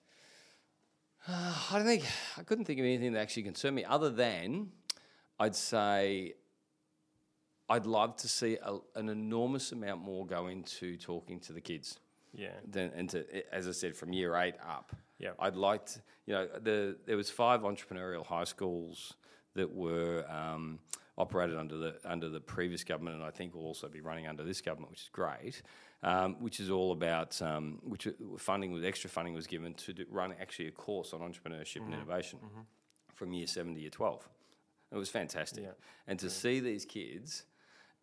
[1.27, 2.03] Uh, I don't think
[2.37, 4.69] I couldn't think of anything that actually concerned me other than
[5.39, 6.33] I'd say
[7.69, 11.99] I'd love to see a, an enormous amount more go into talking to the kids
[12.33, 12.49] Yeah.
[12.67, 14.95] than and to as I said from year eight up.
[15.17, 15.31] Yeah.
[15.39, 19.13] I'd like to, you know, the there was five entrepreneurial high schools
[19.55, 20.79] that were um,
[21.17, 24.43] operated under the under the previous government, and I think will also be running under
[24.43, 25.61] this government, which is great.
[26.01, 28.07] Um, which is all about um, which
[28.37, 31.93] funding was extra funding was given to do, run actually a course on entrepreneurship and
[31.93, 32.39] innovation
[33.15, 34.29] from year seven to year twelve.
[34.93, 35.71] It was fantastic, Yeah.
[36.07, 37.43] and to see these kids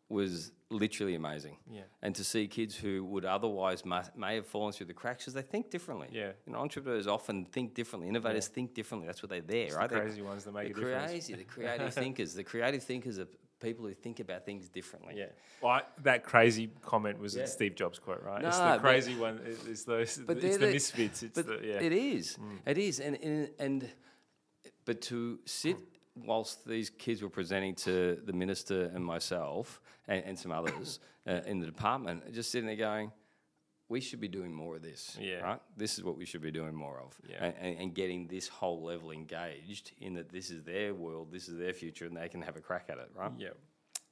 [0.08, 1.56] was literally amazing.
[1.70, 1.82] Yeah.
[2.02, 5.34] And to see kids who would otherwise mu may have fallen through the cracks because
[5.34, 6.08] they think differently.
[6.12, 6.32] Yeah.
[6.46, 8.08] You know, entrepreneurs often think differently.
[8.08, 9.06] Innovators think differently.
[9.06, 9.88] That's what they're there, right?
[9.88, 11.10] The They're- crazy ones that make a the difference.
[11.12, 12.34] crazy, the creative thinkers.
[12.34, 13.26] The creative thinkers are
[13.60, 15.14] people who think about things differently.
[15.16, 15.26] Yeah.
[15.62, 17.44] Well, I, that crazy comment was Yeah.
[17.44, 18.42] a Steve Jobs quote, right?
[18.42, 19.40] No, it's the crazy one.
[19.44, 20.18] It's, it's those.
[20.18, 21.22] But it's the the- misfits.
[21.22, 21.80] It's but the yeah.
[21.80, 22.36] it is.
[22.40, 22.58] Mm.
[22.66, 23.00] It is.
[23.00, 23.90] And, and and
[24.84, 25.76] but to sit
[26.24, 31.40] whilst these kids were presenting to the minister and myself and, and some others uh,
[31.46, 33.12] in the department, just sitting there going,
[33.88, 35.16] we should be doing more of this.
[35.20, 35.40] Yeah.
[35.40, 35.60] Right?
[35.76, 37.16] This is what we should be doing more of.
[37.28, 37.44] Yeah.
[37.44, 41.48] And, and, and getting this whole level engaged in that this is their world, this
[41.48, 43.30] is their future, and they can have a crack at it, right?
[43.38, 43.50] yeah.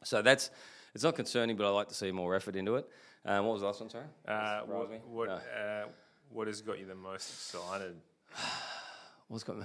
[0.05, 0.51] So that's
[0.95, 2.87] it's not concerning, but I like to see more effort into it.
[3.25, 3.91] Um, what was the last one?
[3.91, 4.05] Sorry.
[4.29, 5.35] Uh, what what, No.
[5.35, 5.85] uh,
[6.31, 7.97] what has got you the most excited?
[9.29, 9.65] What's got me?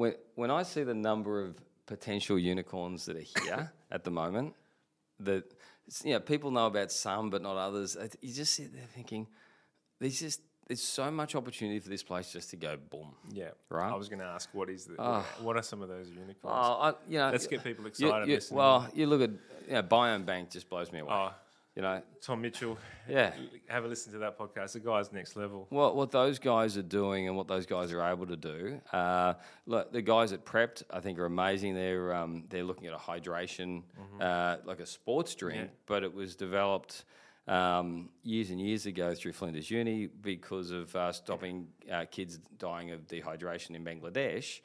[0.00, 1.54] When when I see the number of
[1.86, 4.54] potential unicorns that are here at the moment,
[5.28, 5.44] that
[6.04, 7.96] you know people know about some but not others.
[8.22, 9.26] You just sit there thinking,
[10.00, 13.12] there's just there's so much opportunity for this place just to go boom.
[13.32, 13.50] Yeah.
[13.68, 13.92] Right.
[13.92, 15.24] I was going to ask what is the Ah.
[15.42, 16.36] what are some of those unicorns?
[16.66, 18.28] Oh, I, you know, Let's get people excited.
[18.28, 18.58] you- listening.
[18.58, 19.30] well, you look at
[19.66, 21.12] you know, Biome Bank just blows me away.
[21.12, 21.32] oh,
[21.76, 22.76] You know, Tom Mitchell.
[23.08, 23.32] Yeah.
[23.68, 24.72] Have a listen to that podcast.
[24.72, 25.66] The guy's next level.
[25.70, 28.80] What what those guys are doing and what those guys are able to do.
[28.92, 29.34] Uh,
[29.66, 31.74] look, the guys at Prepped, I think, are amazing.
[31.74, 33.82] They're um, they're looking at a hydration,
[34.20, 35.68] uh, like a sports drink, Yeah.
[35.86, 37.04] but it was developed
[37.46, 42.90] um, years and years ago through Flinders Uni because of uh, stopping uh, kids dying
[42.90, 44.60] of dehydration in Bangladesh.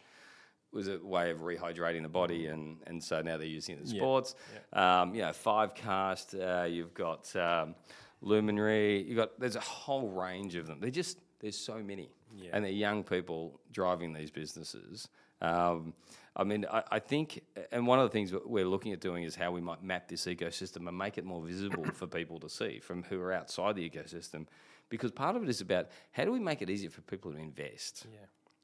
[0.75, 3.87] Was a way of rehydrating the body, and, and so now they're using it in
[3.87, 3.99] Yeah.
[4.01, 4.35] sports.
[4.73, 6.35] Um, you know, Fivecast.
[6.35, 7.75] Uh, you've got um,
[8.21, 9.01] luminary.
[9.03, 10.79] You got there's a whole range of them.
[10.81, 12.49] They're just there's so many, Yeah.
[12.53, 15.07] and they're young people driving these businesses.
[15.41, 15.93] Um,
[16.35, 17.41] I mean, I, I think,
[17.71, 20.25] and one of the things we're looking at doing is how we might map this
[20.25, 23.89] ecosystem and make it more visible for people to see from who are outside the
[23.89, 24.47] ecosystem,
[24.89, 27.37] because part of it is about how do we make it easier for people to
[27.37, 28.19] invest Yeah.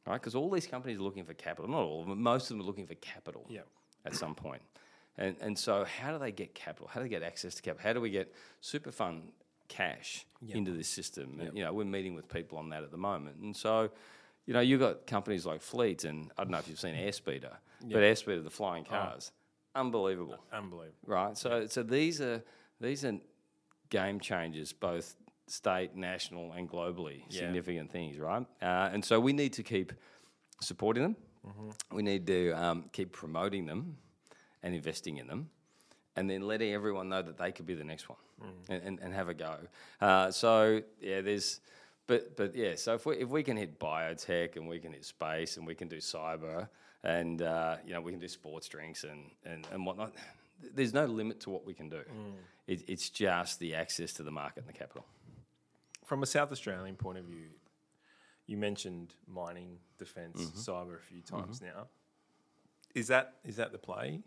[0.05, 0.19] Right?
[0.19, 1.69] Because all these companies are looking for capital.
[1.69, 3.61] Not all of them, most of them are looking for capital Yeah.
[4.05, 4.61] at some point.
[5.17, 6.87] And, and so, how do they get capital?
[6.87, 7.85] How do they get access to capital?
[7.85, 9.31] How do we get super fund
[9.67, 11.39] cash into this system?
[11.39, 13.37] And, you know, we're meeting with people on that at the moment.
[13.41, 13.91] And so,
[14.45, 17.51] you know, you've got companies like Fleet, and I don't know if you've seen Airspeeder,
[17.81, 18.91] but Airspeeder, the flying oh.
[18.91, 19.31] cars,
[19.75, 20.95] unbelievable Unbelievable.
[21.05, 21.37] right?
[21.37, 22.41] So, so these are
[22.79, 23.17] these are
[23.89, 25.15] game changers, both
[25.51, 27.41] state, national, and globally Yeah.
[27.41, 28.45] significant things, right?
[28.61, 29.93] Uh, and so we need to keep
[30.61, 31.15] supporting them.
[31.47, 31.95] Mm-hmm.
[31.95, 33.97] We need to um, keep promoting them
[34.63, 35.49] and investing in them,
[36.15, 38.69] and then letting everyone know that they could be the next one Mm.
[38.69, 39.55] and, and, and have a go.
[39.99, 41.59] Uh, so yeah, there's.
[42.07, 45.05] But, but yeah, so if we, if we can hit biotech and we can hit
[45.05, 46.67] space and we can do cyber
[47.03, 50.13] and uh, you know we can do sports drinks and, and, and whatnot,
[50.73, 51.97] there's no limit to what we can do.
[51.97, 52.33] Mm.
[52.67, 55.05] It, it's just the access to the market and the capital.
[56.11, 57.47] From a South Australian point of view,
[58.45, 60.59] you mentioned mining, defense Mm-hmm.
[60.59, 61.87] cyber a few times now.
[62.93, 64.19] Is that is that the play?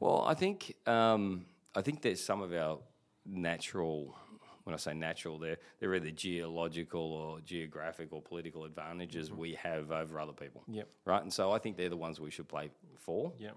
[0.00, 2.80] Well, I think um, I think there's some of our
[3.24, 4.16] natural.
[4.64, 9.92] When I say natural, they're they're either geological or geographic or political advantages we have
[9.92, 10.64] over other people.
[10.66, 10.88] Yep.
[11.04, 13.32] Right, and so I think they're the ones we should play for.
[13.38, 13.50] Yeah.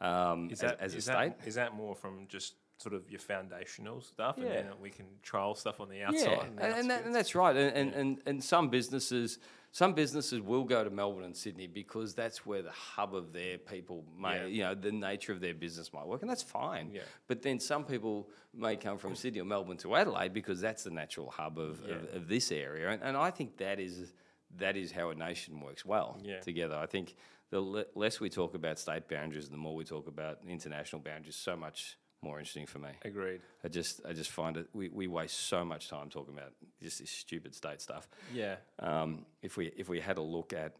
[0.00, 1.14] Um, Is as, that as a is state.
[1.38, 4.62] that is that more from just sort of your foundational stuff, and Yeah.
[4.62, 6.22] then we can trial stuff on the outside?
[6.28, 7.56] Yeah, and the and, and, that, and that's right.
[7.56, 9.38] And, and, and, and some businesses,
[9.70, 13.56] some businesses will go to Melbourne and Sydney because that's where the hub of their
[13.58, 14.46] people may, Yeah.
[14.46, 16.90] you know, the nature of their business might work, and that's fine.
[16.92, 17.02] Yeah.
[17.28, 20.90] But then some people may come from Sydney or Melbourne to Adelaide because that's the
[20.90, 22.16] natural hub of, of, Yeah.
[22.16, 24.12] of this area, and, and I think that is
[24.58, 26.40] that is how a nation works well Yeah.
[26.40, 26.76] together.
[26.76, 27.16] I think
[27.48, 27.60] the
[27.94, 31.36] less we talk about state boundaries, the more we talk about international boundaries.
[31.36, 32.90] So much more interesting for me.
[33.04, 33.40] Agreed.
[33.64, 37.00] I just I just find it we, we waste so much time talking about just
[37.00, 38.08] this stupid state stuff.
[38.32, 38.56] Yeah.
[38.78, 40.74] Um, if we if we had a look at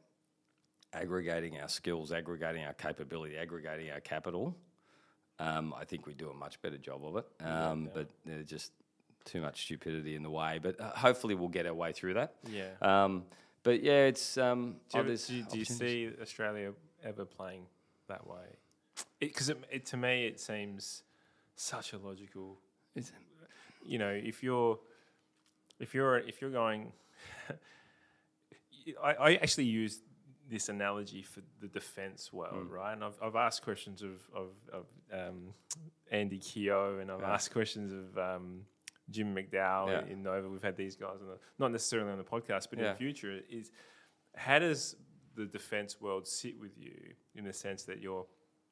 [0.93, 4.57] aggregating our skills, aggregating our capability, aggregating our capital,
[5.39, 7.27] um, I think we do a much better job of it.
[7.45, 8.73] Um, But there's just
[9.25, 10.61] too much stupidity in the way.
[10.63, 12.35] But uh, hopefully we'll get our way through that.
[12.49, 12.71] Yeah.
[12.81, 13.25] Um,
[13.63, 16.73] but yeah, it's um, Do you, do, do you see Australia
[17.05, 17.67] ever playing
[18.09, 18.45] that way?
[19.21, 21.05] Because it, it, to me, it seems
[21.63, 22.59] such a logical.
[22.95, 23.13] It's-
[23.85, 24.79] You know, if you're,
[25.81, 26.93] if you're, if you're going,
[29.03, 30.01] I, I actually use
[30.49, 32.71] this analogy for the defence world, Mm.
[32.71, 32.93] right?
[32.93, 35.55] And I've, I've asked questions of of, of um,
[36.11, 37.33] Andy Keough, and I've Yeah.
[37.35, 38.67] asked questions of um,
[39.11, 40.13] Jim McDowell Yeah.
[40.13, 40.49] in Nova.
[40.49, 43.41] We've had these guys on the, not necessarily on the podcast, but in the future,
[43.51, 43.71] is
[44.37, 44.97] how does
[45.35, 46.93] the defence world sit with you
[47.35, 48.27] in the sense that you're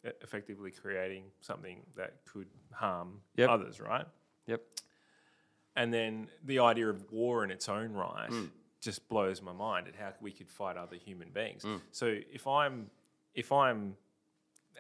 [0.05, 3.49] effectively creating something that could harm Yep.
[3.51, 4.07] others, right?
[4.47, 4.63] Yep.
[5.77, 8.51] And then the idea of war in its own right Mm.
[8.81, 11.65] just blows my mind at how we could fight other human beings.
[11.65, 11.81] Mm.
[11.91, 12.91] So if I'm
[13.33, 13.97] if I'm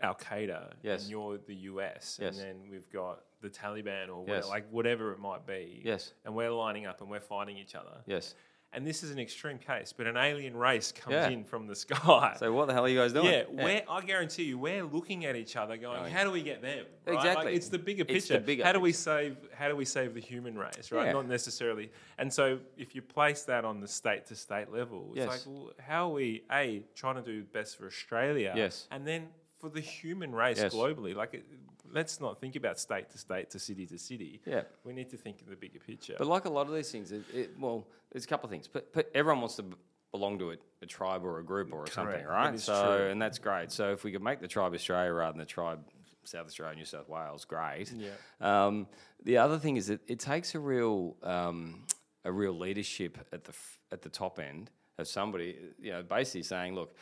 [0.03, 1.03] Al Qaeda Yes.
[1.03, 2.37] and you're the US, Yes.
[2.37, 4.45] and then we've got the Taliban or Yes.
[4.45, 6.13] whatever, like whatever it might be, Yes.
[6.25, 8.03] and we're lining up and we're fighting each other.
[8.07, 8.35] Yes.
[8.73, 11.29] And this is an extreme case, but an alien race comes Yeah.
[11.29, 12.37] in from the sky.
[12.39, 13.27] So what the hell are you guys doing?
[13.27, 16.63] yeah, we're, I guarantee you, we're looking at each other, going, "How do we get
[16.63, 17.17] them?" Right?
[17.17, 17.55] Like, Exactly.
[17.55, 18.35] it's the bigger It's picture.
[18.35, 19.37] the bigger how do we save?
[19.55, 20.93] How do we save the human race?
[20.93, 21.07] Right?
[21.07, 21.13] Yeah.
[21.15, 21.91] Not necessarily.
[22.19, 25.29] And so, if you place that on the state to state level, it's Yes.
[25.29, 28.53] like, well, how are we a trying to do best for Australia?
[28.57, 28.87] Yes.
[28.93, 29.29] and then
[29.59, 30.73] for the human race Yes.
[30.73, 31.15] globally.
[31.15, 31.45] Like, it,
[31.93, 34.41] let's not think about state to state to city to city.
[34.47, 34.63] Yeah.
[34.85, 36.15] we need to think of the bigger picture.
[36.19, 38.69] But like a lot of these things, it, it, well, there's a couple of things.
[38.69, 39.65] But, but everyone wants to
[40.13, 42.59] belong to a, a tribe or a group or something, right?
[42.59, 43.07] So, true.
[43.11, 43.71] and that's great.
[43.71, 45.81] So if we could make the tribe Australia rather than the tribe
[46.25, 47.93] South Australia, New South Wales, great.
[47.93, 48.11] Yeah.
[48.41, 48.87] Um,
[49.25, 51.85] the other thing is that it takes a real, um,
[52.25, 56.43] a real leadership at the f- at the top end of somebody, you know, basically
[56.43, 56.95] saying, look,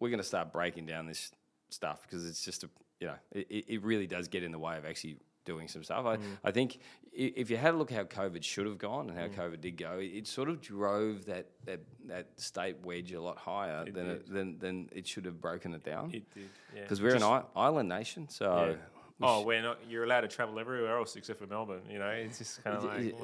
[0.00, 1.30] we're going to start breaking down this
[1.70, 2.70] stuff because it's just a,
[3.00, 6.04] you know, it, it really does get in the way of actually doing some stuff.
[6.04, 6.22] I, Mm.
[6.44, 6.78] I think
[7.12, 9.34] if you had a look how COVID should have gone and how Mm.
[9.34, 13.84] COVID did go, it, sort of drove that, that, that state wedge a lot higher
[13.86, 16.10] It than, it, than than it should have broken it down.
[16.12, 16.82] it did, yeah.
[16.82, 18.44] Because we're Just- an island nation, so.
[18.44, 18.72] Yeah.
[19.20, 19.78] we Oh, sh- we're not.
[19.88, 21.82] You're allowed to travel everywhere else except for Melbourne.
[21.90, 23.14] You know, it's just kind of like,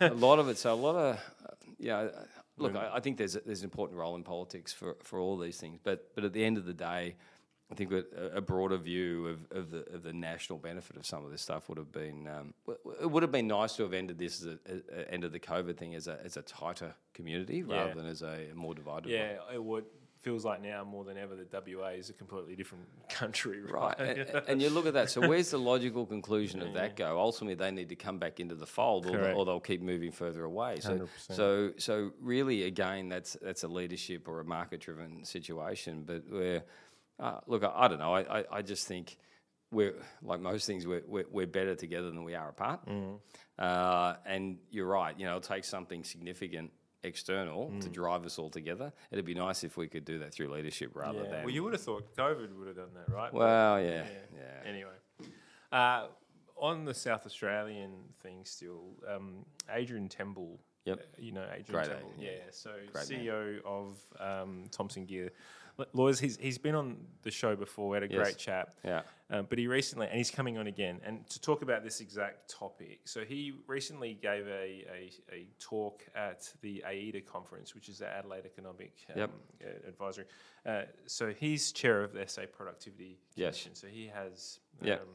[0.00, 0.56] well, a lot of it.
[0.58, 2.08] So a lot of, uh, yeah.
[2.56, 5.36] Look, I, I think there's a, there's an important role in politics for, for all
[5.38, 7.14] these things, but but at the end of the day,
[7.70, 11.24] I think a, a broader view of, of the of the national benefit of some
[11.24, 12.54] of this stuff would have been um,
[13.00, 15.94] it would have been nice to have ended this as a, a the COVID thing
[15.94, 17.94] as a as a tighter community rather Yeah.
[17.94, 19.12] than as a more divided one.
[19.12, 19.84] Yeah, it would
[20.22, 24.18] feels like now more than ever that WA is a completely different country, Right, right?
[24.18, 25.10] and, and you look at that.
[25.10, 27.18] So where's the logical conclusion of that go?
[27.18, 30.44] Ultimately, they need to come back into the fold, or, or they'll keep moving further
[30.44, 30.80] away.
[30.80, 31.08] So, 100%.
[31.34, 36.02] so, so really, again, that's that's a leadership or a market-driven situation.
[36.06, 36.62] But we're
[37.20, 38.14] uh, look, I, I don't know.
[38.14, 39.16] I, I, I just think
[39.70, 40.86] we're like most things.
[40.86, 42.80] We're, we're we're better together than we are apart.
[43.58, 45.18] Uh, and you're right.
[45.18, 46.70] You know, it'll take something significant
[47.02, 48.92] external to drive us all together.
[49.10, 51.30] It'd be nice if we could do that through leadership rather Yeah.
[51.30, 51.44] than.
[51.44, 53.32] Well, you would have thought COVID would have done that, right?
[53.32, 54.04] well, yeah, yeah.
[54.36, 54.68] yeah.
[54.70, 54.90] Anyway,
[55.72, 56.08] uh,
[56.56, 57.92] on the South Australian
[58.22, 60.58] thing still, um, Adrian Tembel.
[60.86, 60.98] Yep.
[60.98, 62.02] uh, You know Adrian Great Tembel.
[62.02, 62.30] name, Yeah.
[62.32, 62.42] yeah.
[62.50, 63.20] So Great name.
[63.26, 65.30] CEO of um, Thomson Geer.
[65.92, 67.88] Lawyers, he's, he's been on the show before.
[67.90, 68.16] We had a Yes.
[68.16, 68.74] great chat.
[68.84, 69.02] Yeah.
[69.30, 72.50] Um, but he recently, and he's coming on again, and to talk about this exact
[72.50, 73.00] topic.
[73.04, 78.08] So he recently gave a, a, a talk at the AEDA conference, which is the
[78.08, 79.30] Adelaide Economic um, Yep.
[79.64, 80.24] uh, Advisory.
[80.66, 83.62] Uh, so he's chair of the SA Productivity Yes.
[83.62, 83.74] Commission.
[83.76, 85.06] So he has um, Yep.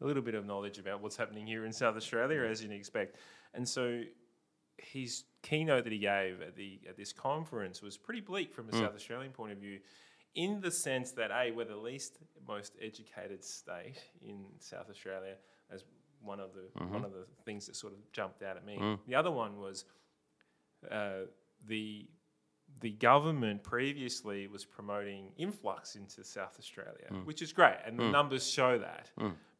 [0.00, 3.16] a little bit of knowledge about what's happening here in South Australia, as you'd expect.
[3.54, 4.02] And so
[4.78, 8.72] his keynote that he gave at the at this conference was pretty bleak from a
[8.72, 8.80] Mm.
[8.80, 9.80] South Australian point of view,
[10.34, 15.36] in the sense that a we're the least most educated state in South Australia,
[15.70, 15.84] as
[16.20, 16.92] one of the Mm-hmm.
[16.94, 18.78] one of the things that sort of jumped out at me.
[18.78, 18.98] Mm.
[19.06, 19.84] The other one was
[20.90, 21.26] uh,
[21.66, 22.06] the
[22.80, 27.24] the government previously was promoting influx into South Australia, Mm.
[27.24, 29.10] which is great, and the numbers show that.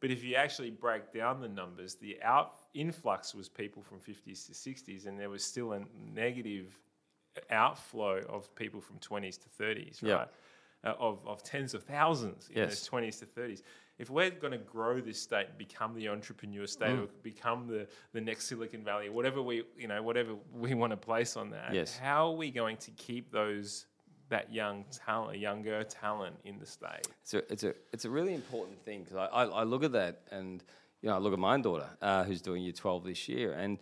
[0.00, 4.46] But if you actually break down the numbers, the out influx was people from 50s
[4.46, 5.80] to 60s, and there was still a
[6.14, 6.78] negative
[7.50, 10.14] outflow of people from 20s to 30s, Yeah.
[10.14, 10.28] right?
[10.84, 12.68] Uh, of, of tens of thousands in Yes.
[12.68, 13.62] those 20s to 30s.
[13.98, 17.02] If we're going to grow this state become the entrepreneur state Mm.
[17.04, 20.96] or become the, the next Silicon Valley, whatever we you know whatever we want to
[20.96, 21.98] place on that, Yes.
[21.98, 23.86] how are we going to keep those
[24.28, 27.08] that young talent, younger talent in the state?
[27.22, 29.92] It's a, it's a, it's a really important thing because I, I, I look at
[29.92, 30.62] that and,
[31.02, 33.52] you know, I look at my own daughter uh, who's doing year 12 this year.
[33.52, 33.78] And,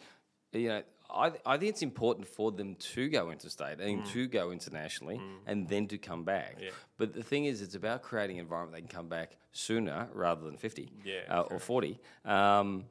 [0.53, 4.51] you know, I, I think it's important for them to go interstate and to go
[4.51, 6.57] internationally and then to come back.
[6.61, 6.71] Yeah.
[6.99, 10.45] But the thing is, it's about creating an environment they can come back sooner rather
[10.45, 11.99] than 50 Yeah, uh, or 40.
[12.25, 12.85] Um,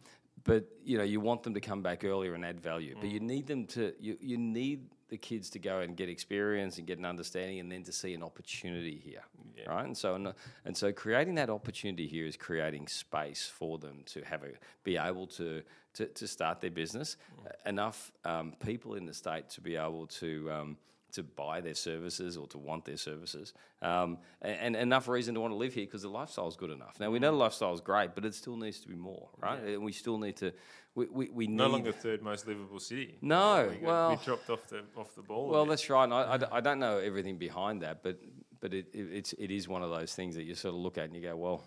[0.43, 2.95] but you know, you want them to come back earlier and add value.
[2.99, 6.77] But you need them to you, you need the kids to go and get experience
[6.77, 9.23] and get an understanding, and then to see an opportunity here,
[9.67, 9.85] right?
[9.85, 10.33] And so and,
[10.65, 14.51] and so creating that opportunity here is creating space for them to have a
[14.83, 15.61] be able to
[15.93, 17.17] to, to start their business.
[17.65, 20.51] Enough um, people in the state to be able to.
[20.51, 20.77] Um,
[21.15, 25.41] to buy their services or to want their services, um, and, and enough reason to
[25.41, 26.99] want to live here because the lifestyle is good enough.
[26.99, 29.61] Now we know the lifestyle is great, but it still needs to be more, right?
[29.61, 30.51] And we still need to.
[30.95, 33.17] We, we, we need No longer third most livable city.
[33.21, 35.49] No, we, got- well- we dropped off the off the ball.
[35.49, 36.05] Well, that's right.
[36.05, 38.17] And I, I d- I don't know everything behind that, but
[38.61, 40.97] but it, it, it's it is one of those things that you sort of look
[40.97, 41.63] at and you go, well,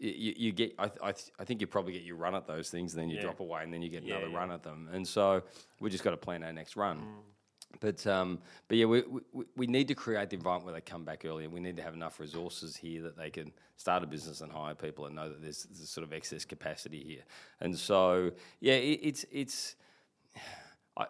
[0.00, 0.74] you, you you get.
[0.80, 3.08] I, I, th- I think you probably get your run at those things, and then
[3.08, 3.22] you Yeah.
[3.22, 4.36] drop away, and then you get Yeah, another yeah.
[4.38, 4.88] run at them.
[4.92, 5.42] And so
[5.78, 6.98] we just got to plan our next run.
[6.98, 7.04] Mm.
[7.78, 8.38] But um,
[8.68, 9.02] but yeah, we,
[9.32, 11.76] we we need to create the environment where they come back early, and we need
[11.76, 15.14] to have enough resources here that they can start a business and hire people, and
[15.16, 17.22] know that there's, there's sort of excess capacity here.
[17.60, 19.76] And so yeah, it, it's it's.
[20.96, 21.06] I,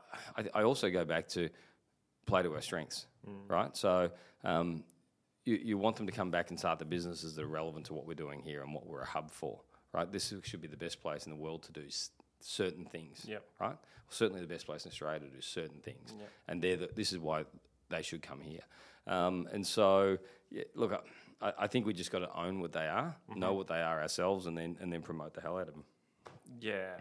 [0.55, 1.49] I also go back to
[2.27, 3.07] play to our strengths,
[3.49, 3.77] right?
[3.77, 4.11] So
[4.45, 4.85] um,
[5.45, 7.95] you, you want them to come back and start the businesses that are relevant to
[7.95, 9.61] what we're doing here and what we're a hub for,
[9.93, 10.11] right?
[10.11, 11.87] This should be the best place in the world to do
[12.41, 13.45] certain things, Yep.
[13.61, 13.77] right?
[14.09, 16.15] Certainly the best place in Australia to do certain things,
[16.49, 17.45] and they're the, this is why
[17.91, 18.61] they should come here.
[19.07, 20.19] Um, and so,
[20.51, 21.05] yeah, look,
[21.41, 24.01] I, I think we just got to own what they are, know what they are
[24.01, 25.85] ourselves, and then and then promote the hell out of them.
[26.61, 26.97] yeah,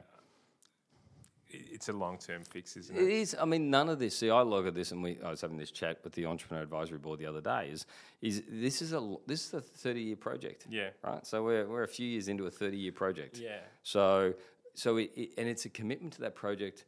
[1.51, 3.09] it's a long term fix, isn't It it?
[3.11, 3.35] is.
[3.39, 4.15] I mean, none of this.
[4.17, 5.17] See, I look at this, and we.
[5.23, 7.69] I was having this chat with the entrepreneur advisory board the other day.
[7.71, 7.85] Is
[8.21, 10.67] is this is a this is a thirty year project?
[10.69, 10.89] Yeah.
[11.03, 11.25] Right.
[11.25, 13.39] So we're we're a few years into a thirty year project.
[13.39, 13.57] Yeah.
[13.81, 14.35] So
[14.79, 16.85] so it, it, and it's a commitment to that project,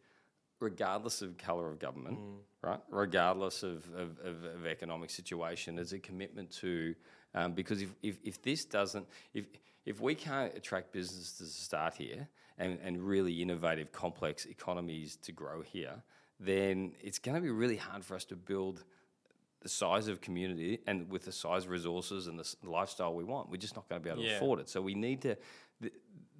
[0.59, 2.17] regardless of colour of government,
[2.61, 2.79] right?
[2.89, 6.95] Regardless of, of, of, of economic situation, it's a commitment to
[7.33, 9.45] um, because if, if if this doesn't if
[9.85, 12.27] if we can't attract businesses to start here
[12.57, 15.95] and, and really innovative, complex economies to grow here,
[16.39, 18.83] then it's going to be really hard for us to build
[19.61, 23.49] the size of community and with the size of resources and the lifestyle we want.
[23.49, 24.37] We're just not going to be able to Yeah.
[24.37, 24.69] afford it.
[24.69, 25.35] So we need to,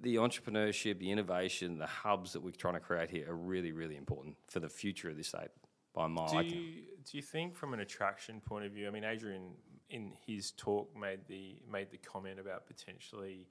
[0.02, 3.96] the, entrepreneurship, the innovation, the hubs that we're trying to create here are really, really
[3.96, 5.48] important for the future of this state
[5.94, 6.26] by my.
[6.26, 8.86] Do you do you think from an attraction point of view?
[8.86, 9.52] I mean, Adrian
[9.90, 13.46] in his talk made the made the comment about potentially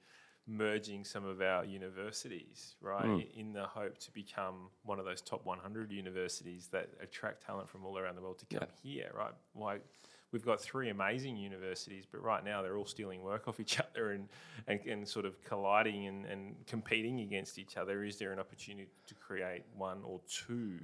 [0.46, 3.20] merging some of our universities, right, Hmm.
[3.38, 7.84] in the hope to become one of those top 100 universities that attract talent from
[7.86, 9.34] all around the world to come here, right?
[9.54, 9.82] Like
[10.32, 14.12] we've got three amazing universities, but right now they're all stealing work off each other
[14.12, 14.28] and,
[14.66, 18.04] and, and sort of colliding and, and competing against each other.
[18.04, 20.78] Is there an opportunity to create one or two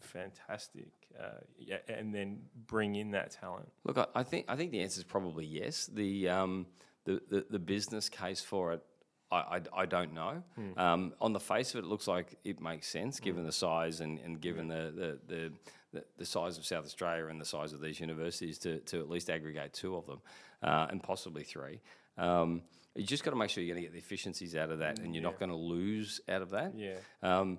[0.00, 0.88] fantastic,
[1.18, 3.68] uh, yeah, and then bring in that talent.
[3.84, 5.86] Look, I, I think I think the answer is probably yes.
[5.86, 6.66] The um,
[7.04, 8.82] the, the the business case for it,
[9.30, 10.42] I, I, I don't know.
[10.76, 14.00] Um, on the face of it, it looks like it makes sense given the size
[14.00, 15.52] and, and given the, the, the,
[15.92, 19.08] the the size of South Australia and the size of these universities to, to at
[19.08, 20.20] least aggregate two of them
[20.62, 21.80] uh, and possibly three.
[22.16, 22.62] Um,
[22.94, 24.98] You just got to make sure you're going to get the efficiencies out of that,
[24.98, 26.72] and you're not going to lose out of that.
[26.76, 26.98] Yeah.
[27.22, 27.58] Um,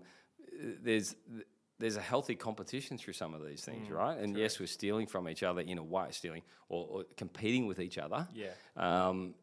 [0.83, 1.15] there's
[1.77, 4.17] there's a healthy competition through some of these things, right?
[4.17, 7.79] And yes, we're stealing from each other in a way, stealing or, or competing with
[7.79, 8.27] each other.
[8.33, 8.51] Yeah.
[8.75, 9.35] Um,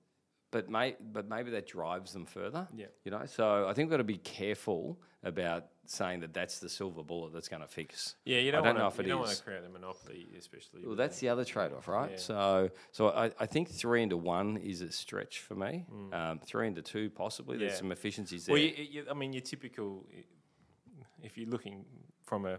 [0.51, 2.69] but may, but maybe that drives them further.
[2.77, 2.87] Yeah.
[3.05, 6.69] You know, so I think we've got to be careful about saying that that's the
[6.69, 8.17] silver bullet that's going to fix.
[8.25, 9.69] Yeah, you I don't, don't want know if to, it don't want to create a
[9.69, 10.83] monopoly, especially.
[10.87, 12.11] Well, that's the other trade-off, right?
[12.13, 12.17] Yeah.
[12.19, 15.87] So, so I, I think three into one is a stretch for me.
[16.13, 17.57] Um, three into two, possibly.
[17.59, 17.79] There's Mm.
[17.79, 18.55] Some efficiencies there.
[18.55, 20.07] Well, you, you, I mean, your typical,
[21.23, 21.85] if you're looking
[22.23, 22.59] from a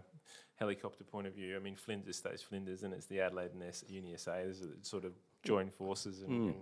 [0.56, 3.84] helicopter point of view, I mean, Flinders stays Flinders, and it's the Adelaide and S-
[3.88, 5.12] Uni SA that sort of
[5.44, 6.22] join forces.
[6.22, 6.54] And, and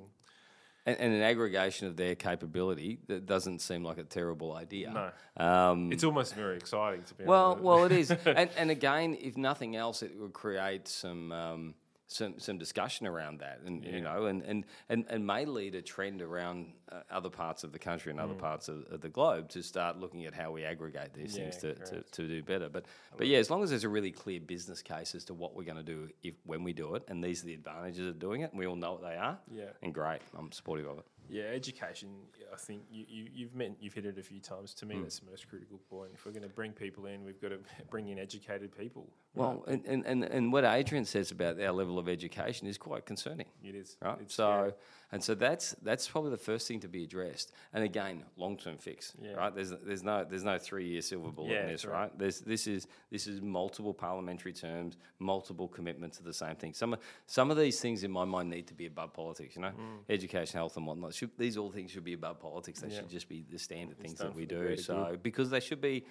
[0.86, 4.90] and, and an aggregation of their capability that doesn't seem like a terrible idea.
[5.38, 7.64] no, Um, it's almost very exciting to be well, honest.
[7.64, 11.74] well, it is, and, and again, if nothing else, it would create some um,
[12.08, 15.82] some some discussion around that, and you know, and, and, and, and may lead a
[15.82, 19.48] trend around uh, other parts of the country and other parts of, of the globe
[19.50, 22.68] to start looking at how we aggregate these Yeah, things to, to, to do better.
[22.68, 22.84] But
[23.16, 25.64] but yeah, as long as there's a really clear business case as to what we're
[25.64, 28.42] going to do if when we do it, and these are the advantages of doing
[28.42, 29.38] it, and we all know what they are.
[29.50, 29.64] Yeah.
[29.82, 31.04] and great, I'm supportive of it.
[31.28, 32.08] Yeah, education.
[32.52, 34.74] I think you, you you've meant you've hit it a few times.
[34.74, 35.02] To me, Hmm.
[35.02, 36.10] that's the most critical point.
[36.14, 37.58] If we're going to bring people in, we've got to
[37.90, 39.08] bring in educated people.
[39.34, 43.04] Well, and, and, and, and what Adrian says about our level of education is quite
[43.04, 43.46] concerning.
[43.62, 44.16] It is right?
[44.22, 44.72] It's so,
[45.12, 47.52] and so that's that's probably the first thing to be addressed.
[47.74, 49.32] And again, long term fix, Yeah.
[49.34, 49.54] right?
[49.54, 51.96] There's there's no there's no three year silver bullet Yeah, in this, correct.
[51.98, 52.18] right?
[52.18, 56.72] There's this is this is multiple parliamentary terms, multiple commitments to the same thing.
[56.72, 59.54] Some of- some of these things in my mind need to be above politics.
[59.56, 59.98] You know, Mm.
[60.08, 61.12] education, health, and whatnot.
[61.16, 62.80] Should, these all things should be about politics.
[62.80, 63.00] They Yeah.
[63.00, 64.76] should just be the standard things that we do.
[64.76, 66.04] So because they should be,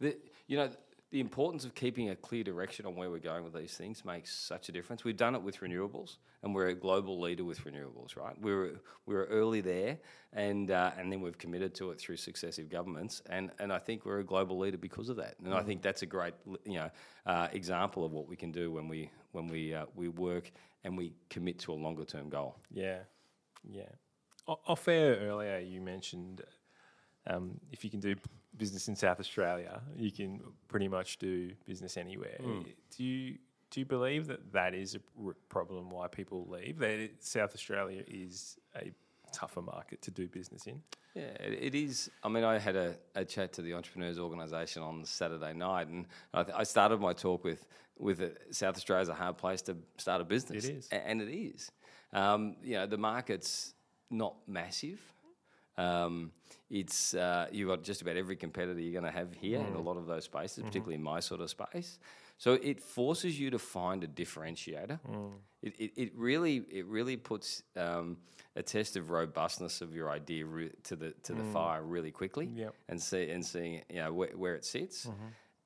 [0.00, 0.16] the,
[0.46, 0.70] you know.
[1.10, 4.32] The importance of keeping a clear direction on where we're going with these things makes
[4.34, 5.04] such a difference.
[5.04, 8.34] We've done it with renewables, and we're a global leader with renewables, right?
[8.40, 9.98] We were we were early there,
[10.32, 14.06] and uh, and then we've committed to it through successive governments, and, and I think
[14.06, 15.34] we're a global leader because of that.
[15.44, 16.32] And I think that's a great
[16.64, 16.90] you know
[17.26, 20.50] uh, example of what we can do when we when we uh, we work
[20.82, 22.56] and we commit to a longer term goal.
[22.70, 23.00] Yeah,
[23.70, 23.82] yeah.
[24.46, 26.42] Off air earlier, you mentioned
[27.26, 28.14] um, if you can do
[28.56, 32.38] business in South Australia, you can pretty much do business anywhere.
[32.96, 33.38] Do you
[33.70, 35.00] do you believe that that is a
[35.48, 36.78] problem why people leave?
[36.78, 38.92] That it, South Australia is a
[39.32, 40.82] tougher market to do business in.
[41.14, 42.10] Yeah, it it is.
[42.22, 46.06] I mean, I had a, a chat to the Entrepreneurs Organisation on Saturday night, and
[46.34, 47.64] I, th- I started my talk with
[47.98, 48.20] with
[48.50, 50.64] South Australia's a hard place to start a business.
[50.64, 50.88] It is.
[50.90, 51.70] A- and it is.
[52.12, 53.74] Um, you know, the market's
[54.12, 55.00] not massive.
[55.78, 56.32] Um,
[56.70, 59.80] it's uh, you've got just about every competitor you're going to have here in a
[59.80, 61.98] lot of those spaces, particularly in my sort of space.
[62.38, 64.98] So it forces you to find a differentiator.
[65.62, 68.16] It, it, it really it really puts um,
[68.56, 72.46] a test of robustness of your idea re- to the to the fire really quickly,
[72.54, 72.74] Yep.
[72.88, 75.08] and see and seeing you know where, where it sits.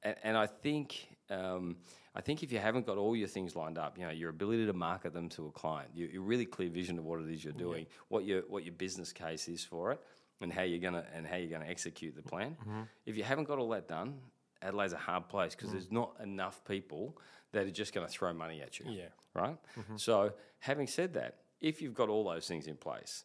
[0.02, 1.76] And, and I think um,
[2.16, 4.66] I think if you haven't got all your things lined up, you know your ability
[4.66, 7.44] to market them to a client, your, your really clear vision of what it is
[7.44, 10.00] you're doing, what your what your business case is for it,
[10.40, 12.56] and how you're gonna and how you're gonna execute the plan.
[12.62, 12.82] Mm-hmm.
[13.04, 14.14] If you haven't got all that done,
[14.62, 15.72] Adelaide's a hard place because mm.
[15.72, 17.18] there's not enough people
[17.52, 18.86] that are just going to throw money at you.
[18.88, 19.04] Yeah.
[19.34, 19.56] Right.
[19.78, 19.96] Mm-hmm.
[19.96, 23.24] So having said that, if you've got all those things in place,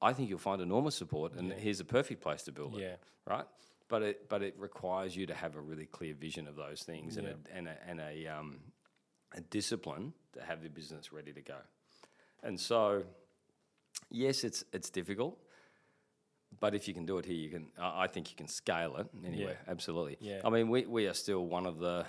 [0.00, 2.80] I think you'll find enormous support, and here's a perfect place to build it.
[2.80, 2.96] Yeah.
[3.26, 3.46] Right.
[3.88, 7.16] But it but it requires you to have a really clear vision of those things
[7.16, 8.58] and a, and a, and a, um,
[9.32, 11.58] a discipline to have the business ready to go.
[12.42, 13.04] And so,
[14.10, 15.38] yes, it's it's difficult,
[16.58, 17.66] but if you can do it here, you can.
[17.78, 19.56] I think you can scale it anyway.
[19.64, 19.70] Yeah.
[19.70, 20.16] Absolutely.
[20.20, 20.40] Yeah.
[20.44, 22.06] I mean, we, we are still one of the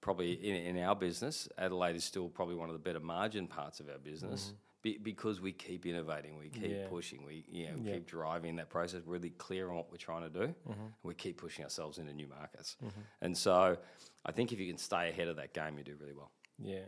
[0.00, 1.48] probably in, in our business.
[1.58, 4.52] Adelaide is still probably one of the better margin parts of our business.
[4.82, 6.80] Be, because we keep innovating, we keep Mm-hmm.
[6.80, 6.88] Yeah.
[6.88, 7.92] pushing, we you know, Yeah.
[7.94, 10.46] keep driving that process, really clear on what we're trying to do.
[10.68, 10.70] Mm-hmm.
[10.80, 12.76] and We keep pushing ourselves into new markets,
[13.20, 13.78] and so
[14.24, 16.30] I think if you can stay ahead of that game, you do really well.
[16.58, 16.86] Yeah.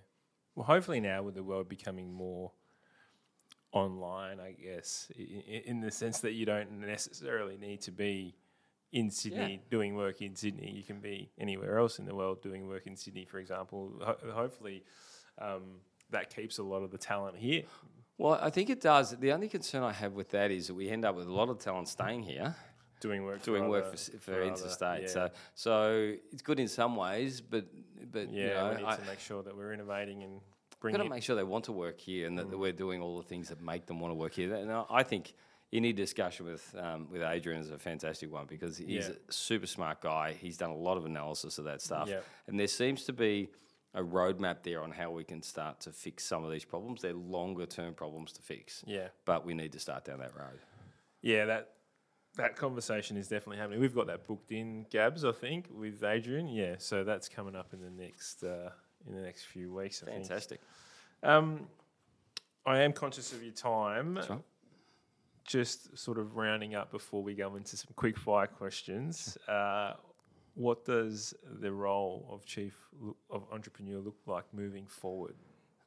[0.56, 2.52] Well, hopefully now with the world becoming more
[3.72, 8.34] online, I guess, in, in the sense that you don't necessarily need to be
[8.92, 10.70] in Sydney doing work in Sydney.
[10.70, 13.92] You can be anywhere else in the world doing work in Sydney, for example.
[14.00, 14.84] Ho- hopefully,
[15.38, 17.62] um, that keeps a lot of the talent here.
[18.18, 19.10] Well, I think it does.
[19.16, 21.48] The only concern I have with that is that we end up with a lot
[21.48, 22.54] of talent staying here,
[23.00, 25.02] Doing work, doing for work other- for, for, other- interstate.
[25.02, 25.08] yeah.
[25.08, 27.66] So, so it's good in some ways, but
[28.12, 30.40] but yeah, you know, we need I, to make sure that we're innovating and
[30.80, 32.50] bringing got to make sure they want to work here and that, Mm.
[32.50, 34.54] that we're doing all the things that make them want to work here.
[34.54, 35.34] And I- think
[35.72, 39.14] any discussion with um, with Adrian is a fantastic one because he's Yeah.
[39.28, 40.32] a super smart guy.
[40.34, 42.20] He's done a lot of analysis of that stuff, Yeah.
[42.46, 43.48] and there seems to be
[43.94, 47.00] a roadmap there on how we can start to fix some of these problems.
[47.02, 49.08] They're longer term problems to fix, Yeah.
[49.24, 50.60] but we need to start down that road.
[51.22, 51.70] yeah, that
[52.36, 53.78] that conversation is definitely happening.
[53.78, 56.48] We've got that booked in, Gabs, I think, with Adrian.
[56.48, 58.70] Yeah, so that's coming up in the next uh,
[59.06, 60.02] in the next few weeks.
[60.02, 60.26] I think.
[60.26, 60.60] Fantastic.
[61.22, 61.68] Um,
[62.66, 64.16] I am conscious of your time.
[64.16, 64.40] Right.
[65.46, 69.36] Just sort of rounding up before we go into some quick fire questions.
[69.46, 69.92] Uh,
[70.54, 72.74] what does the role of chief
[73.30, 75.34] of entrepreneur look like moving forward?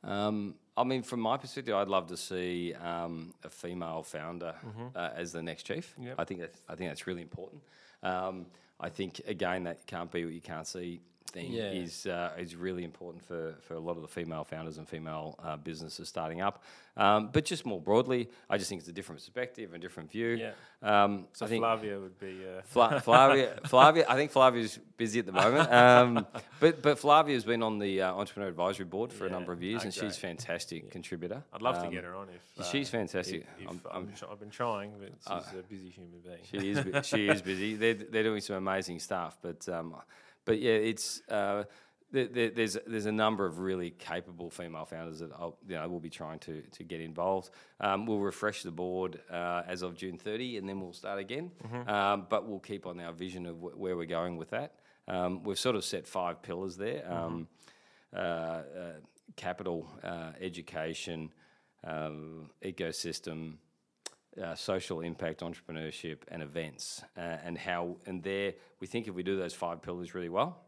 [0.04, 4.56] Um, I mean, from my perspective, I'd love to see um, a female founder
[4.96, 5.96] uh, as the next chief.
[6.00, 6.16] Yep.
[6.18, 7.62] I think that's, I think that's really important.
[8.04, 8.46] Um,
[8.80, 11.72] I think again that can't be what you can't see thing Yeah.
[11.72, 15.36] is uh, is really important for, for a lot of the female founders and female
[15.44, 16.64] uh, businesses starting up.
[16.96, 20.30] Um, but just more broadly, I just think it's a different perspective and different view.
[20.30, 20.54] Yeah.
[20.82, 22.40] Um, So I think Flavia would be.
[22.44, 25.72] Uh, Fla- Flavia, Flavia, I think Flavia's busy at the moment.
[25.72, 26.26] Um,
[26.60, 29.82] but but Flavia's been on the uh, entrepreneur advisory board for a number of years,
[29.82, 30.16] Oh, and she's great.
[30.38, 31.44] fantastic contributor.
[31.54, 32.66] I'd love to Um, get her on if.
[32.66, 33.46] she's uh, fantastic.
[33.60, 36.38] If, if I'm, I've been trying, but she's a busy human being.
[36.50, 37.76] She is she is busy.
[37.76, 39.96] They're they're doing some amazing stuff, but um,
[40.48, 41.22] but yeah, it's.
[41.30, 41.66] Uh,
[42.10, 45.90] there, there, there's there's a number of really capable female founders that I'll, you know
[45.90, 47.50] will be trying to to get involved.
[47.82, 51.52] Um, we'll refresh the board uh, as of June 30, and then we'll start again.
[51.86, 54.76] Um, but we'll keep on our vision of wh- where we're going with that.
[55.10, 57.48] Um, we've sort of set five pillars there: um,
[58.16, 58.64] uh, uh,
[59.36, 61.34] capital, uh, education,
[61.84, 63.56] um, ecosystem,
[64.42, 69.24] uh, social impact, entrepreneurship, and events, uh, and how and there we think if we
[69.24, 70.60] do those five pillars really well,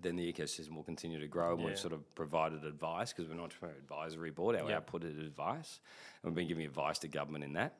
[0.00, 1.52] then the ecosystem will continue to grow.
[1.52, 1.66] And Yeah.
[1.66, 4.56] we've sort of provided advice because we're an entrepreneur advisory board.
[4.56, 4.76] Our Yep.
[4.76, 5.80] output is advice,
[6.22, 7.78] and we've been giving advice to government in that,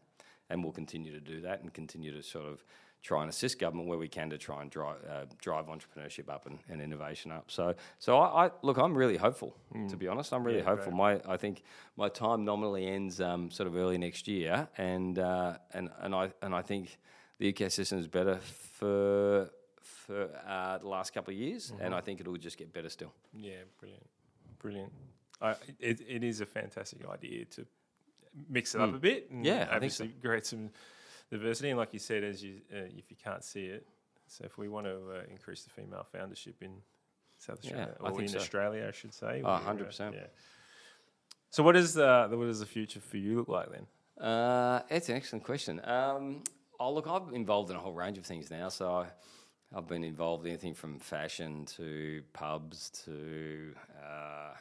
[0.49, 2.65] and we'll continue to do that and continue to sort of
[3.03, 6.47] try and assist government where we can to try and drive uh, drive entrepreneurship up
[6.47, 7.51] and, and innovation up.
[7.51, 9.57] So so I, I look, I'm really hopeful
[9.89, 10.33] to be honest.
[10.33, 10.93] I'm really Yeah, hopeful.
[10.93, 11.63] My I think
[11.97, 16.33] my time nominally ends um, sort of early next year, and uh, and and I
[16.43, 16.99] and I think
[17.39, 18.39] the ecosystem is better
[18.79, 19.51] for
[19.81, 23.13] for uh, the last couple of years, and I think it'll just get better still.
[23.35, 24.07] Yeah, brilliant,
[24.59, 24.93] brilliant.
[25.41, 27.67] I, it, it is a fantastic idea to
[28.49, 29.31] mix it up a bit.
[29.31, 29.45] And.
[29.47, 30.71] Yeah, I think obviously create some
[31.31, 31.71] diversity.
[31.71, 33.87] And like you said, as you uh, if you can't see it,
[34.27, 36.73] so if we want to uh, increase the female foundership in
[37.39, 38.39] South Australia I or in so.
[38.39, 39.43] Australia, I should say.
[39.45, 40.13] Oh, we're, uh, 100%.
[40.13, 40.21] Yeah.
[41.51, 44.25] So what is the what does the future for you look like then?
[44.25, 45.81] Uh, it's an excellent question.
[45.85, 46.45] Um,
[46.79, 48.69] oh, look, I'm involved in a whole range of things now.
[48.69, 49.07] So I,
[49.75, 54.55] I've been involved in anything from fashion to pubs to uh,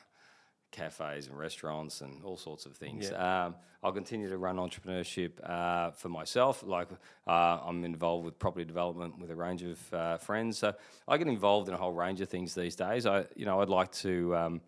[0.71, 3.09] cafes and restaurants and all sorts of things.
[3.47, 6.63] Um, I'll continue to run entrepreneurship uh, for myself.
[6.63, 6.89] Like
[7.27, 7.31] uh,
[7.65, 10.57] I'm involved with property development with a range of uh, friends.
[10.57, 10.73] So
[11.07, 13.05] I get involved in a whole range of things these days.
[13.05, 14.35] I, you know, I'd like to.
[14.35, 14.61] Um,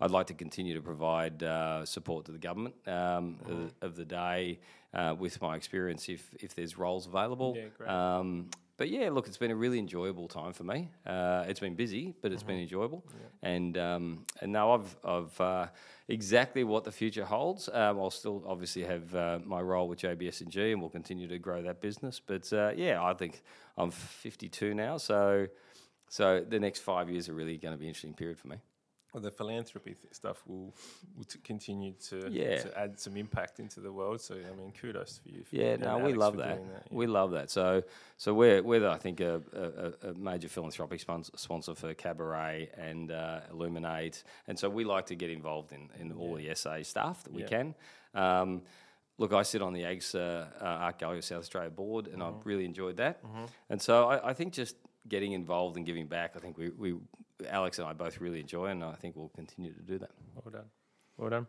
[0.00, 4.04] I'd like to continue to provide uh, support to the government um, of, of the
[4.04, 4.60] day
[4.94, 7.56] uh, with my experience if, if there's roles available.
[7.56, 8.18] Yeah.
[8.18, 8.48] Um,
[8.78, 10.88] but yeah, look, it's been a really enjoyable time for me.
[11.04, 13.04] Uh, it's been busy, but it's been enjoyable.
[13.42, 15.66] And um, and now I've I've uh,
[16.06, 17.68] exactly what the future holds.
[17.68, 21.26] Um, I'll still obviously have uh, my role with JBS and G, and we'll continue
[21.26, 22.20] to grow that business.
[22.24, 23.42] But uh, yeah, I think
[23.76, 25.48] I'm 52 now, so
[26.08, 28.58] so the next five years are really going to be an interesting period for me.
[29.14, 30.74] Well, the philanthropy th- stuff will,
[31.16, 32.58] will t- continue to Yeah.
[32.62, 34.20] to add some impact into the world.
[34.20, 35.44] So I mean, kudos for you.
[35.44, 36.58] For, Yeah, no, we love for that.
[36.60, 36.78] yeah.
[36.90, 37.50] We love that.
[37.50, 37.82] So,
[38.18, 39.40] so we're we're I think a,
[40.04, 45.06] a, a major philanthropic sponsor, sponsor for Cabaret and uh, Illuminate, and so we like
[45.06, 47.48] to get involved in, in all the SA stuff that we Yeah.
[47.48, 47.74] can.
[48.14, 48.62] Um,
[49.16, 50.18] look, I sit on the AGS uh,
[50.60, 52.38] uh, Art Gallery of South Australia board, and Mm-hmm.
[52.40, 53.20] I've really enjoyed that.
[53.70, 54.76] And so I, I think just
[55.08, 56.94] getting involved and giving back, I think we, we
[57.48, 60.10] Alex and I both really enjoy, and I think we'll continue to do that.
[60.34, 60.64] Well done.
[61.16, 61.46] Well done.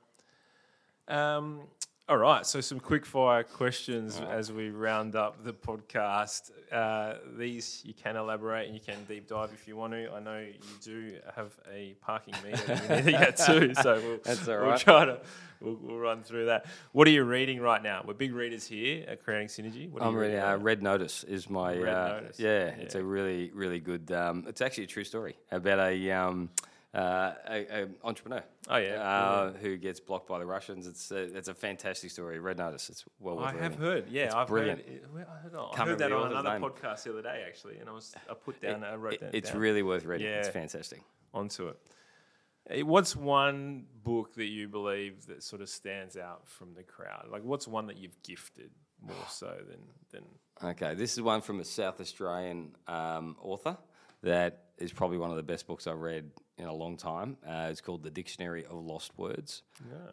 [1.07, 1.61] Um,
[2.10, 2.44] all right.
[2.44, 6.49] So, some quick fire questions as we round up the podcast.
[6.72, 10.11] Uh, these you can elaborate and you can deep dive if you want to.
[10.11, 14.19] I know you do have a parking meter you need to get to, so we'll,
[14.23, 15.22] That's all we'll try to
[15.61, 16.65] we'll, we'll run through that.
[16.94, 18.03] What are you reading right now?
[18.03, 19.88] We're big readers here at Creating Synergy.
[19.90, 20.38] What are I'm you reading.
[20.38, 20.49] reading?
[20.49, 20.57] Uh.
[20.57, 21.77] Red Notice is my.
[21.77, 22.40] Red uh, Notice.
[22.40, 24.11] Yeah, it's a really, really good.
[24.11, 26.49] Um, it's actually a true story about a um,
[26.93, 28.43] uh, a, a entrepreneur.
[28.67, 30.87] Oh, yeah, uh, who gets blocked by the Russians.
[30.87, 32.39] It's a, it's a fantastic story.
[32.39, 32.89] Red Notice.
[32.89, 34.79] It's well worth I have heard, yeah, I've brilliant.
[34.81, 34.95] heard.
[34.95, 38.33] It, I heard that on another podcast the other day, actually, and I was I
[38.33, 39.59] put down, I wrote It- that it's down.
[39.61, 40.27] really worth reading.
[40.27, 40.51] It's Yeah.
[40.53, 41.01] fantastic.
[41.33, 42.83] onto it.
[42.85, 47.27] What's one book that you believe that sort of stands out from the crowd?
[47.31, 48.71] Like, what's one that you've gifted
[49.01, 49.79] more so than
[50.11, 50.69] than?
[50.71, 53.77] Okay, this is one from a South Australian um, author
[54.23, 57.37] that is probably one of the best books I've read in a long time.
[57.47, 59.63] Uh, it's called The Dictionary of Lost Words,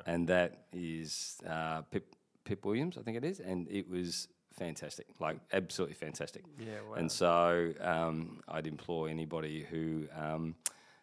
[0.06, 2.14] and that is uh, Pip,
[2.44, 4.28] Pip Williams, I think it is, and it was
[4.58, 6.44] fantastic, like absolutely fantastic.
[6.58, 6.94] Yeah, wow.
[6.96, 10.54] And so um, I'd implore anybody who um,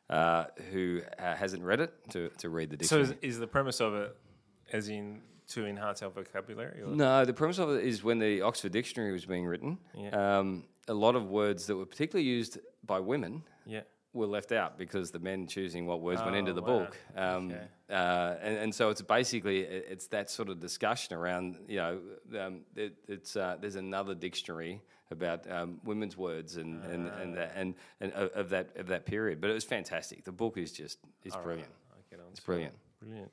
[0.09, 3.19] uh, who uh, hasn't read it to, to read the So dictionary.
[3.27, 4.15] is, is the premise of it
[4.71, 6.81] as in to enhance our vocabulary?
[6.81, 6.87] Or?
[6.87, 10.39] No, the premise of it is when the Oxford Dictionary was being written, Yeah.
[10.39, 13.81] um, a lot of words that were particularly used by women Yeah.
[14.13, 16.79] were left out because the men choosing what words went into Oh, the wow.
[16.79, 16.97] book.
[17.15, 17.67] Um, Okay.
[17.89, 22.01] uh, and, and so it's basically it's that sort of discussion around you know
[22.39, 24.81] um, it, it's uh, there's another dictionary
[25.11, 29.39] about um, women's words and and and, that, and and of that of that period.
[29.41, 30.23] But it was fantastic.
[30.23, 31.69] The book is just is brilliant.
[32.13, 32.75] On It's brilliant.
[33.01, 33.31] Brilliant.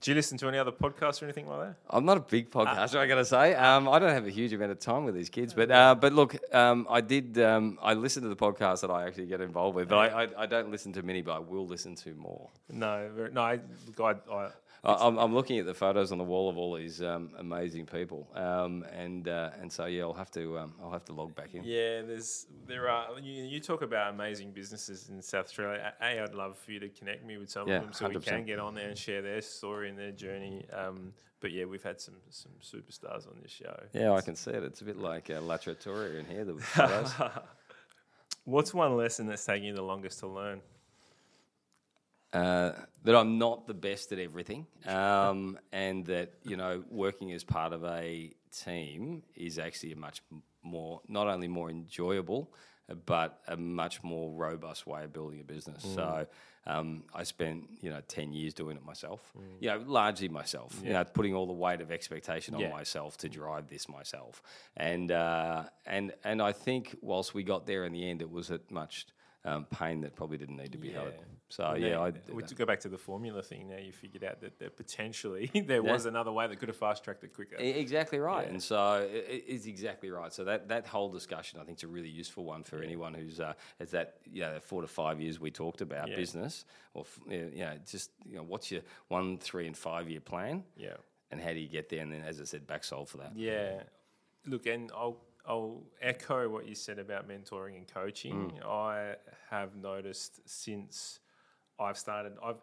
[0.00, 1.76] Do you listen to any other podcasts or anything like that?
[1.88, 3.54] I'm not a big podcaster, I got to say.
[3.54, 6.12] Um, I don't have a huge amount of time with these kids, but uh, but
[6.12, 7.38] look, um, I did.
[7.38, 10.28] Um, I listen to the podcasts that I actually get involved with, but I, I,
[10.42, 12.50] I don't listen to many, but I will listen to more.
[12.68, 13.40] No, no.
[13.40, 13.60] I,
[14.00, 14.48] I, I,
[14.84, 18.28] I'm, I'm looking at the photos on the wall of all these um, amazing people,
[18.34, 21.54] um, and uh, and so yeah, I'll have to um, I'll have to log back
[21.54, 21.64] in.
[21.64, 22.02] yeah.
[22.02, 25.92] There's there are you, you talk about amazing businesses in South Australia.
[26.00, 28.16] A, I'd love for you to connect me with some Yeah, of them so we
[28.16, 28.24] 100%.
[28.24, 30.64] can get on there and share their story and their journey.
[30.72, 33.74] Um, but yeah, we've had some some superstars on this show.
[33.92, 34.62] Yeah, I can see it.
[34.64, 36.44] It's a bit like uh, La Trattoria in here.
[36.44, 37.12] The photos.
[38.44, 40.60] What's one lesson that's taking you the longest to learn?
[42.34, 42.72] Uh,
[43.04, 47.72] that I'm not the best at everything, um, and that you know working as part
[47.72, 48.34] of a
[48.64, 50.22] team is actually a much
[50.62, 52.52] more not only more enjoyable,
[52.90, 55.82] uh, but a much more robust way of building a business.
[55.94, 56.26] So.
[56.66, 59.20] Um, I spent, you know, ten years doing it myself.
[59.60, 60.80] You know, largely myself.
[60.82, 62.70] You know, putting all the weight of expectation on Yeah.
[62.70, 64.42] myself to drive this myself.
[64.74, 68.50] And uh, and and I think whilst we got there in the end, it was
[68.50, 69.06] at much
[69.44, 71.14] um, pain that probably didn't need to be had.
[71.50, 73.68] So Well, yeah, I, we to go back to the formula thing.
[73.68, 77.04] Now you figured out that, that potentially there was another way that could have fast
[77.04, 77.56] tracked it quicker.
[77.56, 80.32] Exactly right, and so i- i- it's exactly right.
[80.32, 83.38] So that, that whole discussion, I think, is a really useful one for anyone who's
[83.40, 86.16] uh, has that you know four to five years we talked about Yeah.
[86.16, 86.64] business,
[86.94, 90.94] or you know, just you know, what's your one, three, and five year plan, yeah.
[91.30, 92.00] and how do you get there?
[92.00, 93.32] And then, as I said, back solve for that.
[93.36, 93.82] Yeah.
[94.46, 98.52] Look, and I'll I'll echo what you said about mentoring and coaching.
[98.62, 98.66] Mm.
[98.66, 99.14] I
[99.50, 101.20] have noticed since
[101.78, 102.60] I've started, I've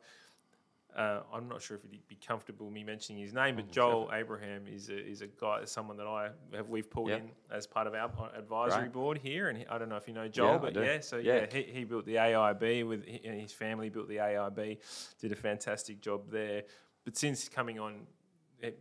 [0.97, 4.09] uh, I'm not sure if it'd be comfortable me mentioning his name, Mm, but Joel
[4.13, 7.19] Abraham is a, is a guy, someone that I have we've pulled Yep.
[7.21, 8.91] in as part of our advisory Right.
[8.91, 11.15] board here, and he, I don't know if you know Joel, I but yeah, so
[11.17, 11.41] Yeah.
[11.41, 14.79] yeah, he, he built the AIB with he, his family built the AIB,
[15.21, 16.63] did a fantastic job there.
[17.05, 18.05] But since coming on,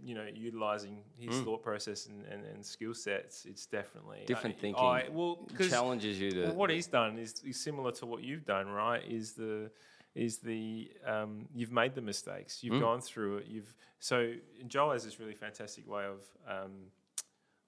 [0.04, 4.26] you know, utilizing his thought process and, and, and skill sets, it's definitely Mm.
[4.26, 7.92] Different I- thinking I, well, Challenges you to well, what he's done is, is similar
[7.92, 9.02] to what you've done, right?
[9.08, 9.70] Is the
[10.14, 13.46] is the um, you've made the mistakes, you've gone through it.
[13.46, 14.32] You've so
[14.66, 16.72] Joel has this really fantastic way of um,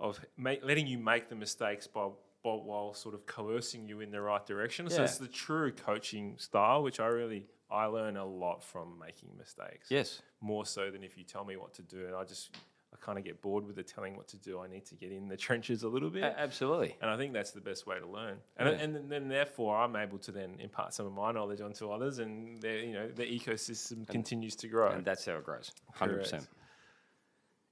[0.01, 2.09] of ma- letting you make the mistakes by,
[2.43, 4.91] by while sort of coercing you in the right direction.
[4.91, 9.31] So it's the true coaching style, which I really I learn a lot from making
[9.39, 9.89] mistakes.
[9.91, 12.51] yes, More so than if you tell me what to do, and I just
[12.95, 14.61] I kind of get bored with the telling what to do.
[14.61, 16.25] I need to get in the trenches a little bit.
[16.25, 16.95] a- absolutely.
[17.01, 18.37] And I think that's the best way to learn.
[18.59, 18.75] And, Yeah.
[18.85, 22.63] and then therefore I'm able to then impart some of my knowledge onto others and
[22.63, 24.91] you know, the ecosystem continues to grow.
[24.91, 25.73] And that's how it grows.
[25.95, 26.43] Hundred percent.
[26.43, 26.55] Correct.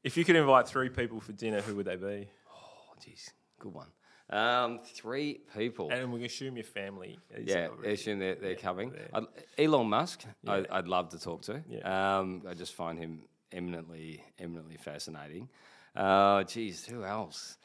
[0.05, 2.31] if you could invite three people for dinner, who would they be?
[2.51, 3.29] Oh, jeez,
[3.59, 3.89] good one.
[4.31, 5.91] Um, three people.
[5.91, 7.19] And we assume your family.
[7.35, 8.91] is Yeah, already- assume they're, they're coming.
[8.93, 9.25] they're- I'd,
[9.59, 11.63] Elon Musk, I, I'd love to talk to.
[11.69, 12.19] Yeah.
[12.19, 15.49] Um, I just find him eminently, eminently fascinating.
[15.97, 17.57] Uh, geez, who else?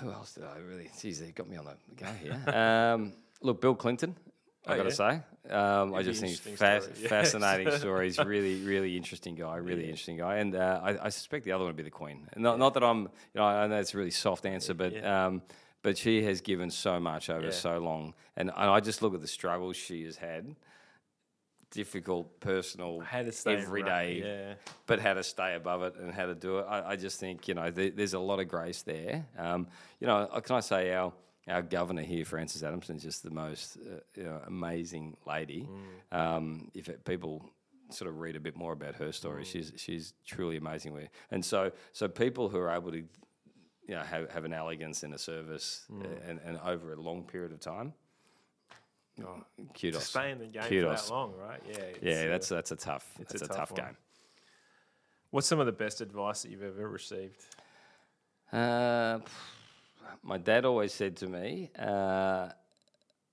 [0.00, 0.90] Who else did I really?
[1.00, 2.42] Geez, they got me on the go here.
[2.94, 3.12] um,
[3.42, 4.16] look, Bill Clinton.
[4.66, 5.20] I Oh, got to yeah?
[5.48, 8.18] say, um, I just think fa- story, fascinating stories.
[8.24, 9.56] Really, really interesting guy.
[9.56, 12.28] Really interesting guy, and uh, I, I suspect the other one would be the Queen.
[12.36, 15.26] Not, not that I'm, you know, I know it's a really soft answer, but Yeah.
[15.26, 15.42] um,
[15.82, 17.50] but she has given so much over Yeah.
[17.52, 20.54] so long, and, and I just look at the struggles she has had,
[21.70, 23.88] difficult, personal, How to stay every right,
[24.22, 24.54] day, Yeah.
[24.86, 26.66] but how to stay above it and how to do it.
[26.68, 29.26] I, I just think you know there, there's a lot of grace there.
[29.38, 29.66] Um,
[30.00, 31.12] you know, uh, can I say our
[31.48, 35.68] our governor here, Frances Adamson, is just the most uh, you know, amazing lady.
[36.12, 36.16] Mm.
[36.18, 37.44] Um, if it, people
[37.90, 39.46] sort of read a bit more about her story, Mm.
[39.46, 41.08] she's she's truly amazing.
[41.30, 45.12] And so so people who are able to you know have, have an elegance in
[45.14, 46.04] a service Mm.
[46.04, 47.94] uh, and, and over a long period of time.
[49.20, 49.42] Oh,
[49.80, 50.04] Kudos.
[50.04, 51.00] stay in the game Kudos.
[51.02, 51.60] for that long, right?
[51.68, 51.78] Yeah.
[52.02, 53.96] Yeah, uh, that's that's a tough it's that's a a, tough tough, game.
[55.30, 57.42] What's some of the best advice that you've ever received?
[58.52, 59.18] Uh,
[60.22, 62.48] my dad always said to me, uh,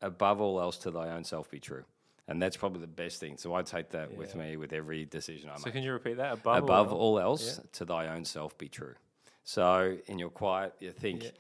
[0.02, 1.84] above all else, to thy own self be true.
[2.28, 3.38] and that's probably the best thing.
[3.38, 5.66] So I take that with me with every decision I So make.
[5.66, 6.34] So can you repeat that?
[6.34, 8.96] Above, Above or- all else, to thy own self be true.
[9.44, 11.32] So in your quiet, you think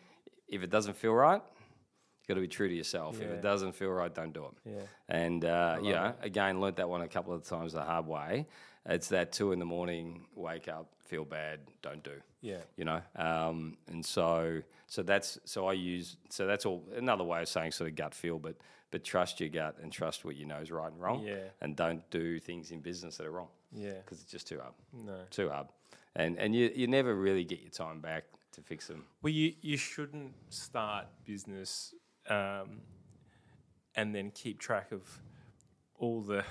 [0.48, 3.20] if it doesn't feel right, you got to be true to yourself.
[3.20, 4.52] If it doesn't feel right, don't do it.
[4.76, 4.82] Yeah.
[5.10, 8.46] And uh, yeah, again, learnt that one a couple of times the hard way.
[8.88, 12.22] It's that two in the morning, wake up, feel bad, don't do.
[12.46, 12.62] Yeah.
[12.78, 17.42] You know, um, and so so that's so I use so that's all another way
[17.42, 18.56] of saying sort of gut feel, but
[18.92, 21.24] but trust your gut and trust what you know is right and wrong.
[21.24, 21.50] Yeah.
[21.62, 23.94] And don't do things in business that are wrong Yeah.
[24.04, 24.74] because it's just too hard.
[24.94, 25.18] No.
[25.32, 25.68] Too hard.
[26.16, 29.04] And and you you never really get your time back to fix them.
[29.22, 31.94] Well, you, you shouldn't start business
[32.30, 32.82] um,
[33.96, 35.02] and then keep track of
[35.98, 36.44] all the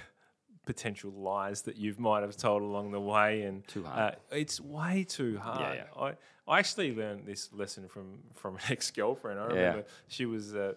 [0.65, 3.43] potential lies that you might have told along the way.
[3.43, 4.15] And Too hard.
[4.15, 5.77] Uh, it's way too hard.
[5.77, 5.85] yeah.
[6.01, 6.13] I,
[6.47, 9.39] I actually learned this lesson from, from an ex girlfriend.
[9.41, 10.75] I remember she was a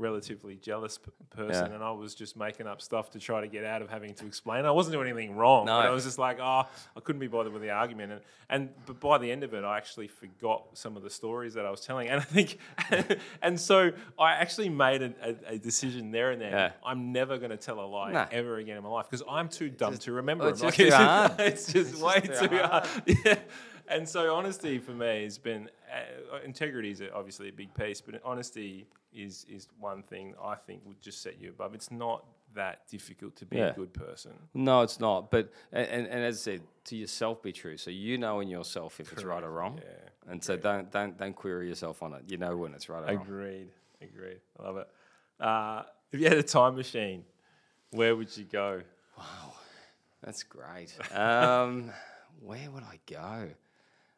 [0.00, 1.74] relatively jealous p- person, Yeah.
[1.74, 4.26] and I was just making up stuff to try to get out of having to
[4.26, 4.64] explain.
[4.64, 5.66] I wasn't doing anything wrong.
[5.66, 5.78] No.
[5.78, 6.64] but I was just like, oh,
[6.96, 8.12] I couldn't be bothered with the argument.
[8.12, 11.54] And, and but by the end of it, I actually forgot some of the stories
[11.54, 12.08] that I was telling.
[12.08, 12.58] And I think,
[13.42, 16.52] and so I actually made a, a, a decision there and then.
[16.52, 16.72] Yeah.
[16.84, 18.26] I'm never going to tell a lie No.
[18.32, 20.48] ever again in my life because I'm too dumb to remember.
[20.48, 20.70] it's them.
[20.70, 21.32] just too hard.
[21.40, 22.88] it's just It's way just too too hard.
[23.24, 23.38] Yeah.
[23.90, 28.20] And so honesty for me has been uh, integrity is obviously a big piece, but
[28.24, 31.74] honesty is is one thing I think would just set you above.
[31.74, 33.66] It's not that difficult to be Yeah.
[33.70, 34.32] a good person.
[34.54, 35.30] No, it's not.
[35.30, 37.76] But and, and, as I said, to yourself be true.
[37.76, 39.80] So you know in yourself if it's right or wrong.
[39.82, 40.32] Yeah.
[40.32, 42.22] And so don't don't don't query yourself on it.
[42.28, 43.22] You know when it's right or wrong.
[43.26, 43.68] Agreed.
[44.00, 44.40] Agreed.
[44.58, 44.88] I love it.
[45.40, 47.24] Uh, if you had a time machine,
[47.90, 48.82] where would you go?
[49.18, 49.52] Wow.
[50.22, 50.94] That's great.
[51.14, 51.90] Um,
[52.40, 53.50] where would I go?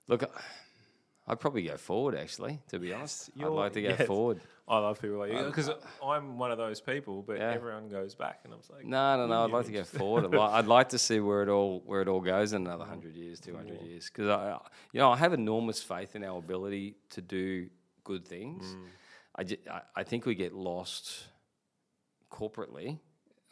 [0.09, 0.31] Look,
[1.27, 2.15] I'd probably go forward.
[2.15, 4.07] Actually, to be honest, I'd like to go yes.
[4.07, 4.41] forward.
[4.67, 5.71] I love people like you um, because
[6.05, 7.51] I'm one of those people, but Yeah.
[7.53, 9.45] everyone goes back, and I was like, No, no, no.
[9.45, 10.25] I'd like to go forward.
[10.25, 12.85] I'd, li- I'd like to see where it all where it all goes in another
[12.85, 12.89] mm.
[12.89, 13.89] hundred years, two hundred mm.
[13.89, 14.07] years.
[14.07, 14.59] Because I,
[14.93, 17.69] you know, I have enormous faith in our ability to do
[18.05, 18.65] good things.
[18.65, 19.59] Mm.
[19.71, 21.25] I, I, I think we get lost
[22.31, 22.99] corporately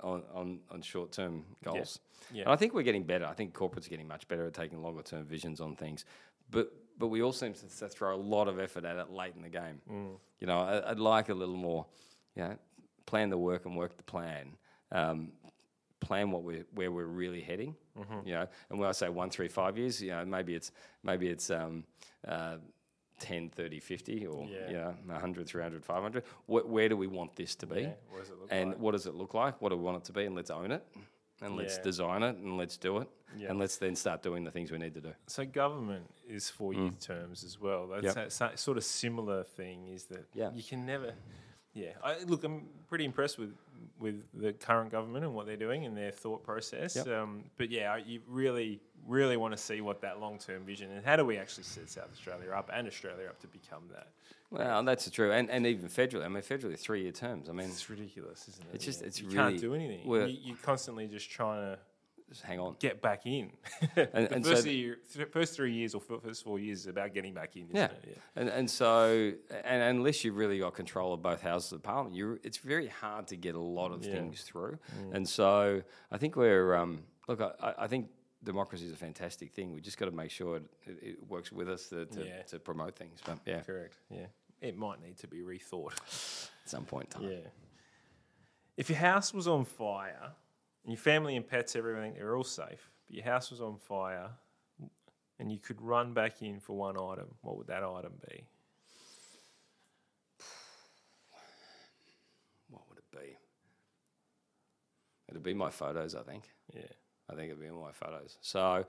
[0.00, 2.00] on on, on short term goals.
[2.32, 2.42] Yeah.
[2.42, 3.26] And I think we're getting better.
[3.26, 6.04] I think corporate's are getting much better at taking longer term visions on things.
[6.50, 9.40] But but we all seem to, throw a lot of effort at it late in
[9.42, 9.80] the game.
[9.90, 10.18] Mm.
[10.38, 11.86] You know, I, I'd like a little more,
[12.36, 12.58] you know,
[13.06, 14.56] plan the work and work the plan.
[14.92, 15.32] Um,
[16.00, 17.74] plan what we're where we're really heading.
[17.98, 18.26] Mm-hmm.
[18.26, 20.72] You know, and when I say one, three, five years, you know, maybe it's
[21.02, 21.84] maybe it's um,
[22.26, 22.56] uh,
[23.20, 24.68] 10, 30, 50 or Yeah.
[24.68, 26.24] you know, 100, 300, 500.
[26.46, 27.82] Wh- where do we want this to be?
[27.82, 28.78] Yeah, what does it look and like?
[28.78, 29.60] what does it look like?
[29.60, 30.24] What do we want it to be?
[30.24, 30.84] And let's own it.
[31.42, 31.82] And let's Yeah.
[31.82, 33.08] design it and let's do it.
[33.36, 33.50] Yeah.
[33.50, 35.14] And let's then start doing the things we need to do.
[35.26, 37.86] So government is four year terms as well.
[37.86, 38.16] That's Yep.
[38.16, 39.88] a, so- sort of similar thing.
[39.88, 40.52] Is that Yeah.
[40.52, 41.14] you can never.
[41.72, 43.54] Yeah, I, look, I'm pretty impressed with
[43.98, 46.96] with the current government and what they're doing and their thought process.
[46.96, 47.06] Yep.
[47.08, 51.04] Um, but yeah, you really, really want to see what that long term vision and
[51.04, 54.08] how do we actually set South Australia up and Australia up to become that.
[54.50, 55.30] Well, that's true.
[55.32, 57.48] And, and even federally, I mean, federally, three year terms.
[57.48, 58.74] I mean, It's ridiculous, isn't it?
[58.74, 60.00] It's just- it's you really- can't do anything.
[60.08, 61.78] you, you're constantly just trying to
[62.28, 62.76] just hang on.
[62.78, 63.50] get back in.
[63.96, 66.80] And- and so first, th- year, th- first three years or f- first four years
[66.80, 67.64] is about getting back in.
[67.64, 67.84] Isn't Yeah.
[67.86, 68.04] It?
[68.08, 68.14] yeah.
[68.36, 69.32] And, and so,
[69.64, 73.26] and unless you've really got control of both houses of parliament, you it's very hard
[73.28, 74.12] to get a lot of Yeah.
[74.14, 74.78] things through.
[75.12, 75.82] And so,
[76.12, 77.40] I think we're um, look.
[77.40, 78.08] I- I think
[78.42, 79.72] democracy is a fantastic thing.
[79.74, 82.42] We just got to make sure it, it, works with us to, to, Yeah.
[82.48, 83.20] to promote things.
[83.24, 83.96] But yeah, Correct.
[84.10, 84.26] Yeah.
[84.60, 85.92] It might need to be rethought.
[85.92, 87.30] at some point in time.
[87.30, 87.48] Yeah.
[88.76, 90.32] If your house was on fire,
[90.84, 94.30] and your family and pets, everything, they're all safe, but your house was on fire,
[95.38, 98.44] and you could run back in for one item, what would that item be?
[102.70, 103.36] What would it be?
[105.28, 106.44] It'd be my photos, I think.
[106.72, 106.82] Yeah.
[107.30, 108.38] I think it'd be all my photos.
[108.40, 108.84] So,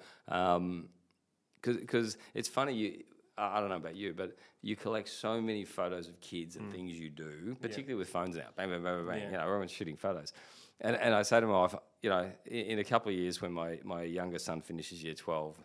[1.62, 3.04] because it's funny, you,
[3.38, 6.94] I don't know about you, but you collect so many photos of kids and things
[7.00, 8.56] you do, particularly with phones out.
[8.56, 9.18] Bang, bang, bang, bang.
[9.18, 9.22] Mm.
[9.22, 9.26] Yeah.
[9.28, 10.34] You know, everyone's shooting photos.
[10.80, 13.42] And, and I say to my wife, you know, in, in a couple of years
[13.42, 15.56] when my, my younger son finishes year 12,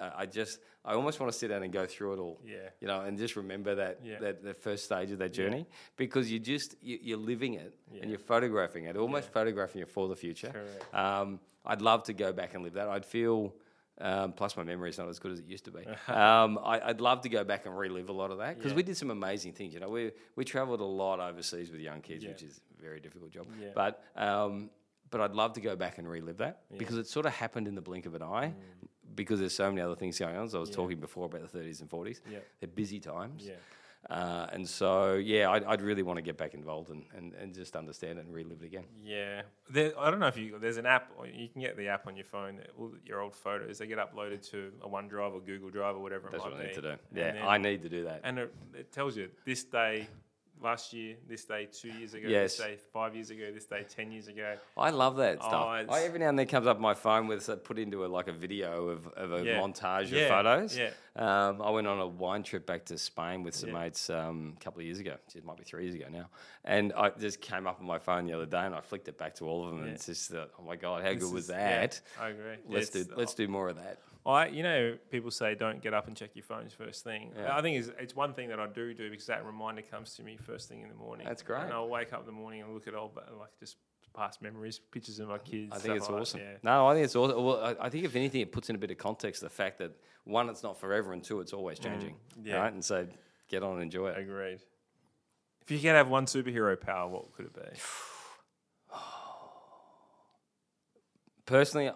[0.00, 2.40] uh, I just, I almost want to sit down and go through it all.
[2.44, 2.56] Yeah.
[2.80, 4.18] You know, and just remember that, Yeah.
[4.20, 5.66] that the first stage of that journey
[5.96, 8.02] because you're just, you, you're living it Yeah.
[8.02, 10.50] and you're photographing it, almost photographing it for the future.
[10.50, 10.94] Correct.
[10.94, 12.88] Um, I'd love to go back and live that.
[12.88, 13.54] I'd feel,
[14.00, 15.84] um, plus my memory is not as good as it used to be.
[16.08, 18.76] um, I, I'd love to go back and relive a lot of that because Yeah.
[18.76, 19.72] we did some amazing things.
[19.74, 22.30] You know, we we travelled a lot overseas with young kids, Yeah.
[22.30, 23.46] which is a very difficult job.
[23.60, 23.68] Yeah.
[23.74, 24.70] But um,
[25.10, 27.74] but I'd love to go back and relive that because it sort of happened in
[27.74, 28.52] the blink of an eye.
[29.14, 30.44] Because there's so many other things going on.
[30.44, 30.74] As I was Mm.
[30.74, 32.40] Talking before about the 30s and 40s, Yeah.
[32.58, 33.48] they're busy times.
[34.10, 37.54] Uh, and so, yeah, I'd, I'd really want to get back involved and, and, and
[37.54, 38.84] just understand it and relive it again.
[39.02, 42.06] Yeah, there, I don't know if you there's an app you can get the app
[42.06, 42.60] on your phone.
[42.78, 46.28] All your old photos they get uploaded to a OneDrive or Google Drive or whatever
[46.30, 46.74] That's it what might I need be.
[46.74, 46.96] to do.
[47.14, 48.20] Yeah, then- I need to do that.
[48.24, 50.06] and it, it tells you this day
[50.62, 52.56] last year, this day two years ago, Yes.
[52.56, 54.56] this day five years ago, this day ten years ago.
[54.76, 55.66] I love that Oh, stuff.
[55.90, 58.08] I, every now and then comes up on my phone with uh, put into a,
[58.08, 59.58] like a video of, of a Yeah.
[59.60, 60.76] montage Yeah, of photos.
[60.78, 60.90] yeah.
[61.16, 63.80] Um, I went on a wine trip back to Spain with some Yeah.
[63.80, 65.16] mates um, a couple of years ago.
[65.34, 66.28] It might be three years ago now.
[66.64, 69.18] And I just came up on my phone the other day and I flicked it
[69.18, 69.82] back to all of them.
[69.84, 72.00] And it's just, uh, oh my God, how This good was is- yeah, that?
[72.20, 72.56] I agree.
[72.68, 73.98] Let's do let's do more of that.
[74.26, 77.32] I, you know, people say don't get up and check your phones first thing.
[77.36, 77.56] Yeah.
[77.56, 80.22] I think it's, it's one thing that I do do because that reminder comes to
[80.22, 81.26] me first thing in the morning.
[81.26, 81.64] That's great.
[81.64, 83.76] And I'll wake up in the morning and look at old, like just
[84.16, 85.72] past memories, pictures of my kids.
[85.74, 86.40] I think it's like awesome.
[86.40, 86.56] Yeah.
[86.62, 87.44] No, I think it's awesome.
[87.44, 89.78] Well, I, I think if anything, it puts in a bit of context the fact
[89.78, 89.92] that
[90.24, 92.14] one, it's not forever, and two, it's always changing.
[92.40, 92.56] Mm, yeah.
[92.56, 92.72] Right?
[92.72, 93.06] And so
[93.48, 94.18] get on and enjoy it.
[94.18, 94.60] Agreed.
[95.60, 97.78] If you could have one superhero power, what could it be?
[101.46, 101.90] Personally,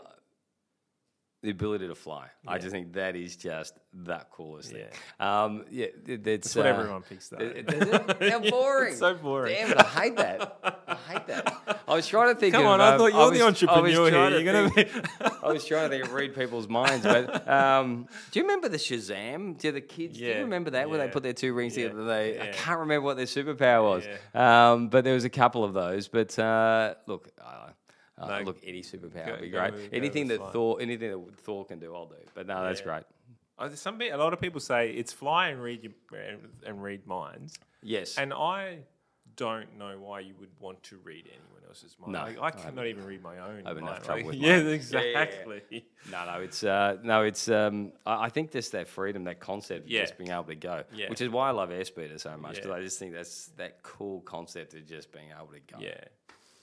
[1.41, 2.27] the ability to fly.
[2.47, 3.75] I just think that is just
[4.05, 4.87] that coolest thing.
[5.21, 7.39] Um, yeah, it- it's That's what uh, everyone picks, though.
[7.39, 7.73] it- it-
[8.21, 8.91] it- How boring!
[8.91, 9.55] It's so boring.
[9.55, 9.79] Damn it!
[9.79, 10.81] I hate that.
[10.89, 11.81] I hate that.
[11.87, 12.55] I was trying to think.
[12.55, 14.41] Come of, on, I um, thought you're the was- I entrepreneur here.
[14.41, 15.09] You're gonna think-
[15.45, 18.79] I was trying to think of read people's minds, but um, do you remember the
[18.79, 19.59] Shazam?
[19.59, 20.19] Do the kids?
[20.19, 22.05] Do you remember that where they put their two rings yeah, together?
[22.05, 24.09] They I can't remember what their superpower was.
[24.35, 26.09] Um, but there was a couple of those.
[26.09, 27.29] But uh, look.
[27.41, 27.69] Uh,
[28.19, 28.45] uh, No.
[28.45, 29.73] look, any superpower Go- would be great.
[29.73, 30.53] with- go anything that.
[30.53, 32.17] Thor, anything that Thor can do, I'll do.
[32.35, 32.87] But no, that's Yeah.
[32.87, 33.03] great.
[33.59, 37.07] Uh, Some a lot of people say it's fly and read your, and, and read
[37.07, 38.79] minds, Yes, and I
[39.37, 42.13] don't know why you would want to read anyone else's mind.
[42.13, 43.63] No, Like, I cannot even read my own.
[43.65, 44.05] I have enough mind.
[44.05, 44.65] trouble Like, with yeah, mine.
[44.67, 45.21] Yeah, yeah, yeah.
[45.23, 45.87] exactly.
[46.11, 47.49] No, no, it's uh, no, it's.
[47.49, 50.85] Um, I, I think just that freedom, that concept of just being able to go,
[50.93, 51.09] Yeah.
[51.11, 52.71] which is why I love airspeeder so much because.
[52.71, 55.79] I just think that's that cool concept of just being able to go.
[55.81, 56.01] Yeah.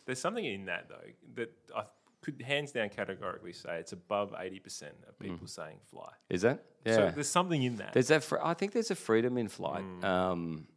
[0.06, 1.84] There's something in that though that I
[2.22, 6.10] could hands down categorically say it's above eighty percent of people saying fly.
[6.30, 6.58] Is that?
[6.60, 6.62] Mm.
[6.86, 6.96] Yeah.
[6.96, 7.94] So there's something in that.
[7.94, 8.24] there's that.
[8.24, 10.04] Fr- I think there's a freedom in flight Mm.
[10.04, 10.68] um,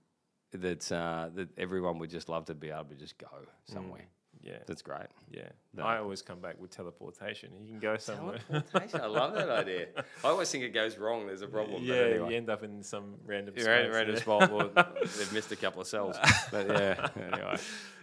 [0.52, 3.28] that uh, that everyone would just love to be able to just go
[3.66, 4.06] somewhere.
[4.42, 4.58] yeah.
[4.66, 5.08] That's great.
[5.30, 5.48] Yeah.
[5.74, 5.82] No.
[5.84, 7.50] I always come back with teleportation.
[7.60, 8.38] You can go somewhere.
[8.50, 9.00] Teleportation.
[9.02, 9.88] I love that idea.
[10.24, 11.26] I always think it goes wrong.
[11.26, 11.82] There's a problem.
[11.82, 12.30] yeah, anyway.
[12.30, 13.92] you end up in some random You're space.
[13.92, 14.20] random yeah.
[14.22, 14.50] spot.
[14.50, 14.70] Well,
[15.02, 16.16] they've missed a couple of cells.
[16.50, 17.56] But yeah, anyway.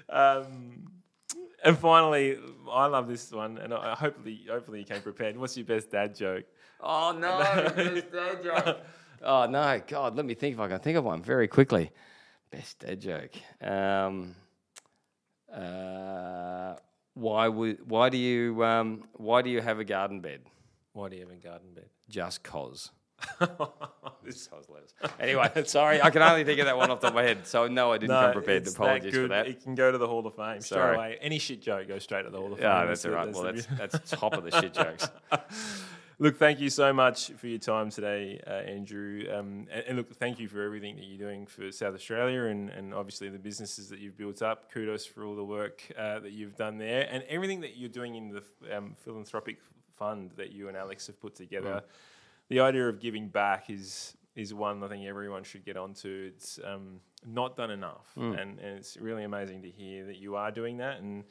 [0.10, 0.88] Um,
[1.66, 2.38] and finally,
[2.72, 5.38] I love this one, and I, hopefully, hopefully you came prepared.
[5.38, 6.46] What's your best dad joke?
[6.80, 7.40] Oh no,
[7.76, 8.80] best dad joke.
[9.24, 11.92] Oh no, God, let me think if I can think of one very quickly.
[12.52, 13.32] Best dad joke.
[13.62, 14.36] Um,
[15.52, 16.76] uh,
[17.16, 20.42] why would why do you um, why do you have a garden bed?
[20.94, 21.90] Why do you have a garden bed?
[22.08, 22.92] Just cause.
[24.24, 24.92] This- Cause letters.
[25.20, 27.46] Anyway, sorry, I can only think of that one off the top of my head.
[27.46, 28.68] So no, I didn't come prepared.
[28.68, 29.48] Apologies that for that.
[29.48, 30.96] It can go to the Hall of Fame straight Sorry.
[30.96, 31.18] away.
[31.22, 32.68] Any shit joke goes straight to the Hall of Fame.
[32.68, 33.32] Yeah, that's all right.
[33.32, 35.08] Well, that's that's top of the shit jokes.
[36.18, 39.26] Look, thank you so much for your time today, uh, Andrew.
[39.34, 42.70] Um, and, and look, thank you for everything that you're doing for South Australia and,
[42.70, 44.72] and obviously the businesses that you've built up.
[44.72, 48.16] Kudos for all the work uh, that you've done there and everything that you're doing
[48.16, 49.58] in the um, philanthropic
[49.98, 51.84] fund that you and Alex have put together.
[52.50, 56.32] The idea of giving back is is one I think everyone should get onto.
[56.34, 60.52] It's um, not done enough, and, and it's really amazing to hear that you are
[60.52, 61.24] doing that and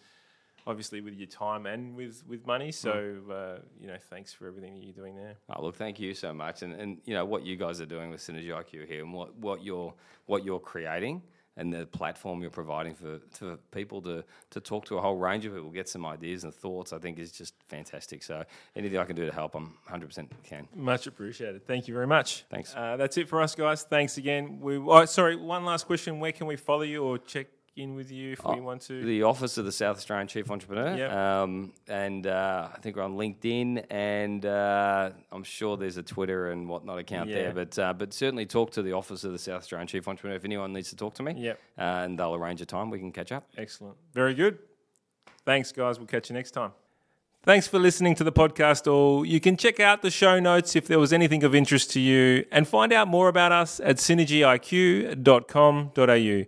[0.66, 2.72] obviously with your time and with with money.
[2.72, 5.36] So uh, you know, thanks for everything that you're doing there.
[5.50, 8.10] Oh, look, thank you so much, and and you know what you guys are doing
[8.10, 9.94] with Synergy IQ here, and what, what you're
[10.26, 11.22] what you're creating,
[11.56, 15.44] and the platform you're providing for, for people to to talk to a whole range
[15.44, 16.92] of people, get some ideas and thoughts.
[16.92, 18.22] I think is just fantastic.
[18.22, 18.44] So
[18.74, 20.66] anything I can do to help, I'm 100 percent can.
[20.74, 21.66] Much appreciated.
[21.66, 22.44] Thank you very much.
[22.50, 22.74] Thanks.
[22.74, 23.82] Uh, that's it for us, guys.
[23.82, 24.60] Thanks again.
[24.60, 25.36] We oh, sorry.
[25.36, 28.60] One last question: Where can we follow you or check in with you if we
[28.60, 29.04] want to?
[29.04, 31.12] The office of the South Australian Chief Entrepreneur, Yep.
[31.12, 36.50] um, and uh, I think we're on LinkedIn, and uh, I'm sure there's a Twitter
[36.50, 37.36] and whatnot account Yeah.
[37.36, 37.52] there.
[37.52, 40.44] But uh, but certainly talk to the office of the South Australian Chief Entrepreneur if
[40.44, 41.34] anyone needs to talk to me.
[41.36, 41.58] Yep.
[41.78, 43.46] uh, and they'll arrange a time we can catch up.
[43.56, 43.96] Excellent.
[44.12, 44.58] Very good.
[45.44, 45.98] Thanks, guys.
[45.98, 46.72] We'll catch you next time.
[47.42, 49.22] Thanks for listening to the podcast, all.
[49.26, 52.46] You can check out the show notes if there was anything of interest to you
[52.50, 56.44] and find out more about us at synergyiq.com.au.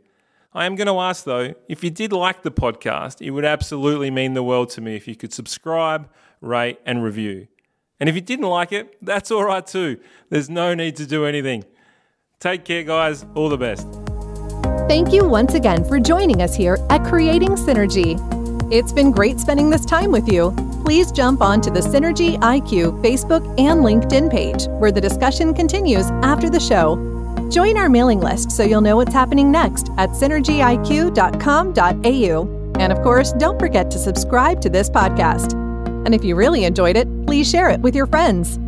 [0.57, 4.11] I am going to ask, though, if you did like the podcast, it would absolutely
[4.11, 6.09] mean the world to me if you could subscribe,
[6.41, 7.49] rate, and review.
[8.01, 10.01] And if you didn't like it, that's all right too.
[10.31, 11.65] There's no need to do anything.
[12.41, 13.27] Take care, guys.
[13.35, 13.87] All the best.
[14.89, 18.17] Thank you once again for joining us here at Creating Synergy.
[18.73, 20.53] It's been great spending this time with you.
[20.87, 26.49] Please jump onto the Synergy IQ Facebook and LinkedIn page, where the discussion continues after
[26.49, 27.16] the show.
[27.51, 32.73] Join our mailing list so you'll know what's happening next at synergyiq.com.au.
[32.79, 35.55] And of course, don't forget to subscribe to this podcast.
[36.05, 38.61] And if you really enjoyed it, please share it with your friends.